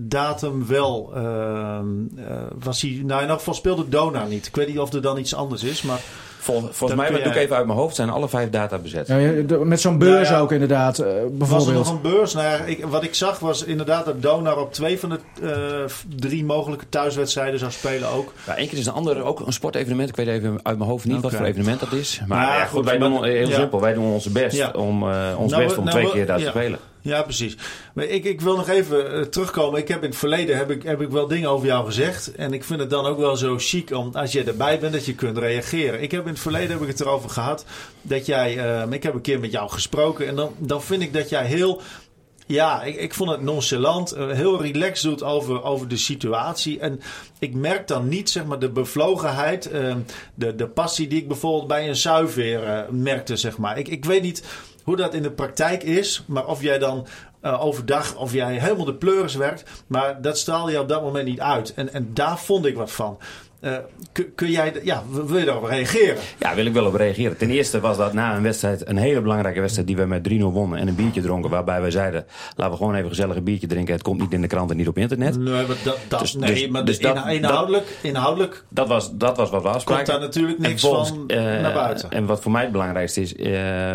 datum 0.00 0.66
wel. 0.66 1.12
Uh, 1.16 1.22
uh, 1.22 2.24
was 2.58 2.82
hij, 2.82 3.02
nou 3.04 3.22
in 3.22 3.28
elk 3.28 3.38
geval 3.38 3.54
speelde 3.54 3.88
Dona 3.88 4.24
niet. 4.24 4.46
Ik 4.46 4.56
weet 4.56 4.68
niet 4.68 4.78
of 4.78 4.92
er 4.92 5.02
dan 5.02 5.18
iets 5.18 5.34
anders 5.34 5.64
is, 5.64 5.82
maar... 5.82 6.00
Vol, 6.40 6.60
volgens 6.70 7.00
mij, 7.00 7.12
wat 7.12 7.22
doe 7.22 7.32
ik 7.32 7.38
even 7.38 7.56
uit 7.56 7.66
mijn 7.66 7.78
hoofd, 7.78 7.94
zijn 7.94 8.10
alle 8.10 8.28
vijf 8.28 8.50
data 8.50 8.78
bezet. 8.78 9.06
Ja, 9.06 9.58
met 9.64 9.80
zo'n 9.80 9.98
beurs 9.98 10.28
nou 10.28 10.34
ja, 10.34 10.40
ook 10.40 10.52
inderdaad, 10.52 10.96
bijvoorbeeld. 10.96 11.48
Was 11.48 11.66
er 11.66 11.72
nog 11.72 11.90
een 11.90 12.00
beurs? 12.00 12.34
Nou 12.34 12.46
ja, 12.46 12.64
ik, 12.64 12.84
wat 12.84 13.02
ik 13.02 13.14
zag 13.14 13.38
was 13.38 13.64
inderdaad 13.64 14.04
dat 14.04 14.22
Donar 14.22 14.58
op 14.58 14.72
twee 14.72 14.98
van 14.98 15.08
de 15.08 15.18
uh, 15.42 15.50
drie 16.16 16.44
mogelijke 16.44 16.88
thuiswedstrijden 16.88 17.58
zou 17.58 17.70
spelen 17.70 18.08
ook. 18.08 18.32
Ja, 18.46 18.56
één 18.56 18.68
keer 18.68 18.78
is 18.78 18.86
een 18.86 18.92
ander, 18.92 19.22
ook 19.22 19.40
een 19.40 19.52
sportevenement. 19.52 20.08
Ik 20.08 20.16
weet 20.16 20.26
even 20.26 20.60
uit 20.62 20.78
mijn 20.78 20.90
hoofd 20.90 21.04
niet 21.04 21.16
okay. 21.16 21.30
wat 21.30 21.38
voor 21.38 21.48
evenement 21.48 21.80
dat 21.80 21.92
is. 21.92 22.20
Maar 22.26 22.66
goed, 22.66 22.84
wij 22.84 22.98
doen 22.98 23.24
heel 23.24 23.48
ja. 23.48 23.54
simpel. 23.54 23.80
Wij 23.80 23.94
doen 23.94 24.12
onze 24.12 24.30
best 24.30 24.56
ja. 24.56 24.70
om 24.70 25.02
uh, 25.02 25.34
ons 25.38 25.52
nou, 25.52 25.64
best 25.64 25.78
om 25.78 25.84
nou, 25.84 25.96
twee 25.98 26.10
keer 26.10 26.26
daar 26.26 26.38
te 26.38 26.46
spelen. 26.46 26.78
Ja, 27.00 27.22
precies. 27.22 27.56
Maar 27.94 28.04
ik, 28.04 28.24
ik 28.24 28.40
wil 28.40 28.56
nog 28.56 28.68
even 28.68 29.18
uh, 29.18 29.24
terugkomen. 29.24 29.80
Ik 29.80 29.88
heb 29.88 30.02
in 30.02 30.08
het 30.08 30.18
verleden 30.18 30.56
heb 30.56 30.70
ik, 30.70 30.82
heb 30.82 31.00
ik 31.00 31.08
wel 31.08 31.26
dingen 31.26 31.50
over 31.50 31.66
jou 31.66 31.86
gezegd. 31.86 32.34
En 32.34 32.52
ik 32.52 32.64
vind 32.64 32.80
het 32.80 32.90
dan 32.90 33.06
ook 33.06 33.18
wel 33.18 33.36
zo 33.36 33.54
chic 33.58 33.90
om 33.90 34.10
als 34.14 34.32
je 34.32 34.44
erbij 34.44 34.78
bent 34.78 34.92
dat 34.92 35.04
je 35.04 35.14
kunt 35.14 35.38
reageren. 35.38 36.02
Ik 36.02 36.10
heb 36.10 36.22
in 36.22 36.32
het 36.32 36.40
verleden 36.40 36.70
heb 36.70 36.80
ik 36.80 36.88
het 36.88 37.00
erover 37.00 37.30
gehad 37.30 37.64
dat 38.02 38.26
jij. 38.26 38.56
Uh, 38.56 38.92
ik 38.92 39.02
heb 39.02 39.14
een 39.14 39.20
keer 39.20 39.40
met 39.40 39.52
jou 39.52 39.70
gesproken. 39.70 40.26
En 40.26 40.36
dan, 40.36 40.54
dan 40.58 40.82
vind 40.82 41.02
ik 41.02 41.12
dat 41.12 41.28
jij 41.28 41.44
heel. 41.44 41.80
Ja, 42.46 42.82
ik, 42.82 42.96
ik 42.96 43.14
vond 43.14 43.30
het 43.30 43.42
nonchalant, 43.42 44.16
uh, 44.16 44.30
heel 44.30 44.62
relaxed 44.62 45.10
doet 45.10 45.22
over, 45.22 45.62
over 45.62 45.88
de 45.88 45.96
situatie. 45.96 46.78
En 46.80 47.00
ik 47.38 47.54
merk 47.54 47.86
dan 47.86 48.08
niet 48.08 48.30
zeg 48.30 48.44
maar, 48.44 48.58
de 48.58 48.70
bevlogenheid, 48.70 49.72
uh, 49.72 49.94
de, 50.34 50.54
de 50.54 50.68
passie 50.68 51.08
die 51.08 51.20
ik 51.20 51.28
bijvoorbeeld 51.28 51.68
bij 51.68 51.88
een 51.88 51.96
zuiver 51.96 52.86
merkte. 52.90 53.36
Zeg 53.36 53.58
maar. 53.58 53.78
ik, 53.78 53.88
ik 53.88 54.04
weet 54.04 54.22
niet 54.22 54.42
hoe 54.88 54.96
dat 54.96 55.14
in 55.14 55.22
de 55.22 55.30
praktijk 55.30 55.82
is, 55.82 56.22
maar 56.26 56.46
of 56.46 56.62
jij 56.62 56.78
dan 56.78 57.06
uh, 57.42 57.64
overdag, 57.64 58.16
of 58.16 58.32
jij 58.32 58.58
helemaal 58.58 58.84
de 58.84 58.94
pleuris 58.94 59.34
werkt. 59.34 59.84
Maar 59.86 60.22
dat 60.22 60.38
straalde 60.38 60.72
je 60.72 60.80
op 60.80 60.88
dat 60.88 61.02
moment 61.02 61.24
niet 61.24 61.40
uit. 61.40 61.74
En, 61.74 61.92
en 61.92 62.14
daar 62.14 62.38
vond 62.38 62.66
ik 62.66 62.76
wat 62.76 62.90
van. 62.90 63.18
Uh, 63.60 63.76
kun, 64.12 64.34
kun, 64.34 64.50
jij, 64.50 64.72
ja, 64.82 65.02
wil 65.10 65.38
je 65.38 65.44
daarop 65.44 65.64
reageren? 65.64 66.16
Ja, 66.38 66.54
wil 66.54 66.66
ik 66.66 66.72
wel 66.72 66.86
op 66.86 66.94
reageren. 66.94 67.36
Ten 67.36 67.50
eerste 67.50 67.80
was 67.80 67.96
dat 67.96 68.12
na 68.12 68.36
een 68.36 68.42
wedstrijd, 68.42 68.88
een 68.88 68.96
hele 68.96 69.20
belangrijke 69.20 69.60
wedstrijd 69.60 69.86
die 69.88 69.96
we 69.96 70.04
met 70.04 70.28
3-0 70.28 70.32
wonnen 70.38 70.78
en 70.78 70.88
een 70.88 70.94
biertje 70.94 71.20
dronken. 71.20 71.50
Waarbij 71.50 71.80
wij 71.80 71.90
zeiden, 71.90 72.26
laten 72.56 72.72
we 72.72 72.78
gewoon 72.78 72.94
even 72.94 73.08
gezellig 73.08 73.36
een 73.36 73.44
biertje 73.44 73.66
drinken. 73.66 73.94
Het 73.94 74.02
komt 74.02 74.20
niet 74.20 74.32
in 74.32 74.40
de 74.40 74.46
krant 74.46 74.70
en 74.70 74.76
niet 74.76 74.88
op 74.88 74.98
internet. 74.98 75.38
Nee, 75.38 75.52
maar 75.52 75.76
dat, 75.84 75.98
dat, 76.08 76.20
dus, 76.20 76.34
nee, 76.34 76.54
dus, 76.54 76.68
maar 76.68 76.84
dus 76.84 76.98
dat, 76.98 77.26
inhoudelijk, 77.26 77.84
dat, 77.86 77.96
inhoudelijk 78.02 78.64
dat, 78.68 78.88
was, 78.88 79.10
dat 79.12 79.36
was 79.36 79.50
wat 79.50 79.62
we 79.62 79.68
afspraken. 79.68 80.04
Komt 80.04 80.18
daar 80.18 80.28
natuurlijk 80.28 80.58
niks 80.58 80.82
volgens, 80.82 81.08
van 81.08 81.24
uh, 81.26 81.36
naar 81.36 81.72
buiten. 81.72 82.10
En 82.10 82.26
wat 82.26 82.40
voor 82.40 82.52
mij 82.52 82.62
het 82.62 82.72
belangrijkste 82.72 83.20
is, 83.20 83.34
uh, 83.34 83.46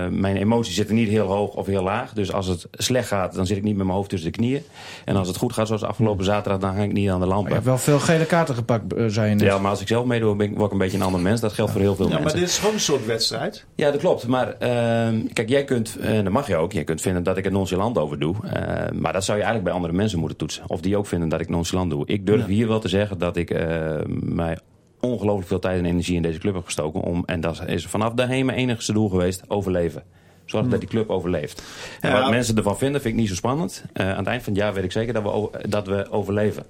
mijn 0.10 0.38
emoties 0.38 0.76
zitten 0.76 0.96
niet 0.96 1.10
heel 1.10 1.28
hoog 1.28 1.54
of 1.54 1.66
heel 1.66 1.84
laag. 1.84 2.14
Dus 2.14 2.34
als 2.34 2.48
het 2.48 2.68
slecht 2.72 3.08
gaat, 3.08 3.36
dan 3.36 3.46
zit 3.46 3.58
ik 3.58 3.64
niet 3.64 3.76
met 3.76 3.86
mijn 3.86 3.98
hoofd 3.98 4.10
tussen 4.10 4.32
de 4.32 4.38
knieën. 4.38 4.64
En 5.06 5.16
als 5.16 5.28
het 5.28 5.38
goed 5.38 5.54
gaat, 5.54 5.68
zoals 5.68 5.84
afgelopen 5.84 6.26
zaterdag, 6.26 6.60
dan 6.60 6.76
ga 6.76 6.82
ik 6.82 6.94
niet 6.94 7.10
aan 7.10 7.20
de 7.20 7.26
lamp. 7.26 7.48
Je 7.48 7.54
hebt 7.54 7.66
wel 7.66 7.78
veel 7.78 8.00
gele 8.00 8.26
kaarten 8.26 8.56
gepakt, 8.56 8.94
uh, 8.94 9.06
zei 9.08 9.32
je 9.56 9.62
maar 9.62 9.72
als 9.72 9.82
ik 9.82 9.88
zelf 9.88 10.06
meedoe, 10.06 10.36
ben 10.36 10.50
ik, 10.50 10.56
word 10.56 10.66
ik 10.66 10.72
een 10.72 10.78
beetje 10.78 10.98
een 10.98 11.04
ander 11.04 11.22
mens. 11.22 11.42
Dat 11.42 11.54
geldt 11.54 11.72
voor 11.72 11.82
heel 11.82 11.96
veel 11.96 12.06
ja, 12.06 12.12
mensen. 12.12 12.32
maar 12.32 12.40
dit 12.40 12.50
is 12.50 12.58
gewoon 12.58 12.74
een 12.74 12.80
soort 12.80 13.06
wedstrijd. 13.06 13.66
Ja, 13.76 13.92
dat 13.92 14.00
klopt. 14.00 14.28
Maar 14.28 14.48
uh, 14.48 15.20
kijk, 15.34 15.50
jij 15.50 15.64
kunt, 15.64 15.98
en 15.98 16.24
dat 16.24 16.34
mag 16.34 16.48
je 16.48 16.56
ook, 16.56 16.72
jij 16.72 16.84
kunt 16.84 17.02
vinden 17.02 17.24
dat 17.24 17.38
ik 17.38 17.46
er 17.46 17.52
nonchalant 17.52 17.98
over 17.98 18.20
doe. 18.20 18.36
Uh, 18.44 18.52
maar 19.00 19.14
dat 19.14 19.24
zou 19.24 19.38
je 19.38 19.44
eigenlijk 19.44 19.64
bij 19.64 19.74
andere 19.74 19.94
mensen 19.94 20.20
moeten 20.20 20.38
toetsen. 20.38 20.64
Of 20.68 20.82
die 20.82 20.98
ook 20.98 21.06
vinden 21.06 21.30
dat 21.30 21.40
ik 21.40 21.50
nonchalant 21.50 21.90
doe. 21.90 22.04
Ik 22.06 22.26
durf 22.26 22.42
ja. 22.42 22.48
hier 22.48 22.68
wel 22.68 22.80
te 22.80 22.90
zeggen 22.90 23.18
dat 23.18 23.36
ik 23.36 23.52
uh, 23.52 23.96
mij 24.20 24.58
ongelooflijk 25.00 25.48
veel 25.48 25.60
tijd 25.60 25.80
en 25.80 25.86
energie 25.86 26.16
in 26.16 26.22
deze 26.22 26.40
club 26.40 26.54
heb 26.54 26.66
gestoken. 26.66 27.02
Om, 27.02 27.24
en 27.26 27.42
dat 27.42 27.64
is 27.66 27.86
vanaf 27.86 28.14
daarheen 28.14 28.46
mijn 28.46 28.58
enigste 28.58 28.94
doel 28.94 29.10
geweest, 29.10 29.44
overleven. 29.48 30.04
Zorg 30.46 30.68
dat 30.68 30.80
die 30.80 30.90
club 30.90 31.10
overleeft. 31.10 31.64
En 32.02 32.10
ja. 32.10 32.22
wat 32.22 32.30
mensen 32.30 32.58
ervan 32.58 32.78
vinden, 32.78 33.02
vind 33.02 33.14
ik 33.14 33.20
niet 33.20 33.30
zo 33.30 33.36
spannend. 33.36 33.84
Uh, 33.94 34.10
aan 34.10 34.18
het 34.18 34.28
eind 34.28 34.44
van 34.44 34.54
het 34.54 34.62
jaar 34.62 34.74
weet 34.74 34.84
ik 34.84 34.92
zeker 34.92 35.14
dat 35.14 35.24
we, 35.24 35.68
dat 35.70 35.88
we 35.88 36.12
overleven. 36.12 36.66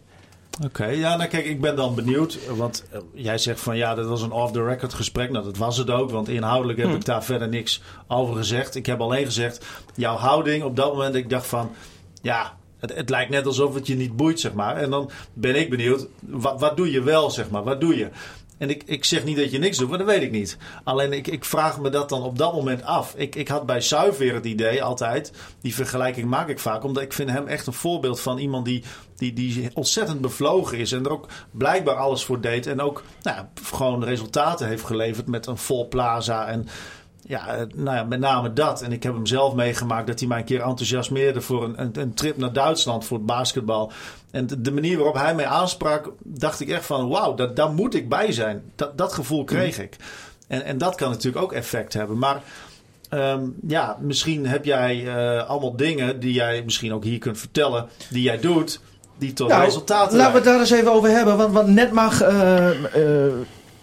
Oké, 0.58 0.66
okay, 0.66 0.98
ja, 0.98 1.16
nou 1.16 1.30
kijk, 1.30 1.46
ik 1.46 1.62
ben 1.62 1.76
dan 1.76 1.96
benieuwd. 1.96 2.40
Want 2.56 2.84
uh, 2.94 3.00
jij 3.14 3.38
zegt 3.38 3.60
van 3.60 3.78
ja, 3.78 3.96
dat 3.96 4.08
was 4.08 4.22
een 4.22 4.32
off-the-record 4.32 4.94
gesprek. 4.94 5.32
Nou, 5.32 5.46
dat 5.46 5.58
was 5.58 5.78
het 5.78 5.90
ook, 5.90 6.12
want 6.12 6.30
inhoudelijk 6.30 6.80
heb 6.80 6.88
hm. 6.88 6.96
ik 6.96 7.06
daar 7.06 7.24
verder 7.24 7.48
niks 7.48 7.82
over 8.08 8.36
gezegd. 8.36 8.76
Ik 8.76 8.86
heb 8.86 9.02
alleen 9.02 9.26
gezegd, 9.26 9.66
jouw 9.96 10.16
houding 10.16 10.64
op 10.64 10.76
dat 10.76 10.94
moment, 10.94 11.16
ik 11.16 11.30
dacht 11.30 11.46
van 11.46 11.72
ja, 12.22 12.58
het, 12.80 12.96
het, 12.96 13.10
lijkt 13.10 13.32
net 13.32 13.46
alsof 13.46 13.74
het 13.74 13.88
je 13.88 13.96
niet 13.96 14.16
boeit, 14.16 14.40
zeg 14.40 14.54
maar. 14.54 14.78
En 14.78 14.90
dan 14.90 15.10
ben 15.34 15.56
ik 15.56 15.70
benieuwd, 15.70 16.08
wat, 16.20 16.60
wat 16.60 16.78
doe 16.78 16.92
je 16.92 17.04
wel, 17.04 17.32
zeg 17.32 17.50
maar, 17.50 17.64
wat 17.64 17.82
doe 17.82 17.98
je? 17.98 18.10
En 18.64 18.70
ik, 18.70 18.84
ik 18.86 19.06
zeg 19.06 19.24
niet 19.24 19.38
dat 19.38 19.52
je 19.52 19.60
niks 19.60 19.78
doet, 19.78 19.90
maar 19.90 19.98
dat 19.98 20.08
weet 20.08 20.22
ik 20.22 20.32
niet. 20.32 20.58
Alleen 20.84 21.14
ik, 21.14 21.28
ik 21.28 21.46
vraag 21.46 21.80
me 21.80 21.90
dat 21.90 22.10
dan 22.10 22.24
op 22.24 22.38
dat 22.38 22.54
moment 22.54 22.84
af. 22.84 23.14
Ik, 23.16 23.36
ik 23.36 23.48
had 23.48 23.66
bij 23.66 23.82
Zuiver 23.82 24.34
het 24.34 24.46
idee 24.46 24.84
altijd, 24.84 25.32
die 25.62 25.76
vergelijking 25.76 26.30
maak 26.30 26.48
ik 26.48 26.60
vaak, 26.60 26.84
omdat 26.84 27.04
ik 27.04 27.14
vind 27.14 27.30
hem 27.30 27.48
echt 27.48 27.68
een 27.68 27.74
voorbeeld 27.74 28.20
van 28.20 28.38
iemand 28.38 28.66
die, 28.66 28.84
die, 29.16 29.34
die 29.34 29.70
ontzettend 29.74 30.22
bevlogen 30.22 30.78
is. 30.78 30.92
En 30.92 31.06
er 31.06 31.12
ook 31.12 31.28
blijkbaar 31.52 31.96
alles 31.96 32.26
voor 32.26 32.42
deed. 32.42 32.68
En 32.68 32.82
ook 32.82 33.04
nou, 33.22 33.46
gewoon 33.64 34.04
resultaten 34.04 34.68
heeft 34.68 34.86
geleverd 34.86 35.28
met 35.28 35.46
een 35.46 35.58
vol 35.58 35.88
plaza. 35.88 36.48
En 36.48 36.68
ja, 37.28 37.66
nou 37.76 37.98
ja, 37.98 38.04
met 38.04 38.20
name 38.20 38.54
dat. 38.54 38.82
En 38.82 38.92
ik 38.92 39.04
heb 39.04 39.14
hem 39.14 39.26
zelf 39.26 39.54
meegemaakt 39.54 40.08
dat 40.08 40.20
hij 40.20 40.28
mij 40.28 40.38
een 40.38 40.46
keer 40.46 40.62
enthousiasmeerde 40.62 41.42
voor 41.42 41.64
een, 41.64 41.82
een, 41.82 42.00
een 42.00 42.14
trip 42.14 42.38
naar 42.38 42.54
Duitsland 42.54 43.06
voor 43.06 43.18
het 43.18 43.26
basketbal. 43.26 43.92
En 44.32 44.48
de 44.58 44.72
manier 44.72 44.98
waarop 44.98 45.16
hij 45.16 45.36
mij 45.36 45.46
aansprak, 45.46 46.12
dacht 46.24 46.60
ik 46.60 46.70
echt 46.70 46.86
van 46.86 47.10
wauw, 47.10 47.36
dat, 47.36 47.56
daar 47.56 47.72
moet 47.72 47.96
ik 47.96 48.10
bij 48.10 48.32
zijn. 48.32 48.64
Dat, 48.76 48.98
dat 48.98 49.14
gevoel 49.14 49.44
kreeg 49.44 49.80
ik. 49.80 49.96
En, 50.48 50.64
en 50.64 50.78
dat 50.78 50.96
kan 50.96 51.10
natuurlijk 51.10 51.44
ook 51.44 51.54
effect 51.54 51.94
hebben. 51.94 52.18
Maar 52.18 52.42
um, 53.10 53.56
ja, 53.68 53.98
misschien 54.00 54.48
heb 54.48 54.66
jij 54.66 55.02
uh, 55.02 55.50
allemaal 55.50 55.76
dingen 55.76 56.20
die 56.20 56.34
jij 56.34 56.62
misschien 56.64 56.94
ook 56.94 57.04
hier 57.04 57.20
kunt 57.20 57.40
vertellen, 57.40 57.88
die 58.10 58.22
jij 58.22 58.40
doet, 58.40 58.80
die 59.18 59.34
tot 59.34 59.50
nou, 59.50 59.64
resultaten 59.64 60.18
Laten 60.18 60.32
we 60.32 60.38
het 60.38 60.48
daar 60.48 60.60
eens 60.60 60.72
even 60.72 60.92
over 60.92 61.10
hebben. 61.10 61.38
Want, 61.38 61.54
want 61.54 61.68
net 61.68 61.92
mag. 61.92 62.22
Uh, 62.22 62.70
uh, 62.96 63.34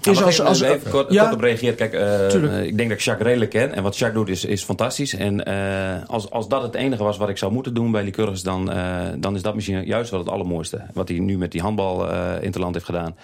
is 0.07 0.13
nou, 0.13 0.25
als, 0.25 0.41
als, 0.41 0.61
even 0.61 0.91
kort, 0.91 1.13
ja? 1.13 1.23
kort 1.23 1.35
op 1.35 1.41
reageert. 1.41 1.77
Kijk, 1.77 1.95
uh, 1.95 2.63
ik 2.63 2.77
denk 2.77 2.89
dat 2.89 2.99
ik 2.99 3.05
Jacques 3.05 3.27
redelijk 3.27 3.51
ken. 3.51 3.75
En 3.75 3.83
wat 3.83 3.99
Jacques 3.99 4.27
doet 4.27 4.37
is, 4.37 4.45
is 4.45 4.63
fantastisch. 4.63 5.15
En 5.15 5.49
uh, 5.49 6.09
als, 6.09 6.31
als 6.31 6.49
dat 6.49 6.63
het 6.63 6.75
enige 6.75 7.03
was 7.03 7.17
wat 7.17 7.29
ik 7.29 7.39
zou 7.39 7.53
moeten 7.53 7.75
doen 7.75 7.91
bij 7.91 8.03
Lycurgus... 8.03 8.43
Dan, 8.43 8.71
uh, 8.71 9.01
dan 9.19 9.35
is 9.35 9.43
dat 9.43 9.55
misschien 9.55 9.85
juist 9.85 10.11
wel 10.11 10.21
het 10.21 10.29
allermooiste. 10.29 10.83
Wat 10.93 11.09
hij 11.09 11.19
nu 11.19 11.39
met 11.39 11.53
die 11.53 11.61
handbal 11.61 12.11
uh, 12.11 12.33
interland 12.41 12.75
heeft 12.75 12.87
gedaan. 12.87 13.17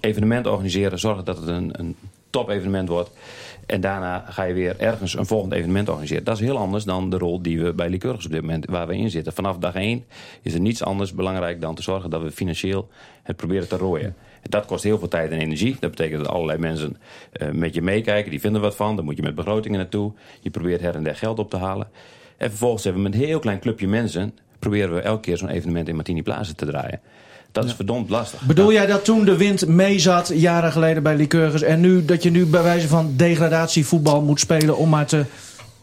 evenement 0.00 0.46
organiseren, 0.46 0.98
zorgen 0.98 1.24
dat 1.24 1.36
het 1.36 1.46
een, 1.46 1.70
een 1.72 1.96
top 2.30 2.48
evenement 2.48 2.88
wordt. 2.88 3.10
En 3.66 3.80
daarna 3.80 4.24
ga 4.28 4.42
je 4.42 4.54
weer 4.54 4.78
ergens 4.78 5.16
een 5.16 5.26
volgend 5.26 5.52
evenement 5.52 5.88
organiseren. 5.88 6.24
Dat 6.24 6.34
is 6.34 6.40
heel 6.40 6.58
anders 6.58 6.84
dan 6.84 7.10
de 7.10 7.18
rol 7.18 7.42
die 7.42 7.62
we 7.62 7.72
bij 7.72 7.88
Lycurgus 7.88 8.24
op 8.24 8.30
dit 8.30 8.40
moment 8.40 8.66
waar 8.66 8.86
we 8.86 8.96
in 8.96 9.10
zitten. 9.10 9.32
Vanaf 9.32 9.58
dag 9.58 9.74
één 9.74 10.04
is 10.42 10.54
er 10.54 10.60
niets 10.60 10.84
anders 10.84 11.14
belangrijk 11.14 11.60
dan 11.60 11.74
te 11.74 11.82
zorgen 11.82 12.10
dat 12.10 12.22
we 12.22 12.30
financieel 12.30 12.88
het 13.22 13.36
proberen 13.36 13.68
te 13.68 13.76
rooien. 13.76 14.14
Dat 14.48 14.66
kost 14.66 14.84
heel 14.84 14.98
veel 14.98 15.08
tijd 15.08 15.30
en 15.30 15.38
energie. 15.38 15.76
Dat 15.80 15.90
betekent 15.90 16.24
dat 16.24 16.32
allerlei 16.32 16.58
mensen 16.58 16.96
uh, 17.42 17.50
met 17.50 17.74
je 17.74 17.82
meekijken. 17.82 18.30
Die 18.30 18.40
vinden 18.40 18.60
wat 18.60 18.76
van. 18.76 18.96
Dan 18.96 19.04
moet 19.04 19.16
je 19.16 19.22
met 19.22 19.34
begrotingen 19.34 19.78
naartoe. 19.78 20.12
Je 20.40 20.50
probeert 20.50 20.80
her 20.80 20.94
en 20.94 21.04
der 21.04 21.16
geld 21.16 21.38
op 21.38 21.50
te 21.50 21.56
halen. 21.56 21.88
En 22.36 22.48
vervolgens 22.48 22.84
hebben 22.84 23.02
we 23.02 23.08
met 23.08 23.18
een 23.18 23.26
heel 23.26 23.38
klein 23.38 23.58
clubje 23.58 23.88
mensen... 23.88 24.34
proberen 24.58 24.94
we 24.94 25.00
elke 25.00 25.20
keer 25.20 25.36
zo'n 25.36 25.48
evenement 25.48 25.88
in 25.88 25.94
Martini 25.94 26.22
Plaza 26.22 26.52
te 26.56 26.66
draaien. 26.66 27.00
Dat 27.52 27.64
is 27.64 27.70
ja. 27.70 27.76
verdomd 27.76 28.10
lastig. 28.10 28.42
Bedoel 28.42 28.72
jij 28.72 28.86
dat 28.86 29.04
toen 29.04 29.24
de 29.24 29.36
wind 29.36 29.66
mee 29.66 29.98
zat, 29.98 30.32
jaren 30.34 30.72
geleden 30.72 31.02
bij 31.02 31.16
Lycurgus... 31.16 31.62
en 31.62 31.80
nu 31.80 32.04
dat 32.04 32.22
je 32.22 32.30
nu 32.30 32.46
bij 32.46 32.62
wijze 32.62 32.88
van 32.88 33.12
degradatievoetbal 33.16 34.22
moet 34.22 34.40
spelen 34.40 34.76
om 34.76 34.88
maar 34.88 35.06
te, 35.06 35.24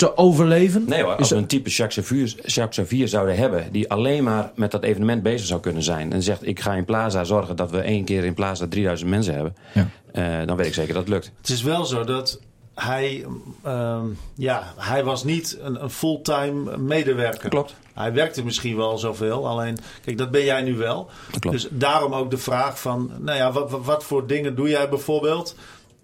te 0.01 0.17
overleven? 0.17 0.85
Nee 0.87 1.03
hoor, 1.03 1.15
als 1.15 1.29
we 1.29 1.35
een 1.35 1.45
type 1.45 1.69
Jacques 1.69 2.05
Xavier, 2.05 2.25
Jacques 2.45 2.69
Xavier 2.69 3.07
zouden 3.07 3.37
hebben... 3.37 3.71
die 3.71 3.89
alleen 3.89 4.23
maar 4.23 4.51
met 4.55 4.71
dat 4.71 4.83
evenement 4.83 5.23
bezig 5.23 5.47
zou 5.47 5.59
kunnen 5.59 5.83
zijn... 5.83 6.13
en 6.13 6.23
zegt 6.23 6.47
ik 6.47 6.59
ga 6.59 6.73
in 6.73 6.85
Plaza 6.85 7.23
zorgen 7.23 7.55
dat 7.55 7.71
we 7.71 7.79
één 7.79 8.05
keer 8.05 8.23
in 8.23 8.33
Plaza 8.33 8.67
3000 8.67 9.09
mensen 9.09 9.33
hebben... 9.33 9.55
Ja. 9.73 9.89
Uh, 10.13 10.47
dan 10.47 10.57
weet 10.57 10.65
ik 10.65 10.73
zeker 10.73 10.93
dat 10.93 11.03
het 11.03 11.11
lukt. 11.11 11.31
Het 11.41 11.49
is 11.49 11.61
wel 11.61 11.85
zo 11.85 12.03
dat 12.03 12.39
hij, 12.73 13.25
uh, 13.65 14.01
ja, 14.35 14.73
hij 14.77 15.03
was 15.03 15.23
niet 15.23 15.57
een, 15.61 15.83
een 15.83 15.89
fulltime 15.89 16.77
medewerker. 16.77 17.49
Klopt. 17.49 17.75
Hij 17.93 18.13
werkte 18.13 18.43
misschien 18.43 18.77
wel 18.77 18.97
zoveel, 18.97 19.47
alleen, 19.47 19.77
kijk, 20.05 20.17
dat 20.17 20.31
ben 20.31 20.43
jij 20.43 20.61
nu 20.61 20.75
wel. 20.75 21.09
Klopt. 21.39 21.51
Dus 21.51 21.67
daarom 21.71 22.13
ook 22.13 22.31
de 22.31 22.37
vraag 22.37 22.79
van, 22.79 23.11
nou 23.19 23.37
ja, 23.37 23.51
wat, 23.51 23.71
wat 23.83 24.03
voor 24.03 24.27
dingen 24.27 24.55
doe 24.55 24.69
jij 24.69 24.89
bijvoorbeeld? 24.89 25.55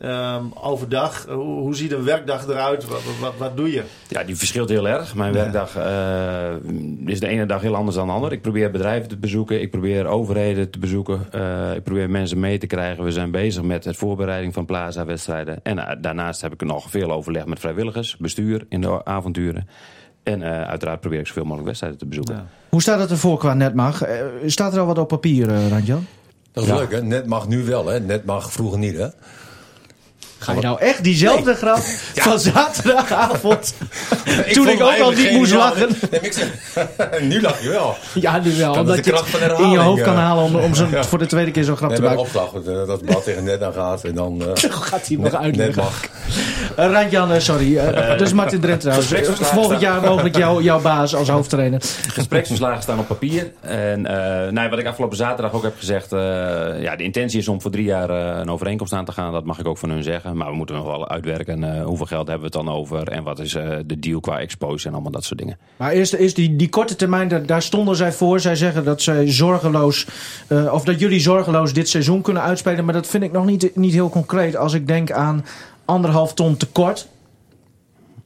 Um, 0.03 0.51
overdag, 0.53 1.25
hoe, 1.25 1.60
hoe, 1.60 1.75
ziet 1.75 1.91
een 1.91 2.03
werkdag 2.03 2.47
eruit? 2.47 2.88
Wat, 2.88 3.01
wat, 3.19 3.33
wat, 3.38 3.57
doe 3.57 3.71
je? 3.71 3.83
Ja, 4.07 4.23
die 4.23 4.36
verschilt 4.36 4.69
heel 4.69 4.88
erg. 4.88 5.15
Mijn 5.15 5.33
ja. 5.33 5.39
werkdag 5.39 5.77
uh, 5.77 7.10
is 7.10 7.19
de 7.19 7.27
ene 7.27 7.45
dag 7.45 7.62
heel 7.62 7.75
anders 7.75 7.95
dan 7.95 8.07
de 8.07 8.13
andere. 8.13 8.36
Ik 8.36 8.41
probeer 8.41 8.71
bedrijven 8.71 9.10
te 9.10 9.17
bezoeken, 9.17 9.62
ik 9.62 9.71
probeer 9.71 10.05
overheden 10.05 10.69
te 10.69 10.79
bezoeken, 10.79 11.27
uh, 11.36 11.75
ik 11.75 11.83
probeer 11.83 12.10
mensen 12.10 12.39
mee 12.39 12.57
te 12.57 12.67
krijgen. 12.67 13.03
We 13.03 13.12
zijn 13.12 13.31
bezig 13.31 13.63
met 13.63 13.83
de 13.83 13.93
voorbereiding 13.93 14.53
van 14.53 14.65
Plaza-wedstrijden. 14.65 15.60
En 15.63 15.77
uh, 15.77 15.91
daarnaast 16.01 16.41
heb 16.41 16.53
ik 16.53 16.62
nog 16.62 16.89
veel 16.89 17.12
overleg 17.12 17.45
met 17.45 17.60
vrijwilligers, 17.60 18.17
bestuur 18.17 18.65
in 18.69 18.81
de 18.81 19.05
avonturen. 19.05 19.67
En 20.23 20.41
uh, 20.41 20.62
uiteraard 20.62 20.99
probeer 20.99 21.19
ik 21.19 21.27
zoveel 21.27 21.43
mogelijk 21.43 21.65
wedstrijden 21.65 21.99
te 21.99 22.05
bezoeken. 22.05 22.36
Ja. 22.36 22.45
Hoe 22.69 22.81
staat 22.81 22.99
het 22.99 23.12
ervoor 23.12 23.38
qua 23.38 23.53
netmag? 23.53 24.03
staat 24.45 24.73
er 24.73 24.79
al 24.79 24.86
wat 24.86 24.97
op 24.97 25.07
papier, 25.07 25.49
uh, 25.49 25.67
Randjan? 25.69 26.05
Dat 26.51 26.63
is 26.63 26.69
ja. 26.69 26.75
leuk, 26.75 26.91
hè? 26.91 27.01
Net 27.01 27.25
mag 27.25 27.47
nu 27.47 27.63
wel, 27.63 27.88
hè? 27.88 27.99
Net 27.99 28.25
mag 28.25 28.51
vroeger 28.51 28.79
niet, 28.79 28.97
hè? 28.97 29.07
Ga 30.39 30.54
je 30.54 30.62
nou 30.62 30.80
echt 30.80 31.04
diezelfde 31.04 31.45
nee. 31.45 31.56
grap 31.56 31.78
ja. 32.15 32.23
van 32.23 32.39
zaterdagavond? 32.39 33.73
ik 34.45 34.54
toen 34.54 34.67
ik 34.67 34.82
ook 34.82 35.00
al 35.00 35.12
niet 35.12 35.32
moest 35.32 35.54
lachen. 35.54 35.89
Nee, 36.12 36.19
ik 36.19 36.34
zeg, 36.34 36.50
nu 37.21 37.41
lach 37.41 37.62
je 37.62 37.69
wel. 37.69 37.95
Ja, 38.13 38.39
nu 38.39 38.56
wel. 38.56 38.73
omdat 38.73 39.06
je 39.06 39.13
het 39.13 39.60
in 39.60 39.69
je 39.69 39.78
hoofd 39.78 40.02
kan 40.02 40.15
halen 40.15 40.43
om, 40.43 40.56
om 40.56 40.76
zo, 40.76 40.88
ja. 40.91 41.04
voor 41.04 41.17
de 41.17 41.26
tweede 41.26 41.52
keer 41.52 41.63
zo'n 41.63 41.78
grap 41.78 41.89
nee, 41.89 41.97
te 41.97 42.04
maken. 42.04 42.19
opslag, 42.19 42.52
dat 42.63 42.88
het 42.88 43.06
bal 43.06 43.21
tegen 43.21 43.43
net 43.43 43.63
aan 43.63 43.73
gaat. 43.73 44.04
En 44.04 44.15
dan 44.15 44.41
uh, 44.41 44.47
gaat 44.54 45.08
hij 45.08 45.17
nog 45.17 45.34
uitleggen. 45.34 45.84
Uh, 46.80 46.91
Randjan, 46.91 47.41
sorry. 47.41 47.76
Uh, 47.76 48.17
dus 48.17 48.34
Martin 48.34 48.60
Drent 48.60 48.82
trouwens. 48.82 49.13
Volgend 49.39 49.82
jaar 49.82 50.02
mogelijk 50.02 50.38
jou, 50.38 50.63
jouw 50.63 50.82
baas 50.82 51.15
als 51.15 51.30
hoofdtrainer. 51.30 51.82
Gespreksverslagen 52.08 52.82
staan 52.82 53.00
op 53.00 53.08
papier. 53.08 53.52
En 53.62 54.02
nou, 54.54 54.69
wat 54.69 54.80
ik 54.80 54.86
afgelopen 54.86 55.17
zaterdag 55.17 55.54
ook 55.54 55.63
heb 55.63 55.78
gezegd. 55.78 56.10
ja, 56.80 56.95
de 56.95 57.04
intentie 57.04 57.39
is 57.39 57.47
om 57.47 57.62
voor 57.62 57.71
drie 57.71 57.86
jaar 57.86 58.10
een 58.10 58.50
overeenkomst 58.50 58.93
aan 58.93 59.06
te 59.06 59.12
gaan. 59.12 59.32
Dat 59.32 59.45
mag 59.45 59.60
ik 59.60 59.67
ook 59.67 59.78
van 59.78 59.89
hun 59.89 60.04
zeggen. 60.04 60.26
Maar 60.33 60.49
we 60.49 60.55
moeten 60.55 60.75
nog 60.75 60.85
wel 60.85 61.09
uitwerken 61.09 61.63
uh, 61.63 61.83
hoeveel 61.83 62.05
geld 62.05 62.27
hebben 62.27 62.51
we 62.51 62.57
het 62.57 62.65
dan 62.65 62.75
over... 62.75 63.07
en 63.07 63.23
wat 63.23 63.39
is 63.39 63.53
uh, 63.53 63.77
de 63.85 63.99
deal 63.99 64.19
qua 64.19 64.39
exposure 64.39 64.87
en 64.87 64.93
allemaal 64.93 65.11
dat 65.11 65.23
soort 65.23 65.39
dingen. 65.39 65.57
Maar 65.77 65.91
eerst, 65.91 66.13
eerst 66.13 66.35
die, 66.35 66.55
die 66.55 66.69
korte 66.69 66.95
termijn, 66.95 67.27
daar, 67.27 67.45
daar 67.45 67.61
stonden 67.61 67.95
zij 67.95 68.11
voor. 68.11 68.39
Zij 68.39 68.55
zeggen 68.55 68.83
dat 68.83 69.01
zij 69.01 69.31
zorgeloos... 69.31 70.07
Uh, 70.49 70.73
of 70.73 70.83
dat 70.83 70.99
jullie 70.99 71.19
zorgeloos 71.19 71.73
dit 71.73 71.89
seizoen 71.89 72.21
kunnen 72.21 72.43
uitspelen. 72.43 72.85
Maar 72.85 72.93
dat 72.93 73.07
vind 73.07 73.23
ik 73.23 73.31
nog 73.31 73.45
niet, 73.45 73.75
niet 73.75 73.93
heel 73.93 74.09
concreet. 74.09 74.55
Als 74.55 74.73
ik 74.73 74.87
denk 74.87 75.11
aan 75.11 75.45
anderhalf 75.85 76.33
ton 76.33 76.57
tekort... 76.57 77.07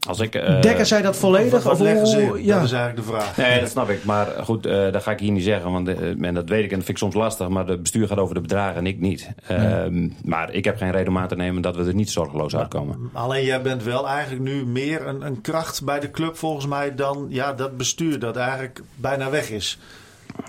Als 0.07 0.19
ik, 0.19 0.35
uh, 0.35 0.61
Dekken 0.61 0.85
zij 0.85 1.01
dat 1.01 1.17
volledig? 1.17 1.69
Of 1.69 1.79
leggen 1.79 2.07
ze? 2.07 2.19
Ja. 2.19 2.55
Dat 2.55 2.63
is 2.65 2.71
eigenlijk 2.71 2.95
de 2.95 3.13
vraag. 3.13 3.37
Nee, 3.37 3.59
dat 3.59 3.69
snap 3.69 3.89
ik. 3.89 4.03
Maar 4.03 4.27
goed, 4.43 4.65
uh, 4.65 4.91
dat 4.91 5.03
ga 5.03 5.11
ik 5.11 5.19
hier 5.19 5.31
niet 5.31 5.43
zeggen. 5.43 5.71
Want, 5.71 5.89
uh, 5.89 6.25
en 6.25 6.33
dat 6.33 6.49
weet 6.49 6.63
ik 6.63 6.71
en 6.71 6.75
dat 6.75 6.85
vind 6.85 6.89
ik 6.89 6.97
soms 6.97 7.13
lastig. 7.13 7.49
Maar 7.49 7.67
het 7.67 7.81
bestuur 7.81 8.07
gaat 8.07 8.17
over 8.17 8.35
de 8.35 8.41
bedragen 8.41 8.77
en 8.77 8.87
ik 8.87 8.99
niet. 8.99 9.29
Nee. 9.47 10.13
maar 10.23 10.53
ik 10.53 10.65
heb 10.65 10.77
geen 10.77 10.91
reden 10.91 11.07
om 11.07 11.17
aan 11.17 11.27
te 11.27 11.35
nemen 11.35 11.61
dat 11.61 11.75
we 11.75 11.85
er 11.85 11.93
niet 11.93 12.09
zorgeloos 12.09 12.51
maar, 12.51 12.61
uitkomen. 12.61 13.09
Alleen 13.13 13.45
jij 13.45 13.61
bent 13.61 13.83
wel 13.83 14.07
eigenlijk 14.07 14.43
nu 14.43 14.65
meer 14.65 15.07
een, 15.07 15.25
een 15.25 15.41
kracht 15.41 15.83
bij 15.83 15.99
de 15.99 16.11
club 16.11 16.37
volgens 16.37 16.67
mij... 16.67 16.95
dan 16.95 17.25
ja, 17.29 17.53
dat 17.53 17.77
bestuur 17.77 18.19
dat 18.19 18.35
eigenlijk 18.35 18.81
bijna 18.95 19.29
weg 19.29 19.49
is. 19.49 19.79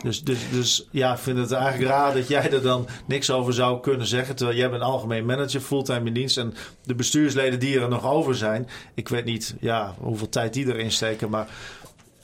Dus, 0.03 0.23
dus, 0.23 0.39
dus 0.53 0.89
ja, 0.91 1.13
ik 1.13 1.19
vind 1.19 1.39
het 1.39 1.53
eigenlijk 1.53 1.91
raar 1.91 2.15
dat 2.15 2.29
jij 2.29 2.51
er 2.51 2.63
dan 2.63 2.89
niks 3.07 3.31
over 3.31 3.55
zou 3.55 3.81
kunnen 3.81 4.07
zeggen. 4.07 4.37
Terwijl 4.37 4.59
jij 4.59 4.71
bent 4.71 4.83
algemeen 4.83 5.27
manager, 5.27 5.61
fulltime 5.61 6.07
in 6.07 6.13
dienst. 6.13 6.39
En 6.39 6.55
de 6.85 6.95
bestuursleden 6.95 7.59
die 7.59 7.81
er 7.81 7.89
nog 7.89 8.07
over 8.07 8.35
zijn. 8.35 8.69
Ik 8.95 9.09
weet 9.09 9.25
niet 9.25 9.55
ja, 9.61 9.95
hoeveel 9.99 10.29
tijd 10.29 10.53
die 10.53 10.67
erin 10.67 10.93
steken. 10.93 11.31
Maar 11.31 11.49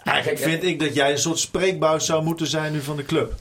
eigenlijk 0.04 0.38
vind 0.38 0.62
ik 0.62 0.80
dat 0.80 0.94
jij 0.94 1.10
een 1.10 1.18
soort 1.18 1.38
spreekbuis 1.38 2.06
zou 2.06 2.24
moeten 2.24 2.46
zijn 2.46 2.72
nu 2.72 2.80
van 2.80 2.96
de 2.96 3.04
club. 3.04 3.34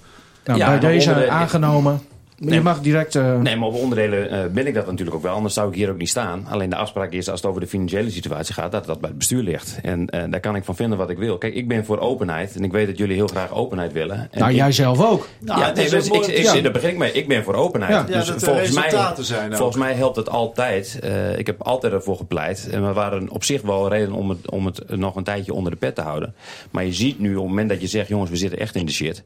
Nou, 0.43 0.60
ja, 0.60 0.67
bij 0.67 0.80
deze 0.80 1.13
de, 1.13 1.30
aangenomen. 1.30 2.02
Nee, 2.39 2.54
je 2.54 2.62
mag 2.62 2.82
direct... 2.82 3.15
Uh... 3.15 3.39
Nee, 3.39 3.56
maar 3.56 3.67
op 3.67 3.73
onderdelen 3.73 4.34
uh, 4.34 4.54
ben 4.54 4.67
ik 4.67 4.73
dat 4.73 4.86
natuurlijk 4.86 5.15
ook 5.15 5.23
wel. 5.23 5.34
Anders 5.34 5.54
zou 5.54 5.69
ik 5.69 5.76
hier 5.76 5.89
ook 5.89 5.97
niet 5.97 6.10
staan. 6.10 6.45
Alleen 6.50 6.69
de 6.69 6.76
afspraak 6.76 7.12
is, 7.12 7.30
als 7.30 7.41
het 7.41 7.50
over 7.50 7.62
de 7.62 7.67
financiële 7.67 8.10
situatie 8.10 8.54
gaat... 8.54 8.71
dat 8.71 8.86
dat 8.86 9.00
bij 9.00 9.10
het 9.10 9.17
bestuur 9.17 9.43
ligt. 9.43 9.80
En 9.82 10.00
uh, 10.15 10.23
daar 10.30 10.39
kan 10.39 10.56
ik 10.56 10.63
van 10.63 10.76
vinden 10.76 10.97
wat 10.97 11.10
ik 11.10 11.17
wil. 11.17 11.38
Kijk, 11.38 11.54
ik 11.54 11.67
ben 11.67 11.86
voor 11.86 12.00
openheid. 12.00 12.56
En 12.56 12.63
ik 12.63 12.71
weet 12.71 12.88
dat 12.88 12.97
jullie 12.97 13.15
heel 13.15 13.28
graag 13.28 13.54
openheid 13.54 13.93
willen. 13.93 14.17
En 14.32 14.39
nou, 14.39 14.52
ik... 14.52 14.58
jij 14.58 14.71
zelf 14.71 15.06
ook. 15.06 15.28
Nou, 15.39 15.60
ja, 15.60 15.71
nee, 15.71 15.89
dus 15.89 16.08
ik, 16.08 16.26
ik, 16.26 16.43
ja. 16.43 16.62
daar 16.62 16.71
begin 16.71 16.89
ik 16.89 16.97
mee. 16.97 17.12
Ik 17.12 17.28
ben 17.28 17.43
voor 17.43 17.56
openheid. 17.56 18.08
Ja, 18.08 18.17
dus 18.17 18.28
dat 18.28 18.43
volgens, 18.43 18.71
mij, 18.71 18.89
zijn 19.19 19.56
volgens 19.56 19.78
mij 19.78 19.93
helpt 19.93 20.15
het 20.15 20.30
altijd. 20.30 21.00
ik 21.38 21.45
heb 21.45 21.62
altijd 21.62 21.93
ervoor 21.93 22.17
gepleit. 22.17 22.69
En 22.71 22.88
we 22.88 22.93
waren 22.93 23.30
op 23.30 23.43
zich 23.43 23.62
wel 23.62 23.89
reden 23.89 24.13
om 24.13 24.30
het, 24.30 24.52
om 24.52 24.65
het 24.65 24.97
nog 24.97 25.15
een 25.15 25.23
tijdje 25.23 25.54
onder 25.54 25.71
de 25.71 25.78
pet 25.78 25.95
te 25.95 26.02
houden. 26.02 26.36
Maar 26.71 26.86
je 26.86 26.93
ziet 26.93 27.19
nu, 27.19 27.30
op 27.30 27.41
het 27.41 27.50
moment 27.50 27.69
dat 27.69 27.82
je 27.82 27.88
zegt... 27.88 28.08
jongens, 28.08 28.30
we 28.30 28.38
zitten 28.38 28.60
echt 28.60 28.76
in 28.76 28.86
de 28.86 28.91
shit... 28.91 29.23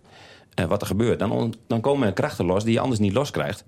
Uh, 0.59 0.65
wat 0.65 0.81
er 0.81 0.87
gebeurt. 0.87 1.19
Dan, 1.19 1.53
dan 1.67 1.81
komen 1.81 2.07
er 2.07 2.13
krachten 2.13 2.45
los 2.45 2.63
die 2.63 2.73
je 2.73 2.79
anders 2.79 2.99
niet 2.99 3.13
los 3.13 3.31
krijgt. 3.31 3.63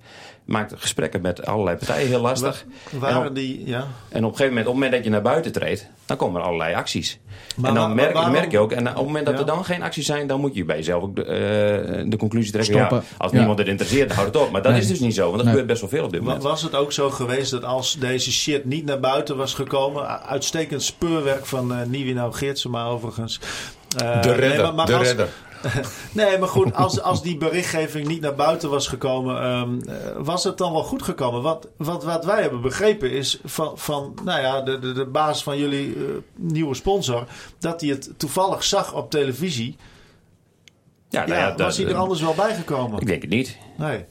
Maakt 0.46 0.74
gesprekken 0.78 1.22
met 1.22 1.46
allerlei 1.46 1.78
partijen 1.78 2.08
heel 2.08 2.22
lastig. 2.22 2.66
Waren 2.92 3.22
en 3.22 3.28
op, 3.28 3.36
die, 3.36 3.68
ja. 3.68 3.88
En 4.10 4.26
op 4.26 4.32
een 4.32 4.38
gegeven 4.38 4.48
moment, 4.48 4.68
op 4.68 4.74
het 4.74 4.74
moment 4.74 4.92
dat 4.92 5.04
je 5.04 5.10
naar 5.10 5.22
buiten 5.22 5.52
treedt, 5.52 5.88
dan 6.06 6.18
komen 6.18 6.42
er 6.42 6.48
allerlei 6.48 6.76
acties. 6.76 7.20
Maar, 7.56 7.70
en 7.70 7.76
dan 7.76 7.96
merk, 7.96 8.14
waarom, 8.14 8.32
merk, 8.32 8.52
je 8.52 8.60
ook, 8.60 8.72
en 8.72 8.90
op 8.90 8.96
het 8.96 9.06
moment 9.06 9.26
dat 9.26 9.34
ja. 9.34 9.40
er 9.40 9.46
dan 9.46 9.66
geen 9.66 9.82
acties 9.82 10.06
zijn, 10.06 10.28
dan 10.28 10.40
moet 10.40 10.56
je 10.56 10.66
bij 10.66 10.76
jezelf 10.76 11.04
ook 11.04 11.16
de, 11.16 11.22
uh, 11.22 12.10
de 12.10 12.18
conclusie 12.18 12.52
trekken. 12.52 12.76
Ja, 12.76 13.04
als 13.18 13.32
ja. 13.32 13.38
niemand 13.38 13.60
het 13.60 13.68
interesseert, 13.68 14.08
dan 14.08 14.18
houdt 14.18 14.34
het 14.34 14.44
op. 14.44 14.52
Maar 14.52 14.62
dat 14.62 14.72
nee. 14.72 14.82
is 14.82 14.88
dus 14.88 15.00
niet 15.00 15.16
zo, 15.16 15.24
want 15.24 15.38
er 15.38 15.46
nee. 15.46 15.48
gebeurt 15.48 15.68
best 15.68 15.82
wel 15.82 15.90
veel 15.90 16.06
op 16.06 16.12
dit 16.12 16.22
moment. 16.22 16.44
Was 16.44 16.62
het 16.62 16.76
ook 16.76 16.92
zo 16.92 17.10
geweest 17.10 17.52
dat 17.52 17.64
als 17.64 17.98
deze 18.00 18.32
shit 18.32 18.66
niet 18.66 18.86
naar 18.86 19.00
buiten 19.00 19.38
was 19.38 19.54
gekomen, 19.54 20.26
uitstekend 20.26 20.84
speurwerk 20.84 21.46
van 21.46 21.72
uh, 21.72 21.78
Niewino 21.88 22.32
Geertsema 22.32 22.86
overigens. 22.86 23.40
Uh, 24.02 24.22
de 24.22 24.34
redder, 24.34 24.50
nee, 24.50 24.62
maar, 24.62 24.74
maar 24.74 24.86
de 24.86 24.96
als, 24.96 25.08
redder. 25.08 25.30
nee, 26.12 26.38
maar 26.38 26.48
goed, 26.48 26.74
als, 26.74 27.02
als 27.02 27.22
die 27.22 27.38
berichtgeving 27.38 28.08
niet 28.08 28.22
naar 28.22 28.36
buiten 28.36 28.70
was 28.70 28.88
gekomen, 28.88 29.46
um, 29.46 29.82
was 30.24 30.44
het 30.44 30.58
dan 30.58 30.72
wel 30.72 30.84
goed 30.84 31.04
gekomen? 31.04 31.42
Wat, 31.42 31.68
wat, 31.78 32.04
wat 32.04 32.26
wij 32.26 32.42
hebben 32.42 32.62
begrepen 32.62 33.12
is 33.12 33.40
van, 33.44 33.78
van 33.78 34.18
nou 34.24 34.42
ja, 34.42 34.62
de, 34.62 34.80
de, 34.80 34.94
de 34.94 35.06
baas 35.06 35.44
van 35.44 35.58
jullie 35.58 35.96
uh, 35.96 36.04
nieuwe 36.36 36.76
sponsor, 36.76 37.28
dat 37.60 37.82
hij 37.82 37.90
het 37.90 38.10
toevallig 38.18 38.64
zag 38.64 38.94
op 38.94 39.10
televisie. 39.10 39.76
Ja, 41.10 41.26
nou 41.26 41.40
ja, 41.40 41.48
ja 41.48 41.56
was 41.56 41.78
hij 41.78 41.88
er 41.88 41.96
anders 41.96 42.22
wel 42.22 42.34
bijgekomen? 42.34 43.00
Ik 43.00 43.08
denk 43.08 43.22
het 43.22 43.32
niet. 43.32 43.58
Nee. 43.78 44.06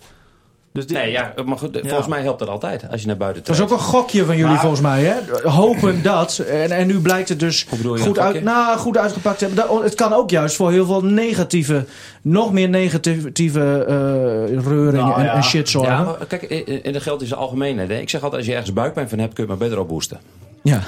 Dus 0.72 0.86
dit, 0.86 0.96
nee, 0.96 1.10
ja, 1.10 1.32
maar 1.44 1.58
goed, 1.58 1.78
volgens 1.80 2.04
ja. 2.04 2.08
mij 2.08 2.22
helpt 2.22 2.38
dat 2.38 2.48
altijd 2.48 2.90
als 2.90 3.00
je 3.00 3.06
naar 3.06 3.16
buiten 3.16 3.42
trekt. 3.42 3.58
Dat 3.58 3.68
is 3.68 3.74
ook 3.74 3.80
een 3.80 3.86
gokje 3.86 4.24
van 4.24 4.36
jullie 4.36 4.50
maar, 4.50 4.60
volgens 4.60 4.80
mij, 4.80 5.02
hè? 5.02 5.48
Hopen 5.48 6.02
dat. 6.12 6.38
En, 6.38 6.70
en 6.70 6.86
nu 6.86 7.00
blijkt 7.00 7.28
het 7.28 7.40
dus 7.40 7.66
goed, 7.98 8.18
uit, 8.18 8.42
nou, 8.42 8.78
goed 8.78 8.96
uitgepakt 8.96 9.38
te 9.38 9.44
hebben. 9.44 9.82
Het 9.82 9.94
kan 9.94 10.12
ook 10.12 10.30
juist 10.30 10.56
voor 10.56 10.70
heel 10.70 10.86
veel 10.86 11.04
negatieve, 11.04 11.84
nog 12.22 12.52
meer 12.52 12.68
negatieve 12.68 13.86
uh, 13.88 14.62
reuringen 14.64 15.06
nou, 15.06 15.18
en, 15.18 15.24
ja. 15.24 15.34
en, 15.34 15.44
shit 15.44 15.68
zorgen. 15.68 15.92
Ja, 15.92 16.02
maar 16.02 16.26
kijk, 16.26 16.42
en 16.42 16.92
dat 16.92 17.02
geldt 17.02 17.22
in 17.22 17.28
zijn 17.28 17.40
algemeenheid. 17.40 17.88
Hè? 17.88 17.98
Ik 17.98 18.10
zeg 18.10 18.22
altijd, 18.22 18.40
als 18.40 18.50
je 18.50 18.56
ergens 18.56 18.72
buikpijn 18.72 19.08
van 19.08 19.18
hebt, 19.18 19.34
kun 19.34 19.42
je 19.42 19.48
maar 19.48 19.58
beter 19.58 19.78
opboosten. 19.78 20.20
Ja. 20.62 20.82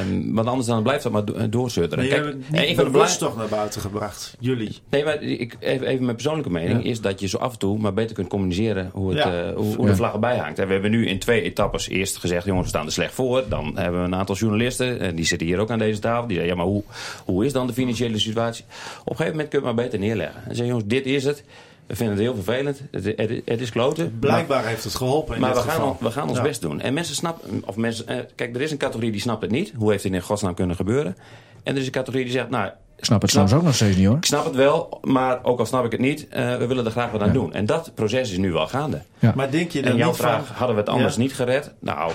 Um, 0.00 0.34
want 0.34 0.48
anders 0.48 0.66
dan 0.66 0.82
blijft 0.82 1.02
dat 1.02 1.12
maar 1.12 1.24
do 1.24 1.48
doorzeuteren. 1.48 2.08
Kijk, 2.08 2.24
een 2.52 2.74
van 2.74 2.84
de 2.84 2.90
bewust 2.90 3.18
toch 3.18 3.36
naar 3.36 3.48
buiten 3.48 3.80
gebracht, 3.80 4.36
jullie. 4.40 4.78
Nee, 4.90 5.04
maar 5.04 5.22
ik, 5.22 5.56
even, 5.60 5.86
even 5.86 6.04
mijn 6.04 6.16
persoonlijke 6.16 6.50
mening 6.50 6.82
ja. 6.82 6.90
is 6.90 7.00
dat 7.00 7.20
je 7.20 7.28
zo 7.28 7.36
af 7.36 7.52
en 7.52 7.58
toe 7.58 7.78
maar 7.78 7.94
beter 7.94 8.14
kunt 8.14 8.28
communiceren 8.28 8.90
hoe, 8.92 9.08
het, 9.14 9.18
ja. 9.18 9.48
uh, 9.48 9.54
hoe, 9.54 9.74
hoe 9.74 9.84
ja. 9.84 9.90
de 9.90 9.96
vlag 9.96 10.12
erbij 10.12 10.36
hangt. 10.36 10.58
En 10.58 10.66
we 10.66 10.72
hebben 10.72 10.90
nu 10.90 11.06
in 11.06 11.18
twee 11.18 11.42
etappes 11.42 11.88
eerst 11.88 12.16
gezegd, 12.16 12.44
jongens, 12.46 12.64
we 12.64 12.68
staan 12.68 12.86
er 12.86 12.92
slecht 12.92 13.14
voor. 13.14 13.44
Dan 13.48 13.78
hebben 13.78 14.00
we 14.00 14.06
een 14.06 14.14
aantal 14.14 14.34
journalisten, 14.34 15.00
en 15.00 15.14
die 15.14 15.24
zitten 15.24 15.46
hier 15.46 15.58
ook 15.58 15.70
aan 15.70 15.78
deze 15.78 16.00
tafel. 16.00 16.26
Die 16.26 16.36
zeggen, 16.36 16.56
ja, 16.56 16.62
maar 16.62 16.72
hoe, 16.72 16.82
hoe 17.24 17.44
is 17.44 17.52
dan 17.52 17.66
de 17.66 17.72
financiële 17.72 18.18
situatie? 18.18 18.64
Op 19.00 19.10
een 19.10 19.16
gegeven 19.16 19.30
moment 19.30 19.48
kun 19.48 19.60
je 19.60 19.66
het 19.66 19.74
maar 19.74 19.84
beter 19.84 19.98
neerleggen. 19.98 20.40
En 20.40 20.48
zeggen, 20.54 20.66
jongens, 20.66 20.86
dit 20.86 21.06
is 21.06 21.24
het. 21.24 21.44
We 21.86 21.96
vinden 21.96 22.14
het 22.14 22.24
heel 22.24 22.34
vervelend. 22.34 22.82
Het, 22.90 23.04
het, 23.04 23.42
het 23.44 23.60
is 23.60 23.70
kloten. 23.70 24.18
Blijkbaar 24.18 24.66
heeft 24.66 24.84
het 24.84 24.94
geholpen 24.94 25.34
in 25.34 25.40
Maar 25.40 25.54
dit 25.54 25.64
we 25.64 25.70
gaan, 25.70 25.96
we 26.00 26.10
gaan 26.10 26.28
ons 26.28 26.36
Ja. 26.36 26.42
best 26.42 26.60
doen. 26.60 26.80
En 26.80 26.94
mensen 26.94 27.14
snappen, 27.14 27.62
of 27.66 27.76
mensen, 27.76 28.08
eh, 28.08 28.18
kijk, 28.34 28.54
er 28.54 28.60
is 28.62 28.70
een 28.70 28.76
categorie 28.78 29.10
die 29.12 29.20
snapt 29.20 29.42
het 29.42 29.50
niet. 29.50 29.72
Hoe 29.76 29.90
heeft 29.90 30.02
dit 30.02 30.12
in 30.12 30.20
godsnaam 30.20 30.54
kunnen 30.54 30.76
gebeuren? 30.76 31.16
En 31.62 31.74
er 31.74 31.80
is 31.80 31.86
een 31.86 31.92
categorie 31.92 32.24
die 32.24 32.32
zegt, 32.34 32.50
nou, 32.50 32.70
Ik 32.96 33.04
snap 33.04 33.22
het 33.22 33.30
soms 33.30 33.52
ook 33.52 33.62
nog 33.62 33.74
steeds 33.74 33.96
niet 33.96 34.06
hoor. 34.06 34.16
ik 34.16 34.24
snap 34.24 34.44
het 34.44 34.54
wel, 34.54 34.98
maar 35.02 35.44
ook 35.44 35.58
al 35.58 35.66
snap 35.66 35.84
ik 35.84 35.92
het 35.92 36.00
niet, 36.00 36.28
eh, 36.28 36.56
we 36.56 36.66
willen 36.66 36.84
er 36.84 36.90
graag 36.90 37.10
wat 37.10 37.20
aan 37.22 37.32
doen. 37.32 37.52
En 37.54 37.66
dat 37.66 37.90
proces 37.94 38.30
is 38.30 38.38
nu 38.38 38.52
wel 38.52 38.66
gaande. 38.68 39.02
Maar 39.34 39.50
denk 39.50 39.70
je 39.70 39.82
dan 39.82 39.90
En 39.90 39.96
jouw 39.96 40.06
niet 40.08 40.16
vraag, 40.16 40.46
van... 40.46 40.56
hadden 40.56 40.74
we 40.76 40.80
het 40.82 40.90
anders 40.90 41.14
Ja. 41.14 41.20
niet 41.20 41.34
gered? 41.34 41.72
Nou, 41.80 42.12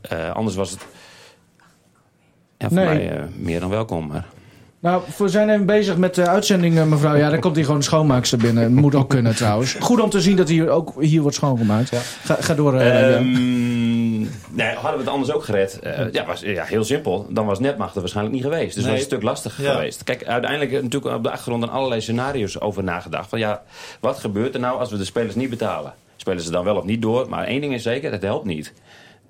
eh, 0.00 0.30
anders 0.30 0.56
was 0.56 0.70
het 0.70 0.80
ja, 2.58 2.68
voor 2.68 2.76
Nee. 2.76 2.86
mij 3.08 3.28
meer 3.36 3.60
dan 3.60 3.70
welkom. 3.70 4.06
Maar 4.06 4.26
Nou, 4.80 5.02
we 5.18 5.28
zijn 5.28 5.50
even 5.50 5.66
bezig 5.66 5.96
met 5.96 6.14
de 6.14 6.28
uitzending, 6.28 6.84
mevrouw. 6.84 7.14
Ja, 7.16 7.30
dan 7.30 7.40
komt 7.40 7.54
hier 7.54 7.64
gewoon 7.64 7.80
een 7.80 7.84
schoonmaakster 7.86 8.38
binnen. 8.38 8.74
Moet 8.74 8.94
ook 8.94 9.08
kunnen 9.08 9.34
trouwens. 9.36 9.76
Goed 9.80 10.00
om 10.00 10.10
te 10.10 10.20
zien 10.20 10.36
dat 10.36 10.48
hier 10.48 10.68
ook 10.70 11.02
hier 11.02 11.20
wordt 11.20 11.36
schoongemaakt. 11.36 11.92
Ga, 12.24 12.36
ga 12.40 12.54
door. 12.54 12.74
eh, 12.74 13.14
Ehm, 13.14 13.24
Jan. 13.24 14.28
nee, 14.50 14.74
hadden 14.74 14.92
we 14.92 14.98
het 14.98 15.08
anders 15.08 15.32
ook 15.32 15.44
gered? 15.44 15.78
Eh, 15.78 16.12
ja, 16.12 16.26
was, 16.26 16.40
ja, 16.40 16.64
heel 16.64 16.84
simpel. 16.84 17.26
Dan 17.30 17.46
was 17.46 17.58
Netmacht 17.58 17.94
er 17.94 18.00
waarschijnlijk 18.00 18.34
niet 18.36 18.44
geweest. 18.44 18.74
Dus 18.74 18.84
Nee. 18.84 18.92
was 18.92 19.02
het 19.02 19.12
een 19.12 19.16
stuk 19.18 19.22
lastiger 19.28 19.64
Ja. 19.64 19.72
geweest. 19.72 20.04
Kijk, 20.04 20.24
uiteindelijk 20.24 20.72
eh, 20.72 20.82
natuurlijk 20.82 21.14
op 21.14 21.22
de 21.22 21.30
achtergrond 21.30 21.62
aan 21.62 21.70
allerlei 21.70 22.00
scenario's 22.00 22.60
over 22.60 22.84
nagedacht. 22.84 23.28
Van 23.28 23.38
ja, 23.38 23.62
wat 24.00 24.18
gebeurt 24.18 24.54
er 24.54 24.60
nou 24.60 24.78
als 24.78 24.90
we 24.90 24.96
de 24.96 25.04
spelers 25.04 25.34
niet 25.34 25.50
betalen? 25.50 25.94
Spelen 26.16 26.42
ze 26.42 26.50
dan 26.50 26.64
wel 26.64 26.76
of 26.76 26.84
niet 26.84 27.02
door? 27.02 27.28
Maar 27.28 27.44
één 27.46 27.60
ding 27.60 27.74
is 27.74 27.82
zeker, 27.82 28.12
het 28.12 28.22
helpt 28.22 28.44
niet. 28.46 28.72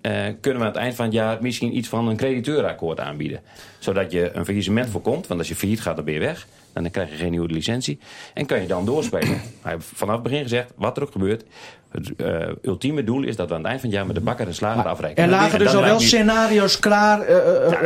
Eh, 0.06 0.12
kunnen 0.40 0.60
we 0.60 0.66
aan 0.66 0.72
het 0.72 0.82
eind 0.82 0.94
van 0.94 1.04
het 1.04 1.14
jaar 1.14 1.38
misschien 1.40 1.76
iets 1.76 1.88
van 1.88 2.08
een 2.08 2.16
crediteurakkoord 2.16 3.00
aanbieden. 3.00 3.40
Zodat 3.78 4.12
je 4.12 4.30
een 4.34 4.44
faillissement 4.44 4.88
voorkomt. 4.90 5.26
Want 5.26 5.40
als 5.40 5.48
je 5.48 5.54
failliet 5.56 5.80
gaat, 5.80 5.96
dan 5.96 6.04
ben 6.04 6.14
je 6.14 6.20
weg. 6.20 6.46
En 6.72 6.82
dan 6.82 6.90
krijg 6.90 7.10
je 7.10 7.16
geen 7.16 7.30
nieuwe 7.30 7.48
licentie. 7.48 7.98
En 8.34 8.46
kan 8.46 8.60
je 8.60 8.66
dan 8.66 8.84
doorspelen. 8.84 9.40
Hij 9.62 9.72
heeft 9.72 9.86
vanaf 9.94 10.14
het 10.14 10.22
begin 10.22 10.42
gezegd, 10.42 10.70
wat 10.76 10.96
er 10.96 11.02
ook 11.02 11.12
gebeurt... 11.12 11.44
het 11.90 12.16
eh, 12.16 12.48
ultieme 12.62 13.04
doel 13.04 13.22
is 13.22 13.36
dat 13.36 13.48
we 13.48 13.54
aan 13.54 13.60
het 13.60 13.68
eind 13.68 13.80
van 13.80 13.88
het 13.90 13.98
jaar... 13.98 14.06
met 14.06 14.16
de 14.16 14.22
bakker 14.22 14.46
en 14.46 14.54
slager 14.54 14.84
afrekenen. 14.86 15.24
er 15.24 15.30
lagen 15.30 15.58
En 15.58 15.64
dus 15.64 15.74
al 15.74 15.82
wel 15.82 15.98
niet- 15.98 16.06
scenario's 16.06 16.78
klaar 16.78 17.20
eh, 17.20 17.36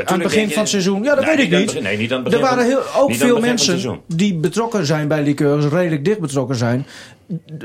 aan 0.04 0.14
het 0.14 0.22
begin 0.22 0.42
je- 0.46 0.50
van 0.50 0.60
het 0.60 0.68
seizoen. 0.70 1.02
Ja, 1.02 1.14
dat 1.14 1.24
weet 1.24 1.38
ik 1.38 1.50
niet 1.50 1.76
aan 1.76 1.82
nee, 1.82 1.96
niet 1.96 2.12
aan 2.12 2.24
het 2.24 2.32
er 2.32 2.40
waren 2.40 2.64
heel, 2.66 2.80
ook 2.96 3.14
veel 3.14 3.40
mensen 3.40 4.00
die 4.06 4.34
betrokken 4.34 4.86
zijn 4.86 5.08
bij 5.08 5.22
liqueurs, 5.22 5.64
redelijk 5.64 6.04
dicht 6.04 6.18
betrokken 6.20 6.56
zijn. 6.56 6.86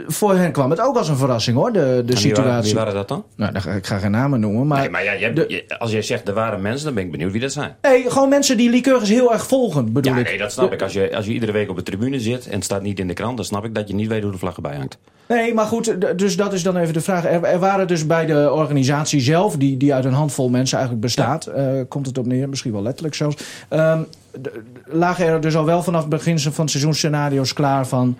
Voor 0.08 0.36
hen 0.36 0.52
kwam 0.52 0.70
het 0.70 0.80
ook 0.82 0.98
als 0.98 1.10
een 1.10 1.18
verrassing 1.18 1.58
hoor, 1.58 1.72
de, 1.74 1.80
de 1.80 1.88
En 2.00 2.06
wie 2.06 2.18
situatie. 2.18 2.44
waren, 2.50 2.64
wie 2.64 2.74
waren 2.74 2.94
dat 2.94 3.08
dan? 3.08 3.24
Nou, 3.36 3.52
dan 3.52 3.62
ga- 3.62 3.72
ik 3.72 3.86
ga 3.86 3.98
geen 3.98 4.12
namen 4.12 4.40
noemen, 4.40 4.68
maar... 4.68 4.80
Nee, 4.80 4.90
maar 4.90 5.04
ja, 5.04 5.12
je 5.12 5.24
hebt- 5.24 5.36
de- 5.36 5.46
je- 5.48 5.80
als 5.80 5.92
jij 5.92 6.02
zegt 6.02 6.28
er 6.28 6.34
waren 6.34 6.62
mensen, 6.62 6.86
dan 6.86 6.94
ben 6.94 7.04
ik 7.04 7.12
benieuwd 7.12 7.32
wie 7.32 7.42
dat 7.42 7.52
zijn. 7.52 7.76
Nee, 7.82 8.06
gewoon 8.12 8.30
mensen 8.30 8.58
die 8.58 8.70
liqueurs 8.70 9.10
heel 9.10 9.34
erg 9.34 9.48
volgen, 9.48 9.94
bedoel 9.94 10.14
Ja, 10.14 10.20
ik. 10.20 10.26
nee, 10.26 10.38
dat 10.38 10.52
snap 10.52 10.74
ik. 10.74 10.82
Als 10.82 10.94
je, 10.94 11.16
als 11.16 11.26
je 11.26 11.32
iedere 11.34 11.52
week 11.52 11.70
op 11.70 11.76
de 11.76 11.84
tribune 11.84 12.20
zit 12.20 12.48
en 12.48 12.54
het 12.56 12.64
staat 12.64 12.82
niet 12.82 13.00
in 13.00 13.08
de 13.08 13.14
krant, 13.14 13.36
dan 13.36 13.46
snap 13.46 13.66
ik 13.66 13.76
dat 13.76 13.88
je 13.88 13.96
niet 13.96 14.08
weet 14.08 14.24
hoe 14.24 14.32
de 14.32 14.38
vlag 14.38 14.56
erbij 14.56 14.76
hangt. 14.76 14.98
Nee, 15.28 15.54
maar 15.54 15.66
goed, 15.66 16.18
dus 16.18 16.38
dat 16.38 16.54
is 16.54 16.64
dan 16.64 16.78
even 16.78 16.94
de 16.94 17.02
vraag. 17.02 17.26
Er, 17.26 17.44
er 17.44 17.60
waren 17.60 17.88
dus 17.88 18.06
bij 18.06 18.26
de 18.26 18.52
organisatie 18.52 19.20
zelf, 19.22 19.56
die, 19.58 19.78
die 19.78 19.94
uit 19.94 20.06
een 20.06 20.14
handvol 20.14 20.50
mensen 20.50 20.78
eigenlijk 20.78 21.06
bestaat, 21.06 21.46
eh, 21.46 21.66
komt 21.90 22.06
het 22.06 22.18
op 22.18 22.26
neer, 22.26 22.50
misschien 22.50 22.72
wel 22.72 22.82
letterlijk 22.82 23.16
zelfs. 23.16 23.36
ehm, 23.70 24.02
d- 24.42 24.50
lagen 24.86 25.26
er 25.26 25.42
dus 25.42 25.56
al 25.56 25.66
wel 25.66 25.84
vanaf 25.84 26.02
het 26.02 26.10
begin 26.10 26.40
van 26.40 26.54
het 26.62 26.70
seizoen 26.70 26.94
scenario's 26.94 27.54
klaar 27.54 27.88
van. 27.88 28.18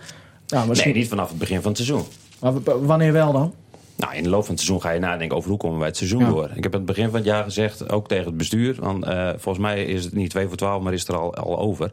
Nou, 0.48 0.68
misschien, 0.68 0.92
Nee, 0.92 1.00
niet 1.00 1.10
vanaf 1.10 1.30
het 1.30 1.38
begin 1.38 1.62
van 1.62 1.72
het 1.72 1.78
seizoen. 1.86 2.06
maar 2.40 2.54
wanneer 2.86 3.12
wel 3.14 3.32
dan? 3.32 3.54
Nou, 3.96 4.16
in 4.16 4.24
de 4.24 4.30
loop 4.30 4.42
van 4.46 4.54
het 4.56 4.64
seizoen 4.64 4.82
ga 4.82 4.90
je 4.92 5.00
nadenken 5.00 5.38
over 5.38 5.50
hoe 5.50 5.58
komen 5.60 5.78
wij 5.78 5.88
het 5.88 5.98
seizoen 5.98 6.20
Ja. 6.20 6.30
door. 6.30 6.50
Ik 6.56 6.64
heb 6.64 6.74
aan 6.74 6.80
het 6.80 6.86
begin 6.88 7.06
van 7.06 7.16
het 7.16 7.26
jaar 7.26 7.44
gezegd, 7.44 7.90
ook 7.92 8.08
tegen 8.08 8.26
het 8.26 8.38
bestuur, 8.38 8.76
want 8.80 9.06
eh, 9.06 9.30
volgens 9.30 9.58
mij 9.66 9.86
is 9.86 10.04
het 10.04 10.14
niet 10.14 10.30
2 10.30 10.48
voor 10.48 10.58
12, 10.58 10.82
maar 10.84 10.94
is 10.94 11.00
het 11.00 11.10
er 11.10 11.18
al, 11.18 11.36
al 11.36 11.60
over. 11.60 11.92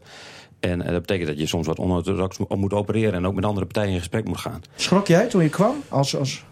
En 0.61 0.82
eh, 0.82 0.90
dat 0.92 1.00
betekent 1.00 1.28
dat 1.28 1.38
je 1.38 1.46
soms 1.46 1.66
wat 1.66 1.78
onorthodox 1.78 2.38
mo- 2.38 2.57
moet 2.57 2.72
opereren 2.72 3.14
en 3.14 3.26
ook 3.26 3.34
met 3.34 3.44
andere 3.44 3.66
partijen 3.66 3.92
in 3.92 3.98
gesprek 3.98 4.24
moet 4.24 4.38
gaan. 4.38 4.62
Schrok 4.76 5.07
jij 5.07 5.26
toen 5.26 5.42
je 5.42 5.48
kwam? 5.48 5.74
Als, 5.88 6.16
als... 6.16 6.44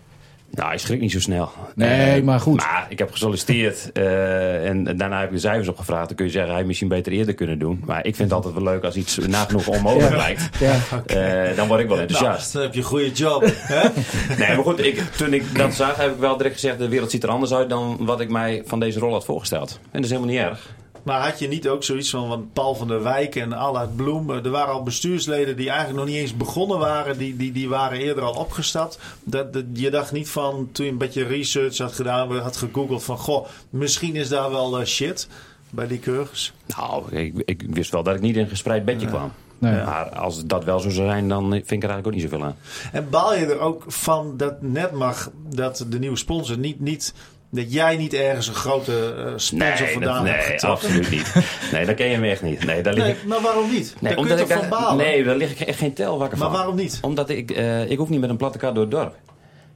Nou, 0.50 0.72
ik 0.72 0.78
schrik 0.78 1.00
niet 1.00 1.12
zo 1.12 1.20
snel. 1.20 1.50
Nee, 1.74 2.18
Eh, 2.18 2.22
maar 2.22 2.40
goed. 2.40 2.56
Maar 2.56 2.86
ik 2.88 2.98
heb 2.98 3.10
gesolliciteerd 3.12 3.90
eh, 3.92 4.68
en 4.68 4.96
daarna 4.96 5.18
heb 5.20 5.28
ik 5.28 5.34
de 5.34 5.40
cijfers 5.40 5.68
opgevraagd. 5.68 6.06
Dan 6.06 6.16
kun 6.16 6.26
je 6.26 6.30
zeggen, 6.32 6.52
hij 6.54 6.64
misschien 6.64 6.88
beter 6.88 7.12
eerder 7.12 7.34
kunnen 7.34 7.58
doen. 7.58 7.82
Maar 7.86 7.98
ik 8.06 8.16
vind 8.16 8.28
het 8.30 8.32
altijd 8.32 8.54
wel 8.54 8.72
leuk 8.72 8.84
als 8.84 8.96
iets 8.96 9.18
nagenoeg 9.18 9.66
onmogelijk 9.68 10.10
Ja. 10.10 10.16
lijkt. 10.16 10.48
Ja. 10.58 10.76
Eh, 11.06 11.56
dan 11.56 11.68
word 11.68 11.80
ik 11.80 11.86
wel 11.88 11.96
Nou, 11.96 12.08
enthousiast. 12.08 12.52
dan 12.52 12.62
heb 12.62 12.72
je 12.74 12.78
een 12.80 12.86
goede 12.86 13.10
job. 13.12 13.44
hè? 13.56 13.88
Nee, 14.38 14.54
maar 14.54 14.64
goed, 14.64 14.84
ik, 14.84 15.00
toen 15.16 15.32
ik 15.34 15.54
dat 15.58 15.74
zag, 15.74 15.96
heb 15.96 16.10
ik 16.10 16.18
wel 16.20 16.36
direct 16.36 16.54
gezegd... 16.54 16.78
de 16.78 16.88
wereld 16.88 17.10
ziet 17.10 17.22
er 17.22 17.28
anders 17.28 17.52
uit 17.52 17.68
dan 17.68 17.96
wat 18.00 18.20
ik 18.20 18.28
mij 18.30 18.62
van 18.66 18.80
deze 18.80 18.98
rol 18.98 19.12
had 19.12 19.24
voorgesteld. 19.24 19.78
En 19.82 19.88
dat 19.92 20.04
is 20.04 20.10
helemaal 20.10 20.30
niet 20.34 20.40
erg. 20.40 20.74
Maar 21.02 21.28
had 21.28 21.38
je 21.38 21.48
niet 21.48 21.68
ook 21.68 21.84
zoiets 21.84 22.10
van, 22.10 22.28
van 22.28 22.50
Paul 22.52 22.74
van 22.74 22.88
der 22.88 23.02
Wijk 23.02 23.36
en 23.36 23.52
Allard 23.52 23.96
Bloem? 23.96 24.30
eh, 24.30 24.44
Er 24.44 24.50
waren 24.50 24.74
al 24.74 24.82
bestuursleden 24.82 25.56
die 25.56 25.68
eigenlijk 25.68 25.98
nog 25.98 26.08
niet 26.08 26.16
eens 26.16 26.36
begonnen 26.36 26.78
waren. 26.78 27.18
Die, 27.18 27.36
die, 27.36 27.52
die 27.52 27.68
waren 27.68 27.98
eerder 27.98 28.24
al 28.24 28.34
opgestapt. 28.34 28.98
Dat, 29.24 29.52
dat, 29.52 29.64
je 29.72 29.90
dacht 29.90 30.12
niet 30.12 30.28
van, 30.28 30.68
toen 30.72 30.84
je 30.86 30.92
een 30.92 30.98
beetje 30.98 31.24
research 31.24 31.78
had 31.78 31.92
gedaan, 31.92 32.38
had 32.38 32.56
gegoogeld 32.56 33.04
van... 33.04 33.18
Goh, 33.18 33.46
misschien 33.70 34.16
is 34.16 34.28
daar 34.28 34.50
wel 34.50 34.78
eh, 34.80 34.86
shit 34.86 35.28
bij 35.70 35.86
die 35.86 35.98
keurgers. 35.98 36.52
Nou, 36.76 37.16
ik, 37.16 37.42
ik 37.44 37.64
wist 37.70 37.90
wel 37.90 38.02
dat 38.02 38.14
ik 38.14 38.20
niet 38.20 38.36
in 38.36 38.42
een 38.42 38.48
gespreid 38.48 38.84
bedje 38.84 39.06
kwam. 39.06 39.32
Nee. 39.58 39.84
Maar 39.84 40.08
als 40.08 40.44
dat 40.46 40.64
wel 40.64 40.80
zo 40.80 40.90
zou 40.90 41.06
zijn, 41.06 41.28
dan 41.28 41.50
vind 41.50 41.70
ik 41.70 41.82
er 41.82 41.88
eigenlijk 41.88 42.06
ook 42.06 42.12
niet 42.12 42.30
zoveel 42.30 42.44
aan. 42.44 42.56
En 42.92 43.10
baal 43.10 43.34
je 43.34 43.46
er 43.46 43.58
ook 43.58 43.84
van 43.86 44.36
dat 44.36 44.62
net 44.62 44.92
mag, 44.92 45.30
dat 45.48 45.86
de 45.88 45.98
nieuwe 45.98 46.16
sponsor 46.16 46.58
niet... 46.58 46.80
niet 46.80 47.14
dat 47.50 47.72
jij 47.72 47.96
niet 47.96 48.14
ergens 48.14 48.48
een 48.48 48.54
grote 48.54 49.14
eh, 49.16 49.32
sponsor 49.36 49.84
Nee, 49.84 49.92
vandaan 49.92 50.24
dat, 50.24 50.34
hebt 50.34 50.62
nee 50.62 50.70
absoluut 50.70 51.10
niet. 51.10 51.34
Nee, 51.72 51.86
dat 51.86 51.94
ken 51.94 52.06
je 52.08 52.18
me 52.18 52.30
echt 52.30 52.42
niet. 52.42 52.64
Nee, 52.64 52.82
daar 52.82 52.94
lig 52.94 53.02
Nee, 53.02 53.12
ik... 53.12 53.24
maar 53.24 53.40
waarom 53.40 53.70
niet? 53.70 53.94
Nee, 54.00 54.14
daar 54.14 54.24
kun 54.26 54.36
je 54.36 54.44
toch 54.44 54.58
van 54.58 54.68
balen? 54.68 54.96
Nee, 54.96 55.24
daar 55.24 55.36
lig 55.36 55.50
ik 55.50 55.60
echt 55.60 55.78
geen 55.78 55.92
tel 55.92 56.18
wakker 56.18 56.38
maar 56.38 56.48
van. 56.48 56.56
waarom 56.56 56.76
niet? 56.76 56.98
Omdat 57.02 57.28
ik, 57.28 57.50
eh, 57.50 57.90
ik 57.90 57.98
hoef 57.98 58.08
niet 58.08 58.20
met 58.20 58.30
een 58.30 58.36
platte 58.36 58.58
kar 58.58 58.74
door 58.74 58.82
het 58.82 58.92
dorp. 58.92 59.16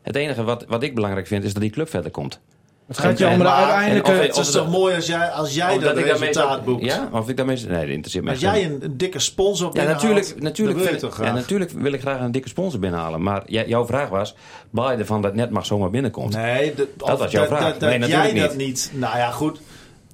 Het 0.03 0.17
enige 0.17 0.43
wat, 0.45 0.65
wat 0.69 0.83
ik 0.83 0.95
belangrijk 0.95 1.27
vind, 1.27 1.45
is 1.45 1.53
dat 1.53 1.63
die 1.63 1.71
club 1.71 1.91
verder 1.91 2.11
komt. 2.11 2.41
Het 2.87 2.99
gaat 2.99 3.19
je 3.19 3.27
om 3.29 3.39
de 3.39 3.51
uiteindelijke... 3.51 4.11
of- 4.11 4.19
Het 4.21 4.37
is 4.37 4.51
toch 4.51 4.71
mooi 4.71 4.95
als 4.95 5.07
jij, 5.07 5.29
als 5.29 5.55
jij 5.55 5.79
dat 5.79 5.97
resultaat 5.97 6.65
boekt? 6.65 6.85
Ja, 6.85 7.09
of 7.13 7.29
ik 7.29 7.37
daarmee... 7.37 7.57
Nee, 7.69 7.81
dat 7.81 7.89
interesseert 7.89 8.25
me 8.25 8.31
Als 8.31 8.41
jij 8.41 8.65
een, 8.65 8.79
een 8.85 8.97
dikke 8.97 9.19
sponsor 9.19 9.67
Ja, 9.67 9.73
binnenhaalt, 9.73 10.03
natuurlijk, 10.03 10.43
natuurlijk, 10.43 10.79
dan 10.79 10.87
wil 11.01 11.11
ik, 11.11 11.17
ja, 11.25 11.33
natuurlijk 11.33 11.71
wil 11.71 11.93
ik 11.93 12.01
graag 12.01 12.21
een 12.21 12.33
dikke 12.33 12.49
sponsor 12.49 12.81
binnenhalen. 12.81 13.23
Maar 13.23 13.43
jij- 13.47 13.67
jouw 13.67 13.87
vraag 13.87 14.09
was, 14.09 14.35
baal 14.71 14.91
je 14.93 14.97
ervan 14.97 15.23
dat 15.23 15.35
net 15.35 15.51
mag 15.51 15.67
zomaar 15.67 15.91
binnenkomt? 15.91 16.35
Nee, 16.37 16.75
dat, 16.75 16.87
Dat 16.97 17.19
was 17.19 17.31
jouw 17.31 17.47
vraag. 17.47 17.61
Dat, 17.71 17.81
dat 17.81 17.89
Nee, 17.91 17.99
jij 17.99 18.09
natuurlijk 18.09 18.39
dat 18.49 18.57
niet. 18.57 18.91
Nou 18.95 19.17
ja, 19.17 19.31
goed. 19.31 19.61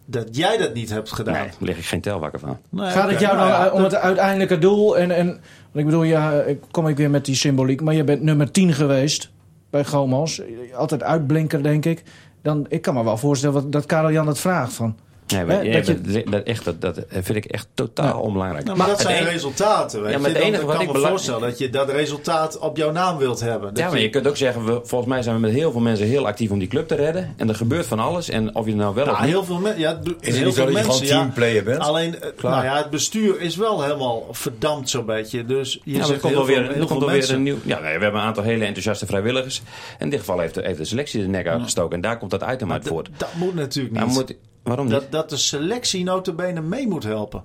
Dat 0.04 0.36
jij 0.36 0.56
dat 0.56 0.74
niet 0.74 0.90
hebt 0.90 1.12
gedaan. 1.12 1.34
Nee, 1.34 1.42
daar 1.44 1.52
lig 1.58 1.78
ik 1.78 1.84
geen 1.84 2.00
tel 2.00 2.18
wakker 2.20 2.40
van. 2.40 2.58
Nee, 2.68 2.90
Gaat 2.90 3.10
het 3.10 3.20
jou 3.20 3.36
nou 3.36 3.48
dan 3.50 3.58
ja, 3.60 3.66
uh, 3.66 3.74
om 3.74 3.82
het 3.82 3.94
uiteindelijke 3.94 4.58
doel? 4.58 4.98
En, 4.98 5.10
en 5.10 5.26
want 5.26 5.40
ik 5.74 5.84
bedoel, 5.84 6.02
ja, 6.02 6.32
ik 6.42 6.58
kom 6.70 6.88
ik 6.88 6.96
weer 6.96 7.10
met 7.10 7.24
die 7.24 7.34
symboliek. 7.34 7.80
Maar 7.80 7.94
je 7.94 8.04
bent 8.04 8.22
nummer 8.22 8.50
10 8.50 8.72
geweest 8.72 9.30
bij 9.70 9.84
Gomos. 9.84 10.42
Altijd 10.76 11.02
uitblinker, 11.02 11.62
denk 11.62 11.84
ik. 11.84 12.02
Dan, 12.42 12.66
ik 12.68 12.82
kan 12.82 12.94
me 12.94 13.04
wel 13.04 13.16
voorstellen 13.16 13.54
wat, 13.54 13.72
dat 13.72 13.86
Karel 13.86 14.12
Jan 14.12 14.26
het 14.26 14.38
vraagt. 14.38 14.72
Van. 14.72 14.96
Nee, 15.30 15.44
maar, 15.44 15.62
nee, 15.62 15.72
dat 15.72 15.86
je- 15.86 16.00
dat, 16.00 16.26
dat, 16.32 16.42
echt, 16.42 16.64
dat, 16.64 16.80
dat 16.80 16.98
vind 17.10 17.36
ik 17.36 17.44
echt 17.44 17.66
totaal 17.74 18.06
Ja. 18.06 18.16
onbelangrijk. 18.18 18.64
Nou, 18.64 18.76
maar 18.78 18.86
dat 18.86 18.96
Het 18.98 19.06
zijn 19.06 19.18
enige- 19.18 19.32
resultaten. 19.32 20.02
Weet 20.02 20.12
Ja, 20.12 20.18
maar 20.18 20.30
je. 20.30 20.36
het 20.36 20.44
enige 20.44 20.62
wat 20.64 20.72
kan 20.72 20.80
ik 20.80 20.86
me 20.86 20.92
belang- 20.92 21.10
voorstellen 21.12 21.40
dat 21.40 21.58
je 21.58 21.70
dat 21.70 21.90
resultaat 21.90 22.58
op 22.58 22.76
jouw 22.76 22.92
naam 22.92 23.16
wilt 23.18 23.40
hebben. 23.40 23.68
Dat 23.68 23.78
Ja, 23.78 23.90
maar 23.90 24.00
je 24.00 24.10
kunt 24.10 24.28
ook 24.28 24.36
zeggen, 24.36 24.64
we, 24.64 24.80
volgens 24.84 25.10
mij 25.10 25.22
zijn 25.22 25.34
we 25.34 25.40
met 25.40 25.50
heel 25.52 25.72
veel 25.72 25.80
mensen 25.80 26.06
heel 26.06 26.26
actief 26.26 26.50
om 26.50 26.58
die 26.58 26.68
club 26.68 26.88
te 26.88 26.94
redden. 26.94 27.34
En 27.36 27.48
er 27.48 27.54
gebeurt 27.54 27.86
van 27.86 27.98
alles. 27.98 28.28
En 28.28 28.54
of 28.54 28.64
je 28.64 28.70
er 28.70 28.76
nou 28.76 28.94
wel 28.94 29.04
Nou, 29.04 29.16
of 29.16 29.22
niet... 29.24 29.30
heel 29.32 29.44
veel 29.44 29.58
mensen. 29.58 29.80
Ja, 29.80 29.94
do- 29.94 30.14
Is 30.20 30.26
het 30.26 30.36
heel 30.36 30.52
veel 30.52 30.64
dat 30.66 30.74
je 30.76 30.80
mensen, 30.82 30.92
gewoon 31.06 31.08
ja. 31.08 31.20
teamplayer 31.20 31.64
bent? 31.64 31.78
Alleen, 31.80 32.20
eh, 32.20 32.28
nou 32.42 32.64
ja, 32.64 32.76
het 32.76 32.90
bestuur 32.90 33.40
is 33.40 33.56
wel 33.56 33.82
helemaal 33.82 34.26
verdampt 34.30 34.90
zo'n 34.90 35.06
beetje. 35.06 35.44
Dus 35.44 35.80
je 35.84 35.92
Ja, 35.92 35.98
er 35.98 36.04
zegt 36.04 36.20
komt 36.20 36.32
heel 36.34 36.46
wel 36.46 36.54
weer, 36.54 36.64
veel, 36.64 36.68
er 36.68 36.74
heel 36.74 36.86
komt 36.86 37.00
weer 37.00 37.10
mensen. 37.10 37.34
een 37.34 37.42
nieuw. 37.42 37.56
Ja, 37.64 37.78
nee, 37.80 37.96
we 37.96 38.02
hebben 38.02 38.20
een 38.20 38.26
aantal 38.26 38.42
hele 38.42 38.64
enthousiaste 38.64 39.06
vrijwilligers. 39.06 39.62
En 39.98 40.04
in 40.04 40.10
dit 40.10 40.18
geval 40.18 40.38
heeft 40.38 40.54
de, 40.54 40.62
heeft 40.64 40.78
de 40.78 40.84
selectie 40.84 41.20
de 41.20 41.28
nek 41.28 41.46
uitgestoken. 41.46 41.94
En 41.96 42.00
daar 42.00 42.18
komt 42.18 42.30
dat 42.30 42.44
item 42.52 42.72
uit 42.72 42.86
voort. 42.86 43.08
dat 43.16 43.28
moet 43.34 43.54
natuurlijk 43.54 44.04
niet. 44.06 44.36
Waarom 44.62 44.84
niet? 44.84 44.94
dat, 44.94 45.10
dat 45.10 45.30
de 45.30 45.36
selectie 45.36 46.04
notabene 46.04 46.60
mee 46.60 46.88
moet 46.88 47.04
helpen. 47.04 47.44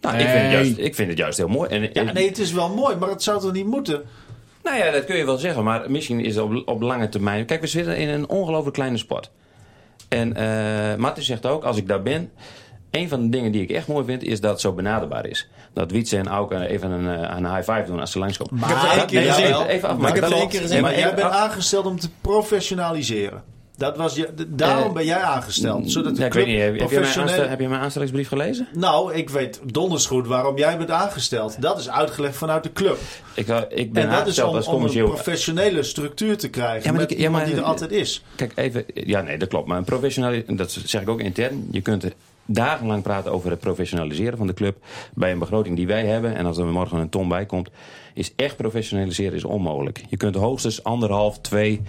nou, 0.00 0.16
ik, 0.16 0.28
vind 0.28 0.42
het 0.42 0.52
juist, 0.52 0.78
ik 0.78 0.94
vind 0.94 1.08
het 1.08 1.18
juist 1.18 1.38
heel 1.38 1.48
mooi. 1.48 1.70
En, 1.70 1.90
Ja, 1.92 2.12
nee, 2.12 2.28
het 2.28 2.38
is 2.38 2.52
wel 2.52 2.74
mooi, 2.74 2.96
maar 2.96 3.08
het 3.08 3.22
zou 3.22 3.40
toch 3.40 3.52
niet 3.52 3.66
moeten? 3.66 4.02
Nou 4.62 4.78
ja, 4.78 4.90
dat 4.90 5.04
kun 5.04 5.16
je 5.16 5.24
wel 5.24 5.36
zeggen. 5.36 5.64
Maar 5.64 5.90
misschien 5.90 6.20
is 6.20 6.34
het 6.34 6.44
op, 6.44 6.68
op 6.68 6.80
lange 6.80 7.08
termijn... 7.08 7.46
Kijk, 7.46 7.60
we 7.60 7.66
zitten 7.66 7.96
in 7.96 8.08
een 8.08 8.28
ongelooflijk 8.28 8.74
kleine 8.74 8.96
sport. 8.96 9.30
En 10.08 10.36
eh 10.36 10.96
Martin 10.96 11.22
zegt 11.22 11.46
ook, 11.46 11.64
als 11.64 11.76
ik 11.76 11.88
daar 11.88 12.02
ben... 12.02 12.30
Een 12.90 13.08
van 13.08 13.22
de 13.22 13.28
dingen 13.28 13.52
die 13.52 13.62
ik 13.62 13.70
echt 13.70 13.86
mooi 13.86 14.04
vind, 14.04 14.22
is 14.22 14.40
dat 14.40 14.50
het 14.50 14.60
zo 14.60 14.72
benaderbaar 14.72 15.26
is. 15.26 15.48
Dat 15.72 15.90
Wietse 15.90 16.16
en 16.16 16.28
Auken 16.28 16.62
even 16.62 16.90
een, 16.90 17.22
eh, 17.22 17.36
een 17.36 17.54
high 17.54 17.72
five 17.72 17.84
doen 17.86 18.00
als 18.00 18.10
ze 18.10 18.18
langskomen. 18.18 18.58
Maar 18.58 18.70
ik 18.70 18.74
heb 18.74 20.30
één 20.30 20.48
keer 20.48 20.80
maar 20.80 20.98
jij 20.98 21.14
bent 21.14 21.26
af. 21.26 21.32
aangesteld 21.32 21.86
om 21.86 21.98
te 21.98 22.08
professionaliseren. 22.20 23.42
Dat 23.76 23.96
was 23.96 24.14
je, 24.14 24.28
daarom 24.48 24.86
Eh, 24.88 24.92
ben 24.92 25.04
jij 25.04 25.20
aangesteld. 25.20 25.90
Zodat 25.90 26.14
de 26.14 26.20
Ja, 26.20 26.26
ik 26.26 26.32
weet 26.32 26.46
niet, 26.46 26.60
heb, 26.60 26.74
je 26.90 27.00
mijn 27.00 27.48
heb 27.48 27.60
je 27.60 27.68
mijn 27.68 27.80
aanstellingsbrief 27.80 28.28
gelezen? 28.28 28.68
Nou, 28.74 29.14
ik 29.14 29.30
weet 29.30 29.60
donders 29.64 30.06
goed 30.06 30.26
waarom 30.26 30.56
jij 30.58 30.78
bent 30.78 30.90
aangesteld. 30.90 31.62
Dat 31.62 31.78
is 31.78 31.90
uitgelegd 31.90 32.36
vanuit 32.36 32.62
de 32.62 32.72
club. 32.72 32.98
Ik, 33.34 33.48
eh, 33.48 33.60
ik 33.68 33.92
ben 33.92 34.02
En 34.02 34.10
dat 34.10 34.26
is 34.26 34.38
om, 34.42 34.54
als 34.54 34.66
om 34.66 34.84
een 34.84 35.04
professionele 35.04 35.82
structuur 35.82 36.36
te 36.38 36.48
krijgen. 36.48 36.82
Ja, 36.84 36.90
maar 36.90 37.00
met 37.00 37.08
die- 37.08 37.18
ja, 37.18 37.24
iemand 37.24 37.42
maar- 37.42 37.52
die 37.52 37.60
er 37.62 37.66
altijd 37.68 37.90
is. 37.90 38.22
Kijk, 38.36 38.52
even... 38.54 38.84
Ja, 38.94 39.20
nee, 39.20 39.38
dat 39.38 39.48
klopt. 39.48 39.66
Maar 39.68 39.78
een 39.78 39.84
professioneel... 39.84 40.42
Dat 40.46 40.78
zeg 40.84 41.02
ik 41.02 41.08
ook 41.08 41.20
intern. 41.20 41.68
Je 41.70 41.80
kunt 41.80 42.04
dagenlang 42.46 43.02
praten 43.02 43.32
over 43.32 43.50
het 43.50 43.60
professionaliseren 43.60 44.38
van 44.38 44.46
de 44.46 44.54
club. 44.54 44.76
Bij 45.14 45.32
een 45.32 45.38
begroting 45.38 45.76
die 45.76 45.86
wij 45.86 46.06
hebben, 46.06 46.36
en 46.36 46.46
als 46.46 46.58
er 46.58 46.66
morgen 46.66 46.98
een 46.98 47.08
ton 47.08 47.28
bij 47.28 47.46
komt, 47.46 47.70
is 48.14 48.32
echt 48.36 48.56
professionaliseren 48.56 49.34
is 49.34 49.44
onmogelijk. 49.44 50.02
Je 50.08 50.16
kunt 50.16 50.34
hoogstens 50.34 50.84
anderhalf, 50.84 51.38
twee 51.38 51.82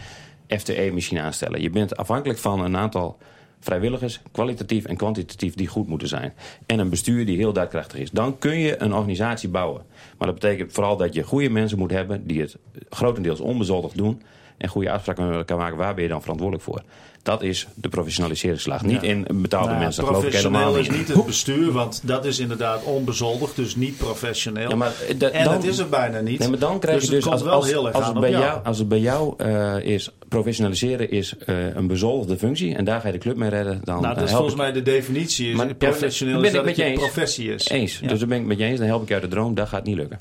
FTE 0.48 0.90
misschien 0.94 1.20
aanstellen. 1.20 1.62
Je 1.62 1.70
bent 1.70 1.98
afhankelijk 1.98 2.40
van 2.40 2.60
een 2.60 2.78
aantal 2.78 3.18
vrijwilligers, 3.60 4.22
kwalitatief 4.32 4.86
en 4.86 4.98
kwantitatief, 4.98 5.54
die 5.54 5.68
goed 5.68 5.88
moeten 5.88 6.08
zijn. 6.08 6.34
En 6.66 6.80
een 6.80 6.90
bestuur 6.90 7.26
die 7.26 7.38
heel 7.38 7.54
daadkrachtig 7.54 8.00
is. 8.00 8.12
Dan 8.12 8.38
kun 8.38 8.60
je 8.60 8.82
een 8.82 8.94
organisatie 8.94 9.50
bouwen. 9.50 9.82
Maar 10.18 10.28
dat 10.28 10.40
betekent 10.40 10.74
vooral 10.74 10.98
dat 10.98 11.14
je 11.14 11.24
goede 11.24 11.50
mensen 11.50 11.78
moet 11.78 11.92
hebben 11.92 12.28
die 12.28 12.42
het 12.42 12.58
grotendeels 12.90 13.40
onbezoldigd 13.40 13.98
doen. 13.98 14.22
En 14.58 14.70
goede 14.70 14.92
afspraken 14.92 15.46
kan 15.46 15.58
maken, 15.58 15.78
waar 15.78 15.94
ben 15.94 16.04
je 16.04 16.10
dan 16.10 16.22
verantwoordelijk 16.22 16.66
voor? 16.66 16.82
Dat 17.24 17.42
is 17.42 17.68
de 17.76 17.90
professionaliseringsslag. 17.90 18.82
Niet 18.82 19.04
in 19.04 19.28
betaalde 19.34 19.68
Nou, 19.68 19.80
mensen, 19.80 20.06
geloof 20.06 20.26
ik 20.26 20.34
helemaal 20.34 20.62
professioneel 20.62 20.92
is 20.94 20.98
niet. 21.00 21.08
niet 21.08 21.18
het 21.18 21.26
bestuur, 21.26 21.72
want 21.72 22.02
dat 22.04 22.26
is 22.26 22.40
inderdaad 22.40 22.84
onbezoldigd, 22.84 23.56
dus 23.56 23.76
niet 23.76 23.98
professioneel. 23.98 24.70
Ja, 24.70 24.76
maar, 24.76 24.92
eh, 25.08 25.20
da- 25.20 25.30
en 25.30 25.44
dan- 25.44 25.54
dat 25.54 25.64
is 25.64 25.78
het 25.78 25.90
bijna 25.90 26.20
niet. 26.20 26.40
Nee, 26.40 26.50
maar 26.50 26.60
dan 26.60 26.80
krijg 26.80 26.96
dus 27.00 27.06
je 27.10 27.16
dus, 27.16 27.24
het 27.24 27.34
als, 27.34 27.42
wel 27.42 27.54
als, 27.54 27.66
heel 27.68 27.86
erg 27.86 27.96
als, 27.96 28.04
aan 28.06 28.12
het 28.12 28.20
bij 28.20 28.30
jou. 28.30 28.44
jou, 28.44 28.60
als 28.66 28.78
het 28.78 28.88
bij 28.88 29.00
jou 29.00 29.34
eh, 29.38 29.78
is, 29.80 30.12
professionaliseren 30.28 31.12
is 31.12 31.38
eh, 31.38 31.76
een 31.76 31.88
bezoldigde 31.88 32.38
functie 32.38 32.76
en 32.76 32.86
daar 32.86 33.02
ga 33.02 33.08
je 33.08 33.14
de 33.14 33.20
club 33.20 33.36
mee 33.36 33.50
redden, 33.50 33.82
dan 33.84 34.02
Nou, 34.02 34.16
dat 34.16 34.24
is 34.24 34.32
volgens 34.32 34.56
mij 34.56 34.72
de 34.72 34.82
definitie. 34.82 35.50
Is 35.50 35.56
Maar- 35.56 35.74
professioneel 35.76 36.44
is 36.44 36.52
dat 36.52 36.66
met 36.66 36.76
je 36.76 36.92
professie 36.94 37.54
is. 37.54 37.70
eens. 37.70 38.00
Ja. 38.00 38.08
Dus 38.08 38.20
daar 38.20 38.28
ben 38.28 38.40
ik 38.40 38.46
met 38.46 38.58
je 38.58 38.64
eens, 38.64 38.80
dan 38.80 38.88
help 38.88 39.02
ik 39.02 39.08
je 39.08 39.14
uit 39.14 39.24
de 39.24 39.30
droom, 39.30 39.54
dat 39.56 39.68
gaat 39.68 39.84
niet 39.84 39.96
lukken. 39.96 40.20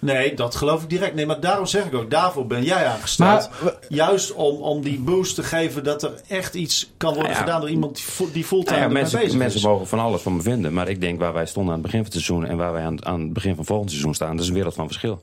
Nee, 0.00 0.34
dat 0.34 0.54
geloof 0.54 0.82
ik 0.82 0.88
direct. 0.90 1.14
Nee, 1.14 1.26
maar 1.26 1.40
daarom 1.40 1.66
zeg 1.66 1.84
ik 1.84 1.94
ook, 1.94 2.10
daarvoor 2.10 2.46
ben 2.46 2.62
jij 2.62 2.86
aangesteld. 2.86 3.50
Maar- 3.62 3.74
Juist 3.88 4.32
om, 4.32 4.56
om 4.56 4.82
die 4.82 4.98
boost 5.00 5.34
te 5.34 5.42
geven 5.42 5.84
dat 5.84 6.02
er 6.02 6.12
echt 6.28 6.54
iets 6.54 6.90
kan 6.96 7.08
worden 7.14 7.30
Nou 7.30 7.34
ja. 7.44 7.46
gedaan 7.46 7.60
door 7.60 7.70
iemand 7.70 7.94
die, 8.18 8.30
die 8.32 8.44
fulltime 8.44 8.78
Nou 8.78 8.88
ja, 8.90 8.94
mensen 8.98 9.18
bezig 9.20 9.38
mensen 9.38 9.58
is. 9.58 9.64
mogen 9.66 9.86
van 9.86 9.98
alles 9.98 10.22
van 10.22 10.36
me 10.36 10.42
vinden, 10.42 10.72
maar 10.72 10.88
ik 10.88 11.00
denk 11.00 11.18
waar 11.20 11.32
wij 11.32 11.46
stonden 11.46 11.74
aan 11.74 11.78
het 11.80 11.86
begin 11.90 12.04
van 12.04 12.12
het 12.12 12.22
seizoen 12.24 12.46
en 12.50 12.56
waar 12.56 12.72
wij 12.72 12.82
aan, 12.82 13.06
aan 13.06 13.20
het 13.20 13.32
begin 13.32 13.54
van 13.54 13.64
volgend 13.64 13.90
seizoen 13.90 14.14
staan, 14.14 14.30
dat 14.32 14.40
is 14.40 14.48
een 14.48 14.54
wereld 14.54 14.74
van 14.74 14.86
verschil. 14.86 15.22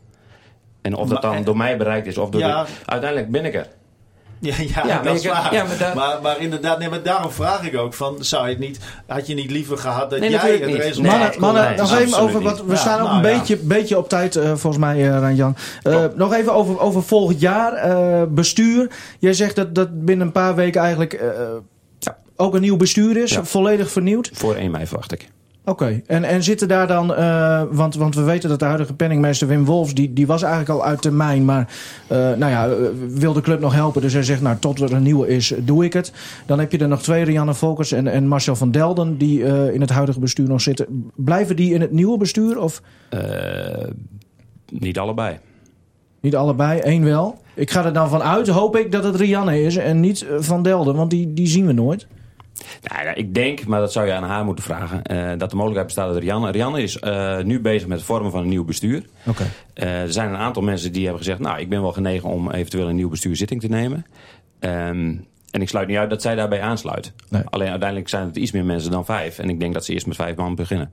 En 0.82 0.96
of 0.96 1.10
dat 1.10 1.22
dan 1.22 1.44
door 1.44 1.58
mij 1.58 1.78
bereikt 1.78 2.08
is 2.08 2.18
of 2.18 2.30
door 2.30 2.42
Ja. 2.42 2.64
de- 2.64 2.70
uiteindelijk 2.86 3.32
ben 3.32 3.46
ik 3.46 3.54
er. 3.54 3.68
Ja, 4.50 4.54
ja, 4.86 5.02
dat 5.02 5.16
is 5.16 5.22
kan- 5.22 5.32
waar. 5.32 5.54
ja, 5.54 5.64
maar 5.64 5.96
maar, 5.96 6.22
maar 6.22 6.42
inderdaad, 6.42 6.80
nee, 6.80 6.90
maar 6.90 7.04
daarom 7.04 7.32
vraag 7.32 7.68
ik 7.68 7.78
ook 7.78 7.94
van, 7.94 8.16
zou 8.20 8.44
je 8.44 8.50
het 8.50 8.60
niet, 8.60 8.80
had 9.08 9.28
je 9.28 9.34
niet 9.34 9.52
liever 9.52 9.78
gehad 9.78 10.10
dat 10.10 10.20
Nee, 10.20 10.30
jij 10.30 10.52
het 10.52 10.66
niet. 10.66 10.76
resultaat 10.76 11.12
Mannen, 11.12 11.30
Nee, 11.30 11.40
mannen 11.40 11.64
nee, 11.64 11.78
nog 11.78 11.92
even 11.92 12.04
absoluut 12.06 12.30
over 12.30 12.42
wat. 12.42 12.62
We 12.66 12.72
Ja, 12.72 12.76
staan 12.78 13.00
ook 13.02 13.08
nou 13.08 13.24
een 13.26 13.30
ja. 13.32 13.38
beetje, 13.38 13.58
beetje 13.58 13.98
op 13.98 14.10
tijd, 14.10 14.36
eh, 14.36 14.44
volgens 14.46 14.78
mij, 14.78 15.10
eh 15.10 15.20
Ranjan. 15.20 15.56
Eh, 15.84 16.04
nog 16.16 16.34
even 16.34 16.54
over, 16.54 16.80
over 16.80 17.04
volgend 17.04 17.40
jaar. 17.40 17.74
eh, 17.74 18.24
bestuur. 18.30 18.90
Jij 19.20 19.34
zegt 19.34 19.56
dat, 19.56 19.76
dat 19.76 20.06
binnen 20.06 20.26
een 20.26 20.34
paar 20.34 20.56
weken 20.56 20.82
eigenlijk 20.82 21.14
eh, 21.14 21.28
Ja. 22.00 22.18
ook 22.36 22.54
een 22.56 22.62
nieuw 22.62 22.78
bestuur 22.78 23.18
is. 23.18 23.32
Ja. 23.32 23.44
Volledig 23.44 23.92
vernieuwd. 23.92 24.30
Voor 24.34 24.56
1 24.56 24.72
mei 24.72 24.88
verwacht 24.88 25.12
ik. 25.12 25.28
Oké. 25.70 26.02
En, 26.06 26.24
en 26.24 26.44
zitten 26.44 26.68
daar 26.68 26.88
dan. 26.88 27.14
eh, 27.16 27.62
want, 27.72 27.96
want 27.96 28.16
we 28.16 28.22
weten 28.22 28.50
dat 28.50 28.60
de 28.60 28.66
huidige 28.66 28.94
penningmeester 28.94 29.48
Wim 29.48 29.66
Wolfs. 29.66 29.94
Die, 29.94 30.14
die 30.14 30.28
was 30.28 30.42
eigenlijk 30.42 30.72
al 30.72 30.86
uit 30.86 31.02
termijn. 31.02 31.46
Maar. 31.46 31.68
eh, 32.08 32.18
nou 32.18 32.52
ja, 32.52 32.68
eh, 32.68 32.76
wil 33.10 33.34
de 33.34 33.42
club 33.42 33.60
nog 33.60 33.74
helpen. 33.74 34.02
Dus 34.02 34.14
hij 34.14 34.24
zegt. 34.24 34.42
Nou, 34.42 34.58
tot 34.60 34.80
er 34.82 34.94
een 34.94 35.04
nieuwe 35.04 35.28
is, 35.28 35.54
doe 35.60 35.86
ik 35.86 35.94
het. 35.94 36.12
Dan 36.46 36.60
heb 36.60 36.72
je 36.72 36.78
er 36.78 36.88
nog 36.88 37.02
twee. 37.02 37.24
Rianne 37.24 37.54
Volkers 37.54 37.92
en, 37.92 38.08
en 38.08 38.28
Marcel 38.28 38.56
van 38.56 38.72
Delden. 38.72 39.18
Die 39.18 39.44
in 39.74 39.82
het 39.82 39.90
huidige 39.90 40.20
bestuur 40.20 40.48
nog 40.48 40.62
zitten. 40.62 41.12
Blijven 41.16 41.56
die 41.56 41.74
in 41.74 41.82
het 41.82 41.92
nieuwe 41.92 42.18
bestuur? 42.18 42.60
Of. 42.60 42.82
Niet 44.70 45.00
allebei. 45.00 45.38
Niet 46.22 46.36
allebei, 46.36 46.80
één 46.80 47.04
wel. 47.04 47.38
Ik 47.54 47.72
ga 47.72 47.86
er 47.86 47.94
dan 47.94 48.10
van 48.10 48.24
uit, 48.24 48.48
hoop 48.48 48.76
ik, 48.76 48.92
dat 48.92 49.04
het 49.04 49.16
Rianne 49.16 49.62
is 49.62 49.76
en 49.76 50.00
niet 50.00 50.26
Van 50.40 50.64
Delden, 50.64 50.96
want 50.96 51.10
die, 51.10 51.34
die 51.34 51.48
zien 51.48 51.66
we 51.66 51.74
nooit. 51.74 52.08
Nou, 52.82 53.16
ik 53.16 53.34
denk, 53.34 53.66
maar 53.66 53.80
dat 53.80 53.92
zou 53.92 54.06
je 54.08 54.14
aan 54.14 54.24
haar 54.24 54.46
moeten 54.46 54.64
vragen, 54.64 55.04
eh, 55.04 55.30
dat 55.38 55.50
de 55.50 55.56
mogelijkheid 55.56 55.86
bestaat 55.86 56.14
dat 56.14 56.22
Rianne... 56.22 56.52
Rianne 56.52 56.82
is 56.82 57.00
eh, 57.00 57.40
nu 57.40 57.60
bezig 57.60 57.88
met 57.88 57.98
het 57.98 58.08
vormen 58.08 58.32
van 58.32 58.42
een 58.42 58.50
nieuw 58.50 58.66
bestuur. 58.66 59.06
Oké. 59.26 59.46
Eh, 59.74 60.02
er 60.02 60.14
zijn 60.14 60.30
een 60.30 60.38
aantal 60.38 60.62
mensen 60.62 60.92
die 60.92 61.02
hebben 61.02 61.24
gezegd... 61.24 61.40
nou, 61.40 61.60
ik 61.60 61.70
ben 61.70 61.82
wel 61.82 61.92
genegen 61.92 62.30
om 62.30 62.52
eventueel 62.52 62.90
een 62.90 62.96
nieuw 62.96 63.10
bestuur 63.10 63.36
zitting 63.36 63.62
te 63.62 63.68
nemen. 63.68 64.06
Ehm, 64.60 65.16
en 65.52 65.62
ik 65.62 65.70
sluit 65.70 65.88
niet 65.88 65.98
uit 65.98 66.10
dat 66.10 66.22
zij 66.22 66.36
daarbij 66.36 66.62
aansluit. 66.62 67.14
Nee. 67.30 67.42
Alleen 67.46 67.70
uiteindelijk 67.70 68.10
zijn 68.10 68.26
het 68.26 68.36
iets 68.36 68.52
meer 68.52 68.66
mensen 68.66 68.92
dan 68.92 69.06
vijf. 69.06 69.40
En 69.40 69.50
ik 69.50 69.60
denk 69.60 69.74
dat 69.74 69.86
ze 69.86 69.94
eerst 69.94 70.08
met 70.08 70.16
vijf 70.16 70.36
man 70.36 70.56
beginnen. 70.56 70.92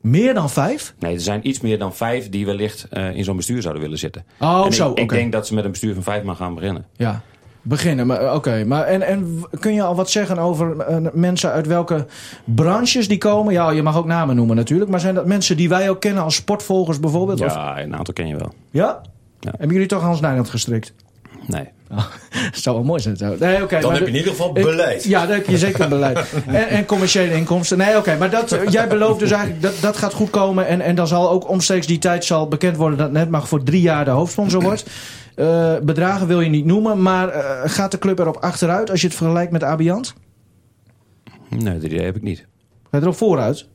Meer 0.00 0.34
dan 0.34 0.50
vijf? 0.50 0.94
Nee, 0.98 1.14
er 1.14 1.20
zijn 1.20 1.48
iets 1.48 1.60
meer 1.60 1.78
dan 1.78 1.94
vijf 1.94 2.28
die 2.28 2.46
wellicht 2.46 2.88
in 3.14 3.24
zo'n 3.24 3.36
bestuur 3.36 3.62
zouden 3.62 3.82
willen 3.82 3.98
zitten. 3.98 4.24
Oh, 4.40 4.62
en 4.66 4.72
zo, 4.72 4.90
ik, 4.90 4.98
ik 4.98 5.08
denk 5.08 5.32
dat 5.32 5.46
ze 5.46 5.54
met 5.54 5.64
een 5.64 5.70
bestuur 5.70 5.94
van 5.94 6.02
vijf 6.02 6.22
man 6.22 6.36
gaan 6.36 6.54
beginnen. 6.54 6.86
Ja, 6.96 7.22
beginnen. 7.64 8.06
Maar, 8.06 8.20
eh, 8.20 8.34
Oké, 8.34 8.64
maar 8.64 8.84
en, 8.84 9.02
en 9.02 9.44
kun 9.60 9.74
je 9.74 9.82
al 9.82 9.94
wat 9.94 10.10
zeggen 10.10 10.38
over 10.38 10.78
eh, 10.80 10.96
mensen 11.12 11.50
uit 11.52 11.66
welke 11.66 12.06
branches 12.44 13.08
die 13.08 13.18
komen? 13.18 13.52
Ja, 13.52 13.70
je 13.70 13.82
mag 13.82 13.96
ook 13.96 14.06
namen 14.06 14.36
noemen 14.36 14.56
natuurlijk. 14.56 14.90
Maar 14.90 15.00
zijn 15.00 15.14
dat 15.14 15.26
mensen 15.26 15.56
die 15.56 15.68
wij 15.68 15.90
ook 15.90 16.00
kennen 16.00 16.22
als 16.22 16.34
sportvolgers 16.34 17.00
bijvoorbeeld? 17.00 17.40
Of- 17.40 17.54
Ja, 17.54 17.80
een 17.80 17.96
aantal 17.96 18.14
ken 18.14 18.26
je 18.28 18.36
wel. 18.36 18.52
ja? 18.70 19.00
Ja. 19.40 19.50
Hebben 19.50 19.72
jullie 19.72 19.88
toch 19.88 20.02
Hans 20.02 20.20
Nijland 20.20 20.50
gestrikt? 20.50 20.92
Nee. 21.46 21.68
Dat 22.52 22.62
zou 22.62 22.76
wel 22.76 22.84
mooi 22.84 23.00
zijn. 23.00 23.16
Zo. 23.16 23.36
Nee, 23.38 23.62
oké. 23.62 23.80
Dan 23.80 23.90
maar 23.90 23.98
heb 23.98 24.08
je 24.08 24.12
in 24.12 24.18
ieder 24.18 24.30
geval 24.30 24.48
Ik- 24.56 24.64
beleid. 24.64 25.04
Ja, 25.04 25.26
dan 25.26 25.34
heb 25.34 25.46
je 25.46 25.58
zeker 25.58 25.88
beleid. 25.88 26.18
En, 26.46 26.68
en 26.68 26.84
commerciële 26.86 27.34
inkomsten. 27.34 27.78
Nee, 27.78 27.96
oké. 27.96 28.16
maar 28.18 28.30
dat, 28.30 28.52
eh, 28.52 28.60
jij 28.68 28.88
belooft 28.88 29.18
dus 29.18 29.30
eigenlijk 29.30 29.62
dat 29.62 29.74
dat 29.80 29.96
gaat 29.96 30.12
goed 30.14 30.30
komen. 30.30 30.66
En, 30.66 30.80
en 30.80 30.94
dan 30.94 31.06
zal 31.06 31.30
ook 31.30 31.48
omstreeks 31.48 31.86
die 31.86 31.98
tijd 31.98 32.24
zal 32.24 32.48
bekend 32.48 32.76
worden 32.76 32.98
dat 32.98 33.12
Netmag 33.12 33.48
voor 33.48 33.62
drie 33.62 33.80
jaar 33.80 34.04
de 34.04 34.10
hoofdsponsor 34.10 34.62
wordt. 34.70 34.84
Eh, 35.34 35.78
bedragen 35.78 36.26
wil 36.26 36.40
je 36.40 36.50
niet 36.50 36.64
noemen. 36.64 37.02
Maar 37.02 37.28
eh, 37.28 37.70
gaat 37.70 37.90
de 37.90 37.98
club 37.98 38.18
erop 38.18 38.36
achteruit 38.36 38.90
als 38.90 39.00
je 39.00 39.06
het 39.06 39.16
vergelijkt 39.16 39.52
met 39.52 39.62
Abiant? 39.62 40.14
Nee, 41.48 41.74
dat 41.74 41.82
idee 41.82 42.04
heb 42.04 42.16
ik 42.16 42.22
niet. 42.22 42.38
Gaat 42.38 42.90
het 42.90 43.02
erop 43.02 43.16
vooruit? 43.16 43.66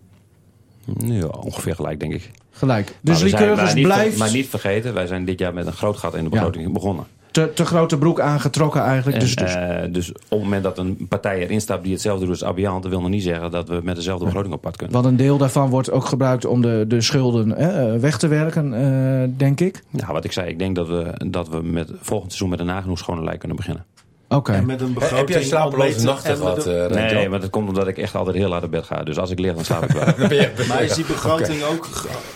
Ja, 0.97 1.25
ongeveer 1.25 1.75
gelijk, 1.75 1.99
denk 1.99 2.13
ik. 2.13 2.31
Gelijk. 2.51 2.95
Dus 3.01 3.21
Lycurgus 3.21 3.73
blijft 3.73 4.17
Maar 4.17 4.31
niet 4.31 4.47
vergeten, 4.47 4.93
wij 4.93 5.07
zijn 5.07 5.25
dit 5.25 5.39
jaar 5.39 5.53
met 5.53 5.65
een 5.65 5.73
groot 5.73 5.97
gat 5.97 6.15
in 6.15 6.23
de 6.23 6.29
begroting 6.29 6.73
begonnen. 6.73 7.05
Te, 7.45 7.53
te 7.53 7.65
grote 7.65 7.97
broek 7.97 8.19
aangetrokken 8.19 8.81
eigenlijk. 8.81 9.17
En, 9.17 9.23
dus, 9.23 9.35
dus, 9.35 9.55
eh, 9.55 9.77
dus 9.89 10.11
op 10.11 10.29
het 10.29 10.39
moment 10.39 10.63
dat 10.63 10.77
een 10.77 11.05
partij 11.09 11.39
erin 11.39 11.61
staat 11.61 11.83
die 11.83 11.91
hetzelfde 11.91 12.25
doet 12.25 12.33
als 12.33 12.43
Abiant... 12.43 12.87
wil 12.87 13.01
nog 13.01 13.09
niet 13.09 13.23
zeggen 13.23 13.51
dat 13.51 13.67
we 13.67 13.79
met 13.83 13.95
dezelfde 13.95 14.25
begroting 14.25 14.53
op 14.53 14.61
pad 14.61 14.75
kunnen. 14.75 14.95
want 14.95 15.07
een 15.07 15.15
deel 15.15 15.37
daarvan 15.37 15.69
wordt 15.69 15.91
ook 15.91 16.05
gebruikt 16.05 16.45
om 16.45 16.61
de, 16.61 16.85
de 16.87 17.01
schulden 17.01 17.57
eh, 17.57 17.99
weg 17.99 18.17
te 18.17 18.27
werken, 18.27 18.73
eh, 18.73 19.29
denk 19.37 19.59
ik. 19.59 19.83
Nou, 19.89 20.13
wat 20.13 20.23
ik 20.23 20.31
zei, 20.31 20.49
ik 20.49 20.59
denk 20.59 20.75
dat 20.75 20.87
we, 20.87 21.13
dat 21.27 21.49
we 21.49 21.61
met 21.61 21.91
volgend 22.01 22.31
seizoen 22.31 22.49
met 22.49 22.59
een 22.59 22.65
nagenoeg 22.65 22.97
schone 22.97 23.23
lijn 23.23 23.37
kunnen 23.37 23.57
beginnen. 23.57 23.85
Oké. 24.29 24.51
En 24.51 24.65
met 24.65 24.81
een 24.81 24.93
begroting 24.93 25.19
Heb 25.19 25.29
jij 25.29 25.43
slapeloze 25.43 26.05
nachten 26.05 26.37
gehad? 26.37 26.65
een- 26.65 26.89
eh? 26.89 27.11
Nee, 27.13 27.29
maar 27.29 27.39
dat 27.39 27.49
komt 27.49 27.67
omdat 27.67 27.87
ik 27.87 27.97
echt 27.97 28.15
altijd 28.15 28.35
heel 28.35 28.49
laat 28.49 28.63
op 28.63 28.71
bed 28.71 28.85
ga. 28.85 29.03
Dus 29.03 29.17
als 29.17 29.29
ik 29.31 29.39
lig, 29.39 29.53
dan 29.55 29.65
slaap 29.65 29.83
ik 29.83 29.91
wel. 29.91 30.27
Maar 30.67 30.83
is 30.83 30.93
die 30.93 31.05
begroting 31.05 31.63
ook 31.63 31.87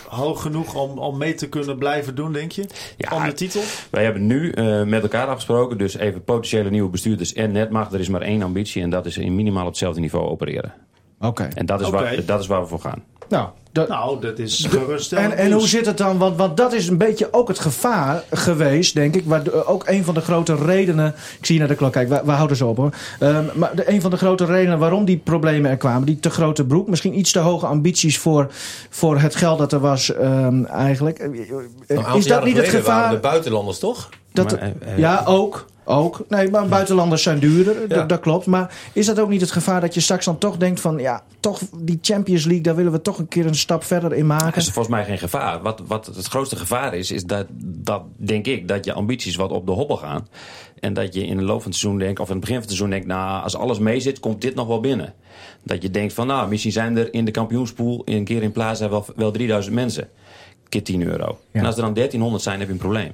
hoog 0.07 0.41
genoeg 0.41 0.75
om, 0.75 0.97
om 0.97 1.17
mee 1.17 1.33
te 1.33 1.49
kunnen 1.49 1.77
blijven 1.77 2.15
doen, 2.15 2.33
denk 2.33 2.51
je? 2.51 2.65
Ja, 2.97 3.15
om 3.15 3.23
de 3.23 3.33
titel? 3.33 3.61
Wij 3.91 4.03
hebben 4.03 4.25
nu 4.27 4.51
eh, 4.51 4.83
met 4.83 5.01
elkaar 5.01 5.27
afgesproken, 5.27 5.77
dus 5.77 5.97
even 5.97 6.23
potentiële 6.23 6.69
nieuwe 6.69 6.89
bestuurders 6.89 7.33
en 7.33 7.51
netmacht. 7.51 7.93
Er 7.93 7.99
is 7.99 8.09
maar 8.09 8.21
één 8.21 8.41
ambitie 8.41 8.81
en 8.81 8.89
dat 8.89 9.05
is 9.05 9.17
in 9.17 9.35
minimaal 9.35 9.63
op 9.63 9.69
hetzelfde 9.69 9.99
niveau 9.99 10.27
opereren. 10.29 10.73
Oké. 11.19 11.47
En 11.55 11.65
dat 11.65 11.81
is, 11.81 11.89
waar, 11.89 12.25
dat 12.25 12.39
is 12.39 12.47
waar 12.47 12.61
we 12.61 12.67
voor 12.67 12.79
gaan. 12.79 13.03
Nou, 13.29 13.49
dat, 13.73 13.87
Nou, 13.87 14.21
dat 14.21 14.39
is 14.39 14.65
geruststellend 14.69 15.33
En, 15.33 15.37
en 15.37 15.51
hoe 15.51 15.67
zit 15.67 15.85
het 15.85 15.97
dan? 15.97 16.17
Want, 16.17 16.37
want 16.37 16.57
dat 16.57 16.73
is 16.73 16.87
een 16.87 16.97
beetje 16.97 17.27
ook 17.31 17.47
het 17.47 17.59
gevaar 17.59 18.23
geweest, 18.31 18.93
denk 18.93 19.15
ik. 19.15 19.25
Waar 19.25 19.65
ook 19.65 19.87
een 19.87 20.03
van 20.03 20.13
de 20.13 20.21
grote 20.21 20.55
redenen. 20.55 21.15
Ik 21.39 21.45
zie 21.45 21.55
je 21.55 21.59
naar 21.59 21.69
de 21.69 21.75
klok, 21.75 21.91
kijk, 21.91 22.09
we, 22.09 22.21
we 22.25 22.31
houden 22.31 22.57
zo 22.57 22.67
op 22.67 22.77
hoor. 22.77 22.93
Ehm, 23.19 23.45
maar 23.53 23.75
de, 23.75 23.89
een 23.89 24.01
van 24.01 24.11
de 24.11 24.17
grote 24.17 24.45
redenen 24.45 24.79
waarom 24.79 25.05
die 25.05 25.17
problemen 25.17 25.71
er 25.71 25.77
kwamen, 25.77 26.05
die 26.05 26.19
te 26.19 26.29
grote 26.29 26.65
broek, 26.65 26.87
misschien 26.87 27.17
iets 27.17 27.31
te 27.31 27.39
hoge 27.39 27.65
ambities 27.65 28.17
voor, 28.17 28.47
voor 28.89 29.19
het 29.19 29.35
geld 29.35 29.57
dat 29.57 29.71
er 29.71 29.79
was, 29.79 30.13
ehm, 30.13 30.65
eigenlijk. 30.65 31.29
Is 32.15 32.25
dat 32.25 32.43
niet 32.43 32.57
het 32.57 32.67
gevaar? 32.67 33.11
De 33.11 33.17
buitenlanders 33.17 33.79
toch? 33.79 34.09
Dat, 34.31 34.51
Maar, 34.51 34.59
eh, 34.61 34.91
eh, 34.91 34.97
ja, 34.97 35.23
ook. 35.25 35.65
Ook. 35.85 36.25
Nee, 36.29 36.49
maar 36.49 36.67
buitenlanders 36.67 37.23
zijn 37.23 37.39
duurder. 37.39 37.81
Ja. 37.81 37.87
Dat, 37.87 38.09
dat 38.09 38.19
klopt. 38.19 38.45
Maar 38.45 38.75
is 38.93 39.05
dat 39.05 39.19
ook 39.19 39.29
niet 39.29 39.41
het 39.41 39.51
gevaar 39.51 39.81
dat 39.81 39.93
je 39.93 39.99
straks 39.99 40.25
dan 40.25 40.37
toch 40.37 40.57
denkt 40.57 40.79
van... 40.79 40.97
ja, 40.97 41.23
toch 41.39 41.59
die 41.77 41.99
Champions 42.01 42.43
League, 42.43 42.63
daar 42.63 42.75
willen 42.75 42.91
we 42.91 43.01
toch 43.01 43.17
een 43.17 43.27
keer 43.27 43.45
een 43.45 43.55
stap 43.55 43.83
verder 43.83 44.13
in 44.13 44.25
maken? 44.25 44.55
is 44.55 44.63
volgens 44.63 44.95
mij 44.95 45.05
geen 45.05 45.17
gevaar. 45.17 45.61
Wat, 45.61 45.81
wat 45.87 46.05
het 46.05 46.25
grootste 46.25 46.55
gevaar 46.55 46.93
is, 46.93 47.11
is 47.11 47.23
dat, 47.23 47.45
dat, 47.63 48.01
denk 48.15 48.45
ik, 48.45 48.67
dat 48.67 48.85
je 48.85 48.93
ambities 48.93 49.35
wat 49.35 49.51
op 49.51 49.65
de 49.65 49.71
hobbel 49.71 49.97
gaan. 49.97 50.27
En 50.79 50.93
dat 50.93 51.13
je 51.13 51.25
in 51.25 51.37
de 51.37 51.43
loop 51.43 51.61
van 51.61 51.71
het 51.71 51.79
seizoen 51.79 51.99
denkt, 51.99 52.19
of 52.19 52.27
in 52.27 52.31
het 52.31 52.41
begin 52.41 52.55
van 52.55 52.67
het 52.67 52.75
seizoen 52.75 52.89
denkt, 52.89 53.07
nou, 53.07 53.43
als 53.43 53.55
alles 53.55 53.79
mee 53.79 53.99
zit, 53.99 54.19
komt 54.19 54.41
dit 54.41 54.55
nog 54.55 54.67
wel 54.67 54.79
binnen. 54.79 55.13
Dat 55.63 55.81
je 55.81 55.91
denkt 55.91 56.13
van, 56.13 56.27
nou, 56.27 56.49
misschien 56.49 56.71
zijn 56.71 56.97
er 56.97 57.13
in 57.13 57.25
de 57.25 57.31
kampioenspool 57.31 58.01
een 58.05 58.23
keer 58.23 58.43
in 58.43 58.51
Plaza 58.51 58.89
wel, 58.89 59.05
wel 59.15 59.31
3000 59.31 59.75
mensen. 59.75 60.09
Keer 60.69 60.83
10 60.83 61.01
euro. 61.01 61.39
Ja. 61.51 61.59
En 61.59 61.65
als 61.65 61.75
er 61.75 61.81
dan 61.81 61.93
1300 61.93 62.43
zijn, 62.43 62.59
heb 62.59 62.67
je 62.67 62.73
een 62.73 62.79
probleem. 62.79 63.11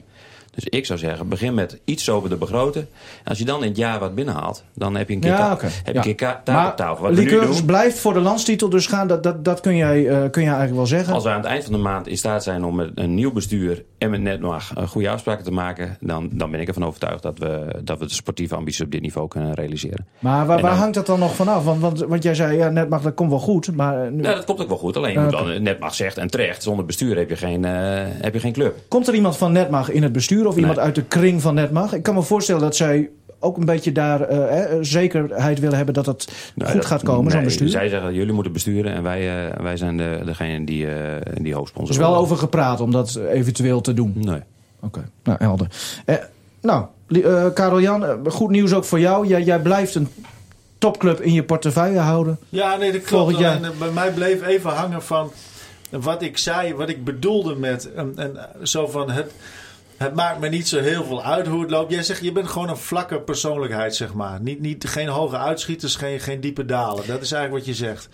Dus 0.60 0.80
ik 0.80 0.86
zou 0.86 1.00
zeggen, 1.00 1.28
begin 1.28 1.54
met 1.54 1.80
iets 1.86 2.10
over 2.10 2.30
de 2.30 2.36
begroten. 2.36 2.82
En 3.24 3.30
als 3.30 3.38
je 3.38 3.46
dan 3.46 3.62
in 3.64 3.68
het 3.68 3.78
jaar 3.78 4.00
wat 4.00 4.16
binnenhaalt, 4.16 4.64
dan 4.76 4.96
heb 4.96 5.08
je 5.08 5.14
een 5.14 5.20
keer, 5.20 5.30
Ja, 5.30 5.58
heb 5.60 5.72
Ja. 5.86 5.94
een 5.96 6.02
keer 6.02 6.16
ka- 6.16 6.42
taak 6.44 6.70
op 6.70 6.76
tafel. 6.76 7.04
Wat 7.04 7.14
we 7.16 7.20
nu 7.22 7.24
Lycurgus 7.30 7.58
doen, 7.58 7.66
blijft 7.66 8.00
voor 8.00 8.14
de 8.14 8.20
landstitel 8.20 8.70
dus 8.70 8.88
gaan. 8.88 9.08
Dat, 9.08 9.24
dat, 9.24 9.46
dat 9.46 9.60
kun, 9.60 9.76
jij, 9.76 10.08
eh, 10.08 10.16
kun 10.30 10.42
jij 10.42 10.52
eigenlijk 10.54 10.76
wel 10.76 10.86
zeggen. 10.86 11.14
als 11.14 11.24
we 11.24 11.30
aan 11.30 11.38
het 11.38 11.46
eind 11.46 11.64
van 11.64 11.74
de 11.74 11.80
maand 11.80 12.08
in 12.08 12.18
staat 12.18 12.44
zijn 12.44 12.64
om 12.64 12.76
met 12.76 12.92
een 12.96 13.14
nieuw 13.14 13.32
bestuur 13.32 13.84
en 13.98 14.10
met 14.10 14.22
Netmag 14.22 14.74
eh, 14.76 14.88
goede 14.88 15.10
afspraken 15.10 15.44
te 15.44 15.52
maken, 15.52 15.98
dan, 16.00 16.30
dan 16.32 16.52
ben 16.52 16.60
ik 16.60 16.68
ervan 16.68 16.86
overtuigd 16.86 17.24
dat 17.24 17.38
we, 17.40 17.80
dat 17.84 18.00
we 18.00 18.06
de 18.06 18.14
sportieve 18.14 18.56
ambities 18.56 18.82
op 18.82 18.92
dit 18.92 19.02
niveau 19.02 19.28
kunnen 19.28 19.54
realiseren. 19.54 20.06
Maar 20.20 20.46
waar, 20.46 20.56
En 20.58 20.62
waar 20.64 20.72
dan- 20.72 20.80
hangt 20.80 20.96
dat 20.96 21.06
dan 21.06 21.20
nog 21.20 21.36
vanaf? 21.36 21.64
Want, 21.64 21.82
want, 21.82 22.00
want 22.00 22.24
jij 22.24 22.36
zei, 22.36 22.58
ja, 22.58 22.70
net 22.70 22.90
mag 22.90 23.02
dat 23.02 23.14
komt 23.14 23.30
wel 23.30 23.40
goed. 23.40 23.76
Maar 23.76 24.12
nu- 24.12 24.24
Ja, 24.24 24.34
dat 24.34 24.46
komt 24.46 24.62
ook 24.62 24.68
wel 24.68 24.78
goed. 24.78 24.98
Alleen 24.98 25.12
je 25.14 25.20
moet 25.20 25.32
dan, 25.32 25.62
Netmag 25.64 25.96
zegt 25.96 26.18
en 26.18 26.30
terecht, 26.30 26.64
zonder 26.64 26.86
bestuur 26.86 27.18
heb 27.18 27.30
je 27.30 27.36
geen, 27.36 27.66
eh, 27.66 27.72
heb 28.08 28.34
je 28.34 28.40
geen 28.40 28.54
club. 28.54 28.76
komt 28.88 29.08
er 29.08 29.14
iemand 29.14 29.38
van 29.38 29.52
Netmag 29.52 29.90
in 29.90 30.04
het 30.04 30.12
bestuur 30.12 30.48
of 30.50 30.56
iemand 30.56 30.76
Nee. 30.76 30.86
uit 30.86 30.96
de 30.96 31.04
kring 31.04 31.42
van 31.42 31.54
Netmag? 31.56 31.94
Ik 31.94 32.04
kan 32.04 32.14
me 32.16 32.22
voorstellen 32.22 32.62
dat 32.62 32.76
zij 32.76 33.10
ook 33.40 33.58
een 33.58 33.66
beetje 33.66 33.92
daar 33.92 34.22
eh, 34.22 34.64
eh, 34.64 34.78
zekerheid 34.82 35.60
willen 35.60 35.76
hebben 35.78 35.94
dat 35.94 36.06
het 36.06 36.28
Nou, 36.56 36.72
goed 36.72 36.80
dat- 36.82 36.90
gaat 36.90 37.04
komen, 37.04 37.32
zo'n 37.32 37.40
nee, 37.40 37.48
bestuur. 37.50 37.70
Zij 37.70 37.88
zeggen, 37.90 38.14
jullie 38.14 38.34
moeten 38.34 38.52
besturen 38.54 38.94
en 38.94 39.04
wij, 39.04 39.48
eh, 39.50 39.62
wij 39.62 39.78
zijn 39.78 39.98
de, 39.98 40.22
degene 40.26 40.66
die, 40.66 40.88
eh 40.88 40.94
die 41.42 41.52
Er 41.52 41.58
hoofdsponsor 41.58 41.92
is 41.96 42.02
wel 42.02 42.16
over 42.16 42.38
gepraat 42.38 42.80
om 42.82 42.92
dat 42.92 43.16
eventueel 43.32 43.82
te 43.82 43.94
doen. 43.94 44.14
Nee. 44.18 44.40
Oké, 44.82 45.10
nou 45.24 45.38
helder. 45.42 45.68
Eh, 46.06 46.16
nou, 46.62 46.86
Li- 47.08 47.22
eh, 47.22 47.46
Karel 47.54 47.82
Jan, 47.82 48.06
eh, 48.06 48.14
goed 48.28 48.50
nieuws 48.50 48.74
ook 48.74 48.86
voor 48.86 49.00
jou. 49.00 49.28
Jij, 49.28 49.44
jij 49.44 49.60
blijft 49.60 49.96
een 49.96 50.08
topclub 50.78 51.22
in 51.22 51.34
je 51.34 51.44
portefeuille 51.44 52.00
houden. 52.00 52.38
Ja, 52.50 52.76
nee, 52.76 52.92
dat 52.92 53.02
klopt. 53.02 53.10
Volgend 53.24 53.38
jaar. 53.38 53.56
Alleen, 53.58 53.72
bij 53.80 53.92
mij 53.92 54.12
bleef 54.12 54.46
even 54.48 54.70
hangen 54.70 55.02
van 55.04 55.32
wat 55.90 56.22
ik 56.22 56.38
zei, 56.38 56.74
wat 56.76 56.90
ik 56.90 57.04
bedoelde 57.04 57.56
met 57.56 57.94
en, 57.94 58.14
en, 58.16 58.38
zo 58.68 58.88
van 58.88 59.10
het. 59.12 59.32
Het 60.00 60.16
maakt 60.16 60.40
me 60.40 60.50
niet 60.50 60.68
zo 60.68 60.80
heel 60.80 61.04
veel 61.04 61.24
uit 61.24 61.48
hoe 61.48 61.62
het 61.62 61.70
loopt. 61.72 61.92
Jij 61.92 62.04
zegt, 62.04 62.24
je 62.24 62.32
bent 62.32 62.48
gewoon 62.48 62.70
een 62.70 62.78
vlakke 62.78 63.20
persoonlijkheid, 63.22 63.96
zeg 63.96 64.14
maar. 64.14 64.40
Niet, 64.42 64.60
niet, 64.62 64.86
geen 64.88 65.08
hoge 65.08 65.38
uitschieters, 65.38 65.96
geen, 65.96 66.20
geen 66.20 66.40
diepe 66.42 66.66
dalen. 66.66 67.04
Dat 67.08 67.22
is 67.22 67.32
eigenlijk 67.32 67.66
wat 67.66 67.76
je 67.76 67.86
zegt. 67.86 68.10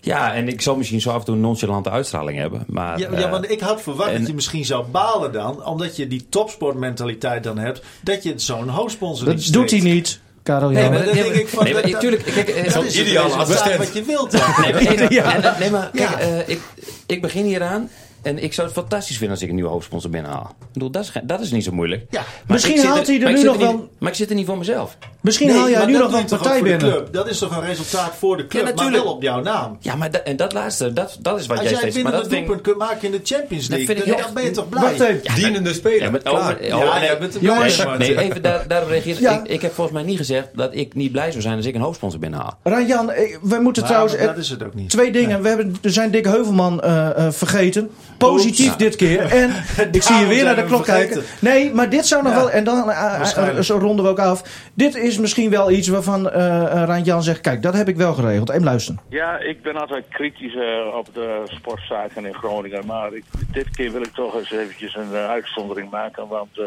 Ja, 0.00 0.34
en 0.34 0.48
ik 0.48 0.60
zal 0.60 0.76
misschien 0.76 1.00
zo 1.00 1.10
af 1.10 1.18
en 1.18 1.24
toe 1.24 1.34
een 1.34 1.40
nonchalante 1.40 1.90
uitstraling 1.90 2.38
hebben. 2.38 2.64
Maar, 2.66 2.98
Ja, 2.98 3.08
eh, 3.08 3.20
ja, 3.20 3.30
want 3.30 3.50
ik 3.50 3.60
had 3.60 3.82
verwacht 3.82 4.10
en- 4.10 4.18
dat 4.18 4.26
je 4.26 4.34
misschien 4.34 4.64
zou 4.64 4.84
balen 4.86 5.32
dan. 5.32 5.64
Omdat 5.66 5.96
je 5.96 6.06
die 6.08 6.26
topsportmentaliteit 6.28 7.42
dan 7.44 7.58
hebt. 7.58 7.82
Dat 8.00 8.22
je 8.22 8.32
zo'n 8.36 8.68
hoofdsponsor 8.68 9.26
Dat 9.26 9.46
doet 9.52 9.70
hij 9.70 9.80
niet, 9.80 10.20
Karel 10.42 10.72
Jan. 10.72 10.80
Nee, 10.80 10.90
maar 10.90 11.04
dat- 11.04 11.14
denk 11.14 11.34
ik 11.34 11.48
van... 11.48 11.64
nee, 11.64 11.72
maar 11.72 11.90
dat- 11.90 12.00
tuurlijk, 12.00 12.22
kijk, 12.24 12.48
eh, 12.48 12.64
dat 12.64 12.72
zo'n 12.72 12.84
is 12.84 12.96
het 12.98 13.06
ideale 13.06 13.24
resultaat 13.36 13.48
assistent. 13.48 13.78
wat 13.78 13.94
je 13.94 14.02
wilt. 14.04 14.30
dan. 14.30 14.40
Nee, 14.62 15.22
maar, 15.22 15.56
nee, 15.58 15.70
maar 15.70 15.90
kijk, 15.94 16.10
eh, 16.10 16.48
ik, 16.48 16.60
ik 17.06 17.22
begin 17.22 17.44
hieraan. 17.44 17.88
En 18.24 18.42
ik 18.42 18.52
zou 18.52 18.66
het 18.66 18.76
fantastisch 18.76 19.16
vinden 19.16 19.30
als 19.34 19.42
ik 19.42 19.48
een 19.48 19.54
nieuwe 19.54 19.70
hoofdsponsor 19.70 20.10
binnenhaal. 20.10 20.54
Ik 20.60 20.66
bedoel, 20.72 20.90
dat 20.90 21.02
is, 21.02 21.12
dat 21.24 21.40
is 21.40 21.50
niet 21.50 21.64
zo 21.64 21.72
moeilijk. 21.72 22.04
Ja. 22.10 22.20
Maar 22.20 22.26
Misschien 22.46 22.74
ik 22.74 22.80
zit 22.80 22.88
haalt 22.90 23.06
hij 23.06 23.20
er 23.22 23.32
nu 23.32 23.42
nog 23.42 23.56
niet- 23.56 23.66
wel- 23.66 23.88
Maar 23.98 24.10
ik 24.10 24.16
zit 24.16 24.28
er 24.30 24.34
niet 24.36 24.46
voor 24.46 24.58
mezelf. 24.58 24.96
Misschien 25.20 25.48
Nee, 25.48 25.56
haal 25.56 25.70
jij 25.70 25.86
nu 25.86 25.92
nog 25.98 26.10
wel 26.10 26.20
een 26.20 26.26
partij 26.26 26.62
binnen. 26.62 26.78
club? 26.78 27.12
Dat 27.12 27.28
is 27.28 27.38
toch 27.38 27.56
een 27.56 27.64
resultaat 27.64 28.14
voor 28.18 28.36
de 28.36 28.46
club, 28.46 28.62
maar 28.62 28.72
natuurlijk. 28.74 29.02
wel 29.04 29.12
op 29.12 29.22
jouw 29.22 29.40
naam. 29.42 29.76
Ja, 29.80 29.94
maar 29.94 30.10
dat, 30.10 30.22
en 30.22 30.36
dat 30.36 30.52
laatste, 30.52 30.92
dat, 30.92 31.18
dat 31.20 31.38
is 31.40 31.46
wat 31.46 31.58
Als 31.58 31.68
jij 31.68 31.70
jij 31.70 31.80
steeds... 31.80 31.94
binnen 31.94 32.12
dat 32.12 32.20
vind 32.22 32.32
ik- 32.32 32.38
doelpunt 32.46 32.62
kunt 32.66 32.78
maken 32.78 33.02
in 33.04 33.10
de 33.10 33.20
Champions 33.22 33.68
Dat 33.68 33.78
League, 33.78 33.86
vind 33.96 34.06
ik 34.06 34.12
dan, 34.12 34.22
dan 34.24 34.34
ben 34.34 34.44
je 34.44 34.50
toch 34.50 34.68
blij? 34.68 34.82
Wacht 34.82 35.00
even. 35.00 35.34
Dienende 35.34 35.72
speler. 35.74 36.00
Ja, 36.24 36.30
over, 36.30 36.64
Ja, 36.64 37.00
jij 37.00 37.96
Nee, 37.98 38.18
even 38.18 38.42
daar, 38.42 38.64
daarop 38.68 38.88
reageren. 38.88 39.34
Ik, 39.44 39.48
ik 39.50 39.62
heb 39.62 39.74
volgens 39.74 39.96
mij 39.96 40.04
niet 40.06 40.16
gezegd 40.16 40.48
dat 40.54 40.74
ik 40.74 40.94
niet 40.94 41.12
blij 41.12 41.30
zou 41.30 41.42
zijn 41.42 41.56
als 41.56 41.66
ik 41.66 41.74
een 41.74 41.80
hoofdsponsor 41.80 42.20
binnenhaal. 42.20 42.58
Ranjan, 42.62 43.10
eh, 43.10 43.36
we 43.42 43.58
moeten 43.60 43.84
trouwens... 43.84 44.16
dat 44.18 44.36
is 44.36 44.48
het 44.50 44.62
ook 44.62 44.74
niet. 44.74 44.90
Twee 44.90 45.12
dingen. 45.12 45.42
We 45.42 45.48
hebben, 45.48 45.76
er 45.82 45.90
zijn 45.92 46.10
Dick 46.10 46.24
Heuvelman 46.24 46.80
eh, 46.80 47.26
eh, 47.26 47.32
vergeten. 47.32 47.90
Positief 48.18 48.76
dit 48.76 48.96
keer. 48.96 49.20
En 49.20 49.50
ik 49.92 50.02
zie 50.02 50.16
je 50.16 50.26
weer 50.26 50.44
naar 50.44 50.56
de 50.56 50.64
klok 50.64 50.84
kijken. 50.84 51.22
Nee, 51.40 51.72
maar 51.74 51.90
dit 51.90 52.06
zou 52.06 52.22
nog 52.22 52.32
Ja, 52.32 52.38
wel... 52.38 52.50
En 52.50 52.64
dan 52.64 52.90
eh, 52.90 53.04
eh, 53.04 53.16
waarschijnlijk. 53.16 53.64
zo 53.64 53.78
ronden 53.78 54.04
we 54.04 54.10
ook 54.10 54.18
af. 54.18 54.68
Dit 54.74 54.94
is 54.94 55.18
misschien 55.18 55.50
wel 55.50 55.70
iets 55.70 55.88
waarvan 55.88 56.30
eh 56.30 56.52
eh, 56.64 56.84
Rijn-Jan 56.86 57.22
zegt... 57.22 57.40
Kijk, 57.40 57.62
dat 57.62 57.74
heb 57.74 57.88
ik 57.88 57.96
wel 57.96 58.14
geregeld. 58.14 58.50
Even 58.50 58.64
luisteren. 58.64 59.00
Ja, 59.08 59.38
ik 59.38 59.62
ben 59.62 59.76
altijd 59.76 60.04
kritisch 60.08 60.54
eh, 60.54 60.96
op 60.96 61.08
de 61.14 61.42
sportzaken 61.44 62.26
in 62.26 62.34
Groningen. 62.34 62.86
Maar 62.86 63.12
ik, 63.14 63.24
dit 63.52 63.70
keer 63.70 63.92
wil 63.92 64.00
ik 64.02 64.12
toch 64.14 64.34
eens 64.38 64.50
eventjes 64.52 64.94
een 64.96 65.14
eh, 65.14 65.28
uitzondering 65.28 65.90
maken. 65.90 66.28
Want 66.28 66.58
eh, 66.58 66.64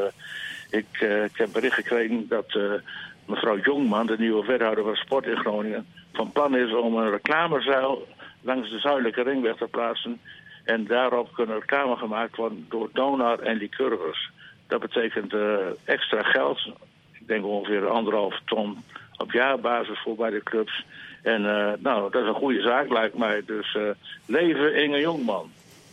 ik, 0.69 0.85
eh, 0.91 1.23
ik 1.23 1.37
heb 1.37 1.49
bericht 1.53 1.75
gekregen 1.75 2.25
dat 2.29 2.45
eh, 2.55 2.61
mevrouw 3.25 3.57
Jongman, 3.59 4.05
de 4.05 4.15
nieuwe 4.17 4.45
wethouder 4.45 4.83
van 4.83 4.95
sport 4.95 5.25
in 5.25 5.37
Groningen, 5.37 5.85
van 6.13 6.31
plan 6.31 6.55
is 6.57 6.73
om 6.75 6.95
een 6.97 7.09
reclamezuil 7.09 8.07
langs 8.41 8.69
de 8.69 8.79
zuidelijke 8.79 9.21
ringweg 9.23 9.55
te 9.55 9.67
plaatsen. 9.67 10.19
En 10.67 10.85
daarop 10.85 11.33
kunnen 11.33 11.59
reclame 11.59 11.95
gemaakt 11.95 12.35
worden 12.35 12.65
door 12.69 12.89
Donar 12.93 13.39
en 13.39 13.57
Lycurgus. 13.57 14.31
Dat 14.67 14.79
betekent 14.79 15.33
eh, 15.33 15.55
extra 15.83 16.23
geld. 16.23 16.67
Ik 17.11 17.27
denk 17.27 17.45
ongeveer 17.45 17.87
anderhalf 17.87 18.39
ton 18.45 18.83
op 19.17 19.31
jaarbasis 19.31 19.99
voor 20.03 20.15
bij 20.15 20.29
de 20.29 20.43
clubs. 20.43 20.85
En 21.23 21.45
eh, 21.45 21.73
nou, 21.79 22.11
dat 22.11 22.21
is 22.21 22.27
een 22.27 22.33
goede 22.33 22.61
zaak 22.61 22.89
lijkt 22.89 23.17
mij. 23.17 23.43
Dus 23.45 23.75
eh, 23.75 23.81
leven 24.25 24.83
Inge 24.83 24.99
Jongman. 24.99 25.49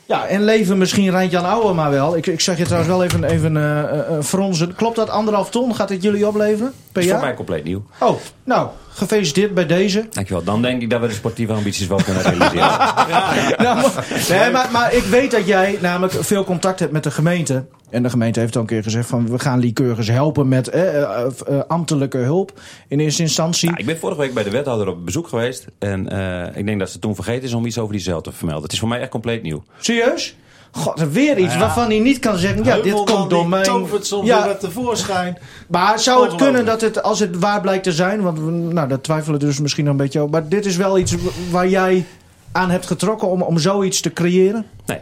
Ja, 0.06 0.26
en 0.26 0.44
leven 0.44 0.78
misschien 0.78 1.10
Rijn-Jan 1.10 1.44
Ouwe 1.44 1.74
maar 1.74 1.90
wel. 1.90 2.16
Ik, 2.16 2.26
ik 2.26 2.40
zeg 2.40 2.58
je 2.58 2.64
trouwens 2.64 2.92
wel 2.92 3.04
even, 3.04 3.24
even 3.24 3.56
eh, 3.56 4.20
fronzen. 4.20 4.74
Klopt 4.74 4.96
dat 4.96 5.10
anderhalf 5.10 5.50
ton? 5.50 5.74
Gaat 5.74 5.88
dit 5.88 6.02
jullie 6.02 6.26
opleveren 6.26 6.72
per 6.72 6.92
Dat 6.92 7.02
is 7.02 7.08
voor 7.10 7.18
mij 7.18 7.28
jaar? 7.28 7.36
compleet 7.36 7.64
nieuw. 7.64 7.84
Oh, 8.00 8.16
nou, 8.44 8.68
gefeliciteerd 8.94 9.54
bij 9.54 9.66
deze. 9.66 10.06
Dankjewel. 10.10 10.44
Dan 10.44 10.62
denk 10.62 10.82
ik 10.82 10.90
dat 10.90 11.00
we 11.00 11.06
de 11.06 11.12
sportieve 11.14 11.52
ambities 11.52 11.86
wel 11.86 12.02
kunnen 12.02 12.22
realiseren. 12.22 12.52
Nou, 13.64 13.80
maar- 13.80 14.06
nee, 14.28 14.50
maar, 14.50 14.68
maar 14.72 14.94
ik 14.94 15.02
weet 15.02 15.30
dat 15.30 15.46
jij 15.46 15.78
namelijk 15.80 16.12
veel 16.12 16.44
contact 16.44 16.78
hebt 16.80 16.92
met 16.92 17.02
de 17.02 17.10
gemeente. 17.10 17.64
En 17.90 18.02
de 18.02 18.10
gemeente 18.10 18.40
heeft 18.40 18.54
al 18.54 18.60
een 18.60 18.66
keer 18.66 18.82
gezegd 18.82 19.08
van 19.08 19.30
we 19.30 19.38
gaan 19.38 19.58
Lycurgus 19.58 20.08
helpen 20.08 20.48
met 20.48 20.68
eh, 20.68 21.02
eh, 21.02 21.24
eh, 21.46 21.60
ambtelijke 21.68 22.18
hulp 22.18 22.60
in 22.88 23.00
eerste 23.00 23.22
instantie. 23.22 23.68
Ja, 23.70 23.76
ik 23.76 23.86
ben 23.86 23.98
vorige 23.98 24.20
week 24.20 24.34
bij 24.34 24.42
de 24.42 24.50
wethouder 24.50 24.88
op 24.88 25.04
bezoek 25.04 25.28
geweest. 25.28 25.66
En 25.78 26.08
eh, 26.08 26.56
ik 26.56 26.66
denk 26.66 26.78
dat 26.78 26.90
ze 26.90 26.98
toen 26.98 27.14
vergeten 27.14 27.42
is 27.42 27.54
om 27.54 27.66
iets 27.66 27.78
over 27.78 27.92
die 27.92 28.02
zeil 28.02 28.20
te 28.20 28.32
vermelden. 28.32 28.62
Het 28.64 28.72
is 28.72 28.78
voor 28.78 28.88
mij 28.88 29.00
echt 29.00 29.10
compleet 29.10 29.42
nieuw. 29.42 29.64
Serieus? 29.80 30.36
God, 30.76 31.00
weer 31.10 31.38
iets 31.38 31.52
Ja. 31.52 31.58
waarvan 31.58 31.86
hij 31.86 31.98
niet 31.98 32.18
kan 32.18 32.36
zeggen, 32.38 32.64
ja, 32.64 32.76
dit 32.78 33.04
komt 33.04 33.30
door 33.30 33.48
mijn... 33.48 33.62
tovert 33.64 34.06
soms 34.06 34.26
Ja. 34.26 34.38
weer 34.38 34.46
wat 34.46 34.60
tevoorschijn. 34.60 35.38
Maar 35.68 35.98
zou 35.98 36.26
het 36.26 36.34
kunnen 36.34 36.64
dat 36.64 36.80
het, 36.80 37.02
als 37.02 37.20
het 37.20 37.38
waar 37.38 37.60
blijkt 37.60 37.84
te 37.84 37.92
zijn, 37.92 38.22
want 38.22 38.38
we- 38.38 38.50
nou, 38.50 38.88
dat 38.88 39.02
twijfelen 39.02 39.38
dus 39.38 39.60
misschien 39.60 39.86
een 39.86 39.96
beetje 39.96 40.18
over. 40.20 40.30
Maar 40.30 40.48
dit 40.48 40.66
is 40.66 40.76
wel 40.76 40.98
iets 40.98 41.14
waar 41.50 41.68
jij 41.68 42.04
aan 42.52 42.70
hebt 42.70 42.86
getrokken 42.86 43.28
om, 43.28 43.42
om 43.42 43.58
zoiets 43.58 44.00
te 44.00 44.12
creëren? 44.12 44.66
Nee. 44.86 45.00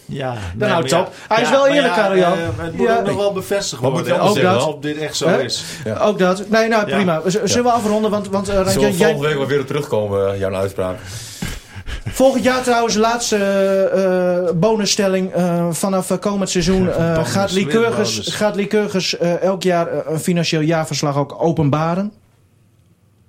Ja, 0.08 0.34
Dan 0.56 0.68
houdt 0.68 0.90
het 0.90 1.00
op. 1.00 1.12
Hij 1.28 1.42
is 1.42 1.50
wel 1.50 1.66
eerlijk, 1.66 1.94
Karel-Jan. 1.94 2.32
eh, 2.32 2.38
het 2.56 2.76
moet 2.76 2.86
Ja. 2.86 2.98
ook 2.98 3.06
nog 3.06 3.16
wel 3.16 3.32
bevestigd 3.32 3.82
worden. 3.82 4.04
zeggen 4.06 4.42
dat, 4.42 4.66
of 4.66 4.78
dit 4.80 4.96
echt 4.98 5.16
zo 5.16 5.38
is. 5.38 5.64
Ja. 5.84 5.96
Ook 5.98 6.18
dat. 6.18 6.48
Nee, 6.48 6.68
nou 6.68 6.84
prima. 6.84 7.20
Z- 7.26 7.42
Zullen 7.44 7.64
we 7.64 7.70
afronden? 7.70 8.10
Want, 8.10 8.28
want 8.28 8.48
uh, 8.48 8.54
Zullen 8.54 8.74
we 8.74 8.80
jij, 8.80 8.92
volgende 8.92 9.28
week 9.28 9.36
wel 9.36 9.46
weer 9.46 9.64
terugkomen, 9.64 10.32
eh, 10.32 10.38
jouw 10.38 10.54
uitspraak? 10.54 10.96
Volgend 12.06 12.44
jaar 12.44 12.62
trouwens, 12.62 12.94
laatste 12.94 13.36
eh, 13.36 14.54
bonusstelling 14.56 15.32
eh, 15.32 15.70
vanaf 15.70 16.10
eh, 16.10 16.18
komend 16.18 16.50
seizoen. 16.50 16.92
eh, 16.92 17.24
gaat 17.26 17.52
Lycurgus, 17.52 18.28
gaat 18.34 18.56
Lycurgus 18.56 19.18
eh, 19.18 19.42
elk 19.42 19.62
jaar 19.62 20.06
een 20.06 20.20
financieel 20.20 20.60
jaarverslag 20.62 21.16
ook 21.16 21.36
openbaren? 21.42 22.12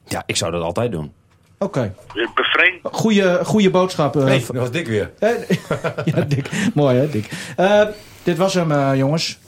Ja, 0.05 0.23
ik 0.25 0.35
zou 0.35 0.51
dat 0.51 0.61
altijd 0.61 0.91
doen. 0.91 1.11
Oké. 1.59 1.93
Bevreemd. 2.35 2.79
Goeie, 2.83 3.45
goeie 3.45 3.69
boodschap. 3.69 4.15
eh, 4.15 4.23
Nee, 4.23 4.39
dat 4.47 4.55
was 4.55 4.71
dik 4.71 4.87
weer. 4.87 5.11
Ja, 6.05 6.21
Dick. 6.21 6.49
Mooi 6.73 6.97
hè, 6.97 7.09
Dick. 7.09 7.29
Eh, 7.55 7.81
dit 8.23 8.37
was 8.37 8.53
hem, 8.53 8.95
jongens. 8.95 9.39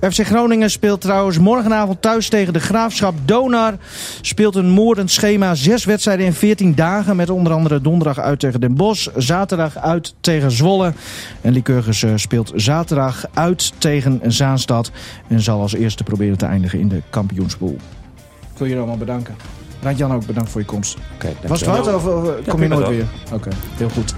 FC 0.00 0.26
Groningen 0.26 0.70
speelt 0.70 1.00
trouwens 1.00 1.38
morgenavond 1.38 2.02
thuis 2.02 2.28
tegen 2.28 2.52
de 2.52 2.60
Graafschap. 2.60 3.14
Donar 3.24 3.74
speelt 4.20 4.54
een 4.54 4.68
moordend 4.68 5.10
schema. 5.10 5.54
Zes 5.54 5.84
wedstrijden 5.84 6.26
in 6.26 6.32
14 6.32 6.74
dagen. 6.74 7.16
Met 7.16 7.30
onder 7.30 7.52
andere 7.52 7.80
donderdag 7.80 8.18
uit 8.18 8.40
tegen 8.40 8.60
Den 8.60 8.74
Bosch. 8.74 9.08
Zaterdag 9.16 9.76
uit 9.76 10.14
tegen 10.20 10.50
Zwolle. 10.50 10.92
En 11.40 11.52
Lycurgus 11.52 12.02
eh, 12.02 12.10
speelt 12.14 12.52
zaterdag 12.54 13.24
uit 13.34 13.72
tegen 13.78 14.20
Zaanstad. 14.26 14.90
En 15.28 15.40
zal 15.40 15.60
als 15.60 15.74
eerste 15.74 16.04
proberen 16.04 16.38
te 16.38 16.46
eindigen 16.46 16.78
in 16.78 16.88
de 16.88 17.02
kampioenspool. 17.10 17.76
Ik 18.52 18.58
wil 18.58 18.66
je 18.66 18.76
allemaal 18.76 18.96
bedanken. 18.96 19.34
Randjan 19.82 20.12
ook 20.12 20.26
bedankt 20.26 20.50
voor 20.50 20.60
je 20.60 20.66
komst. 20.66 20.96
Was 21.46 21.60
het 21.60 21.68
wat 21.68 21.94
of, 21.94 22.06
of, 22.06 22.46
kom 22.46 22.62
je 22.62 22.68
nooit 22.68 22.88
weer? 22.88 23.06
Oké, 23.32 23.50
heel 23.76 23.88
goed. 23.88 24.14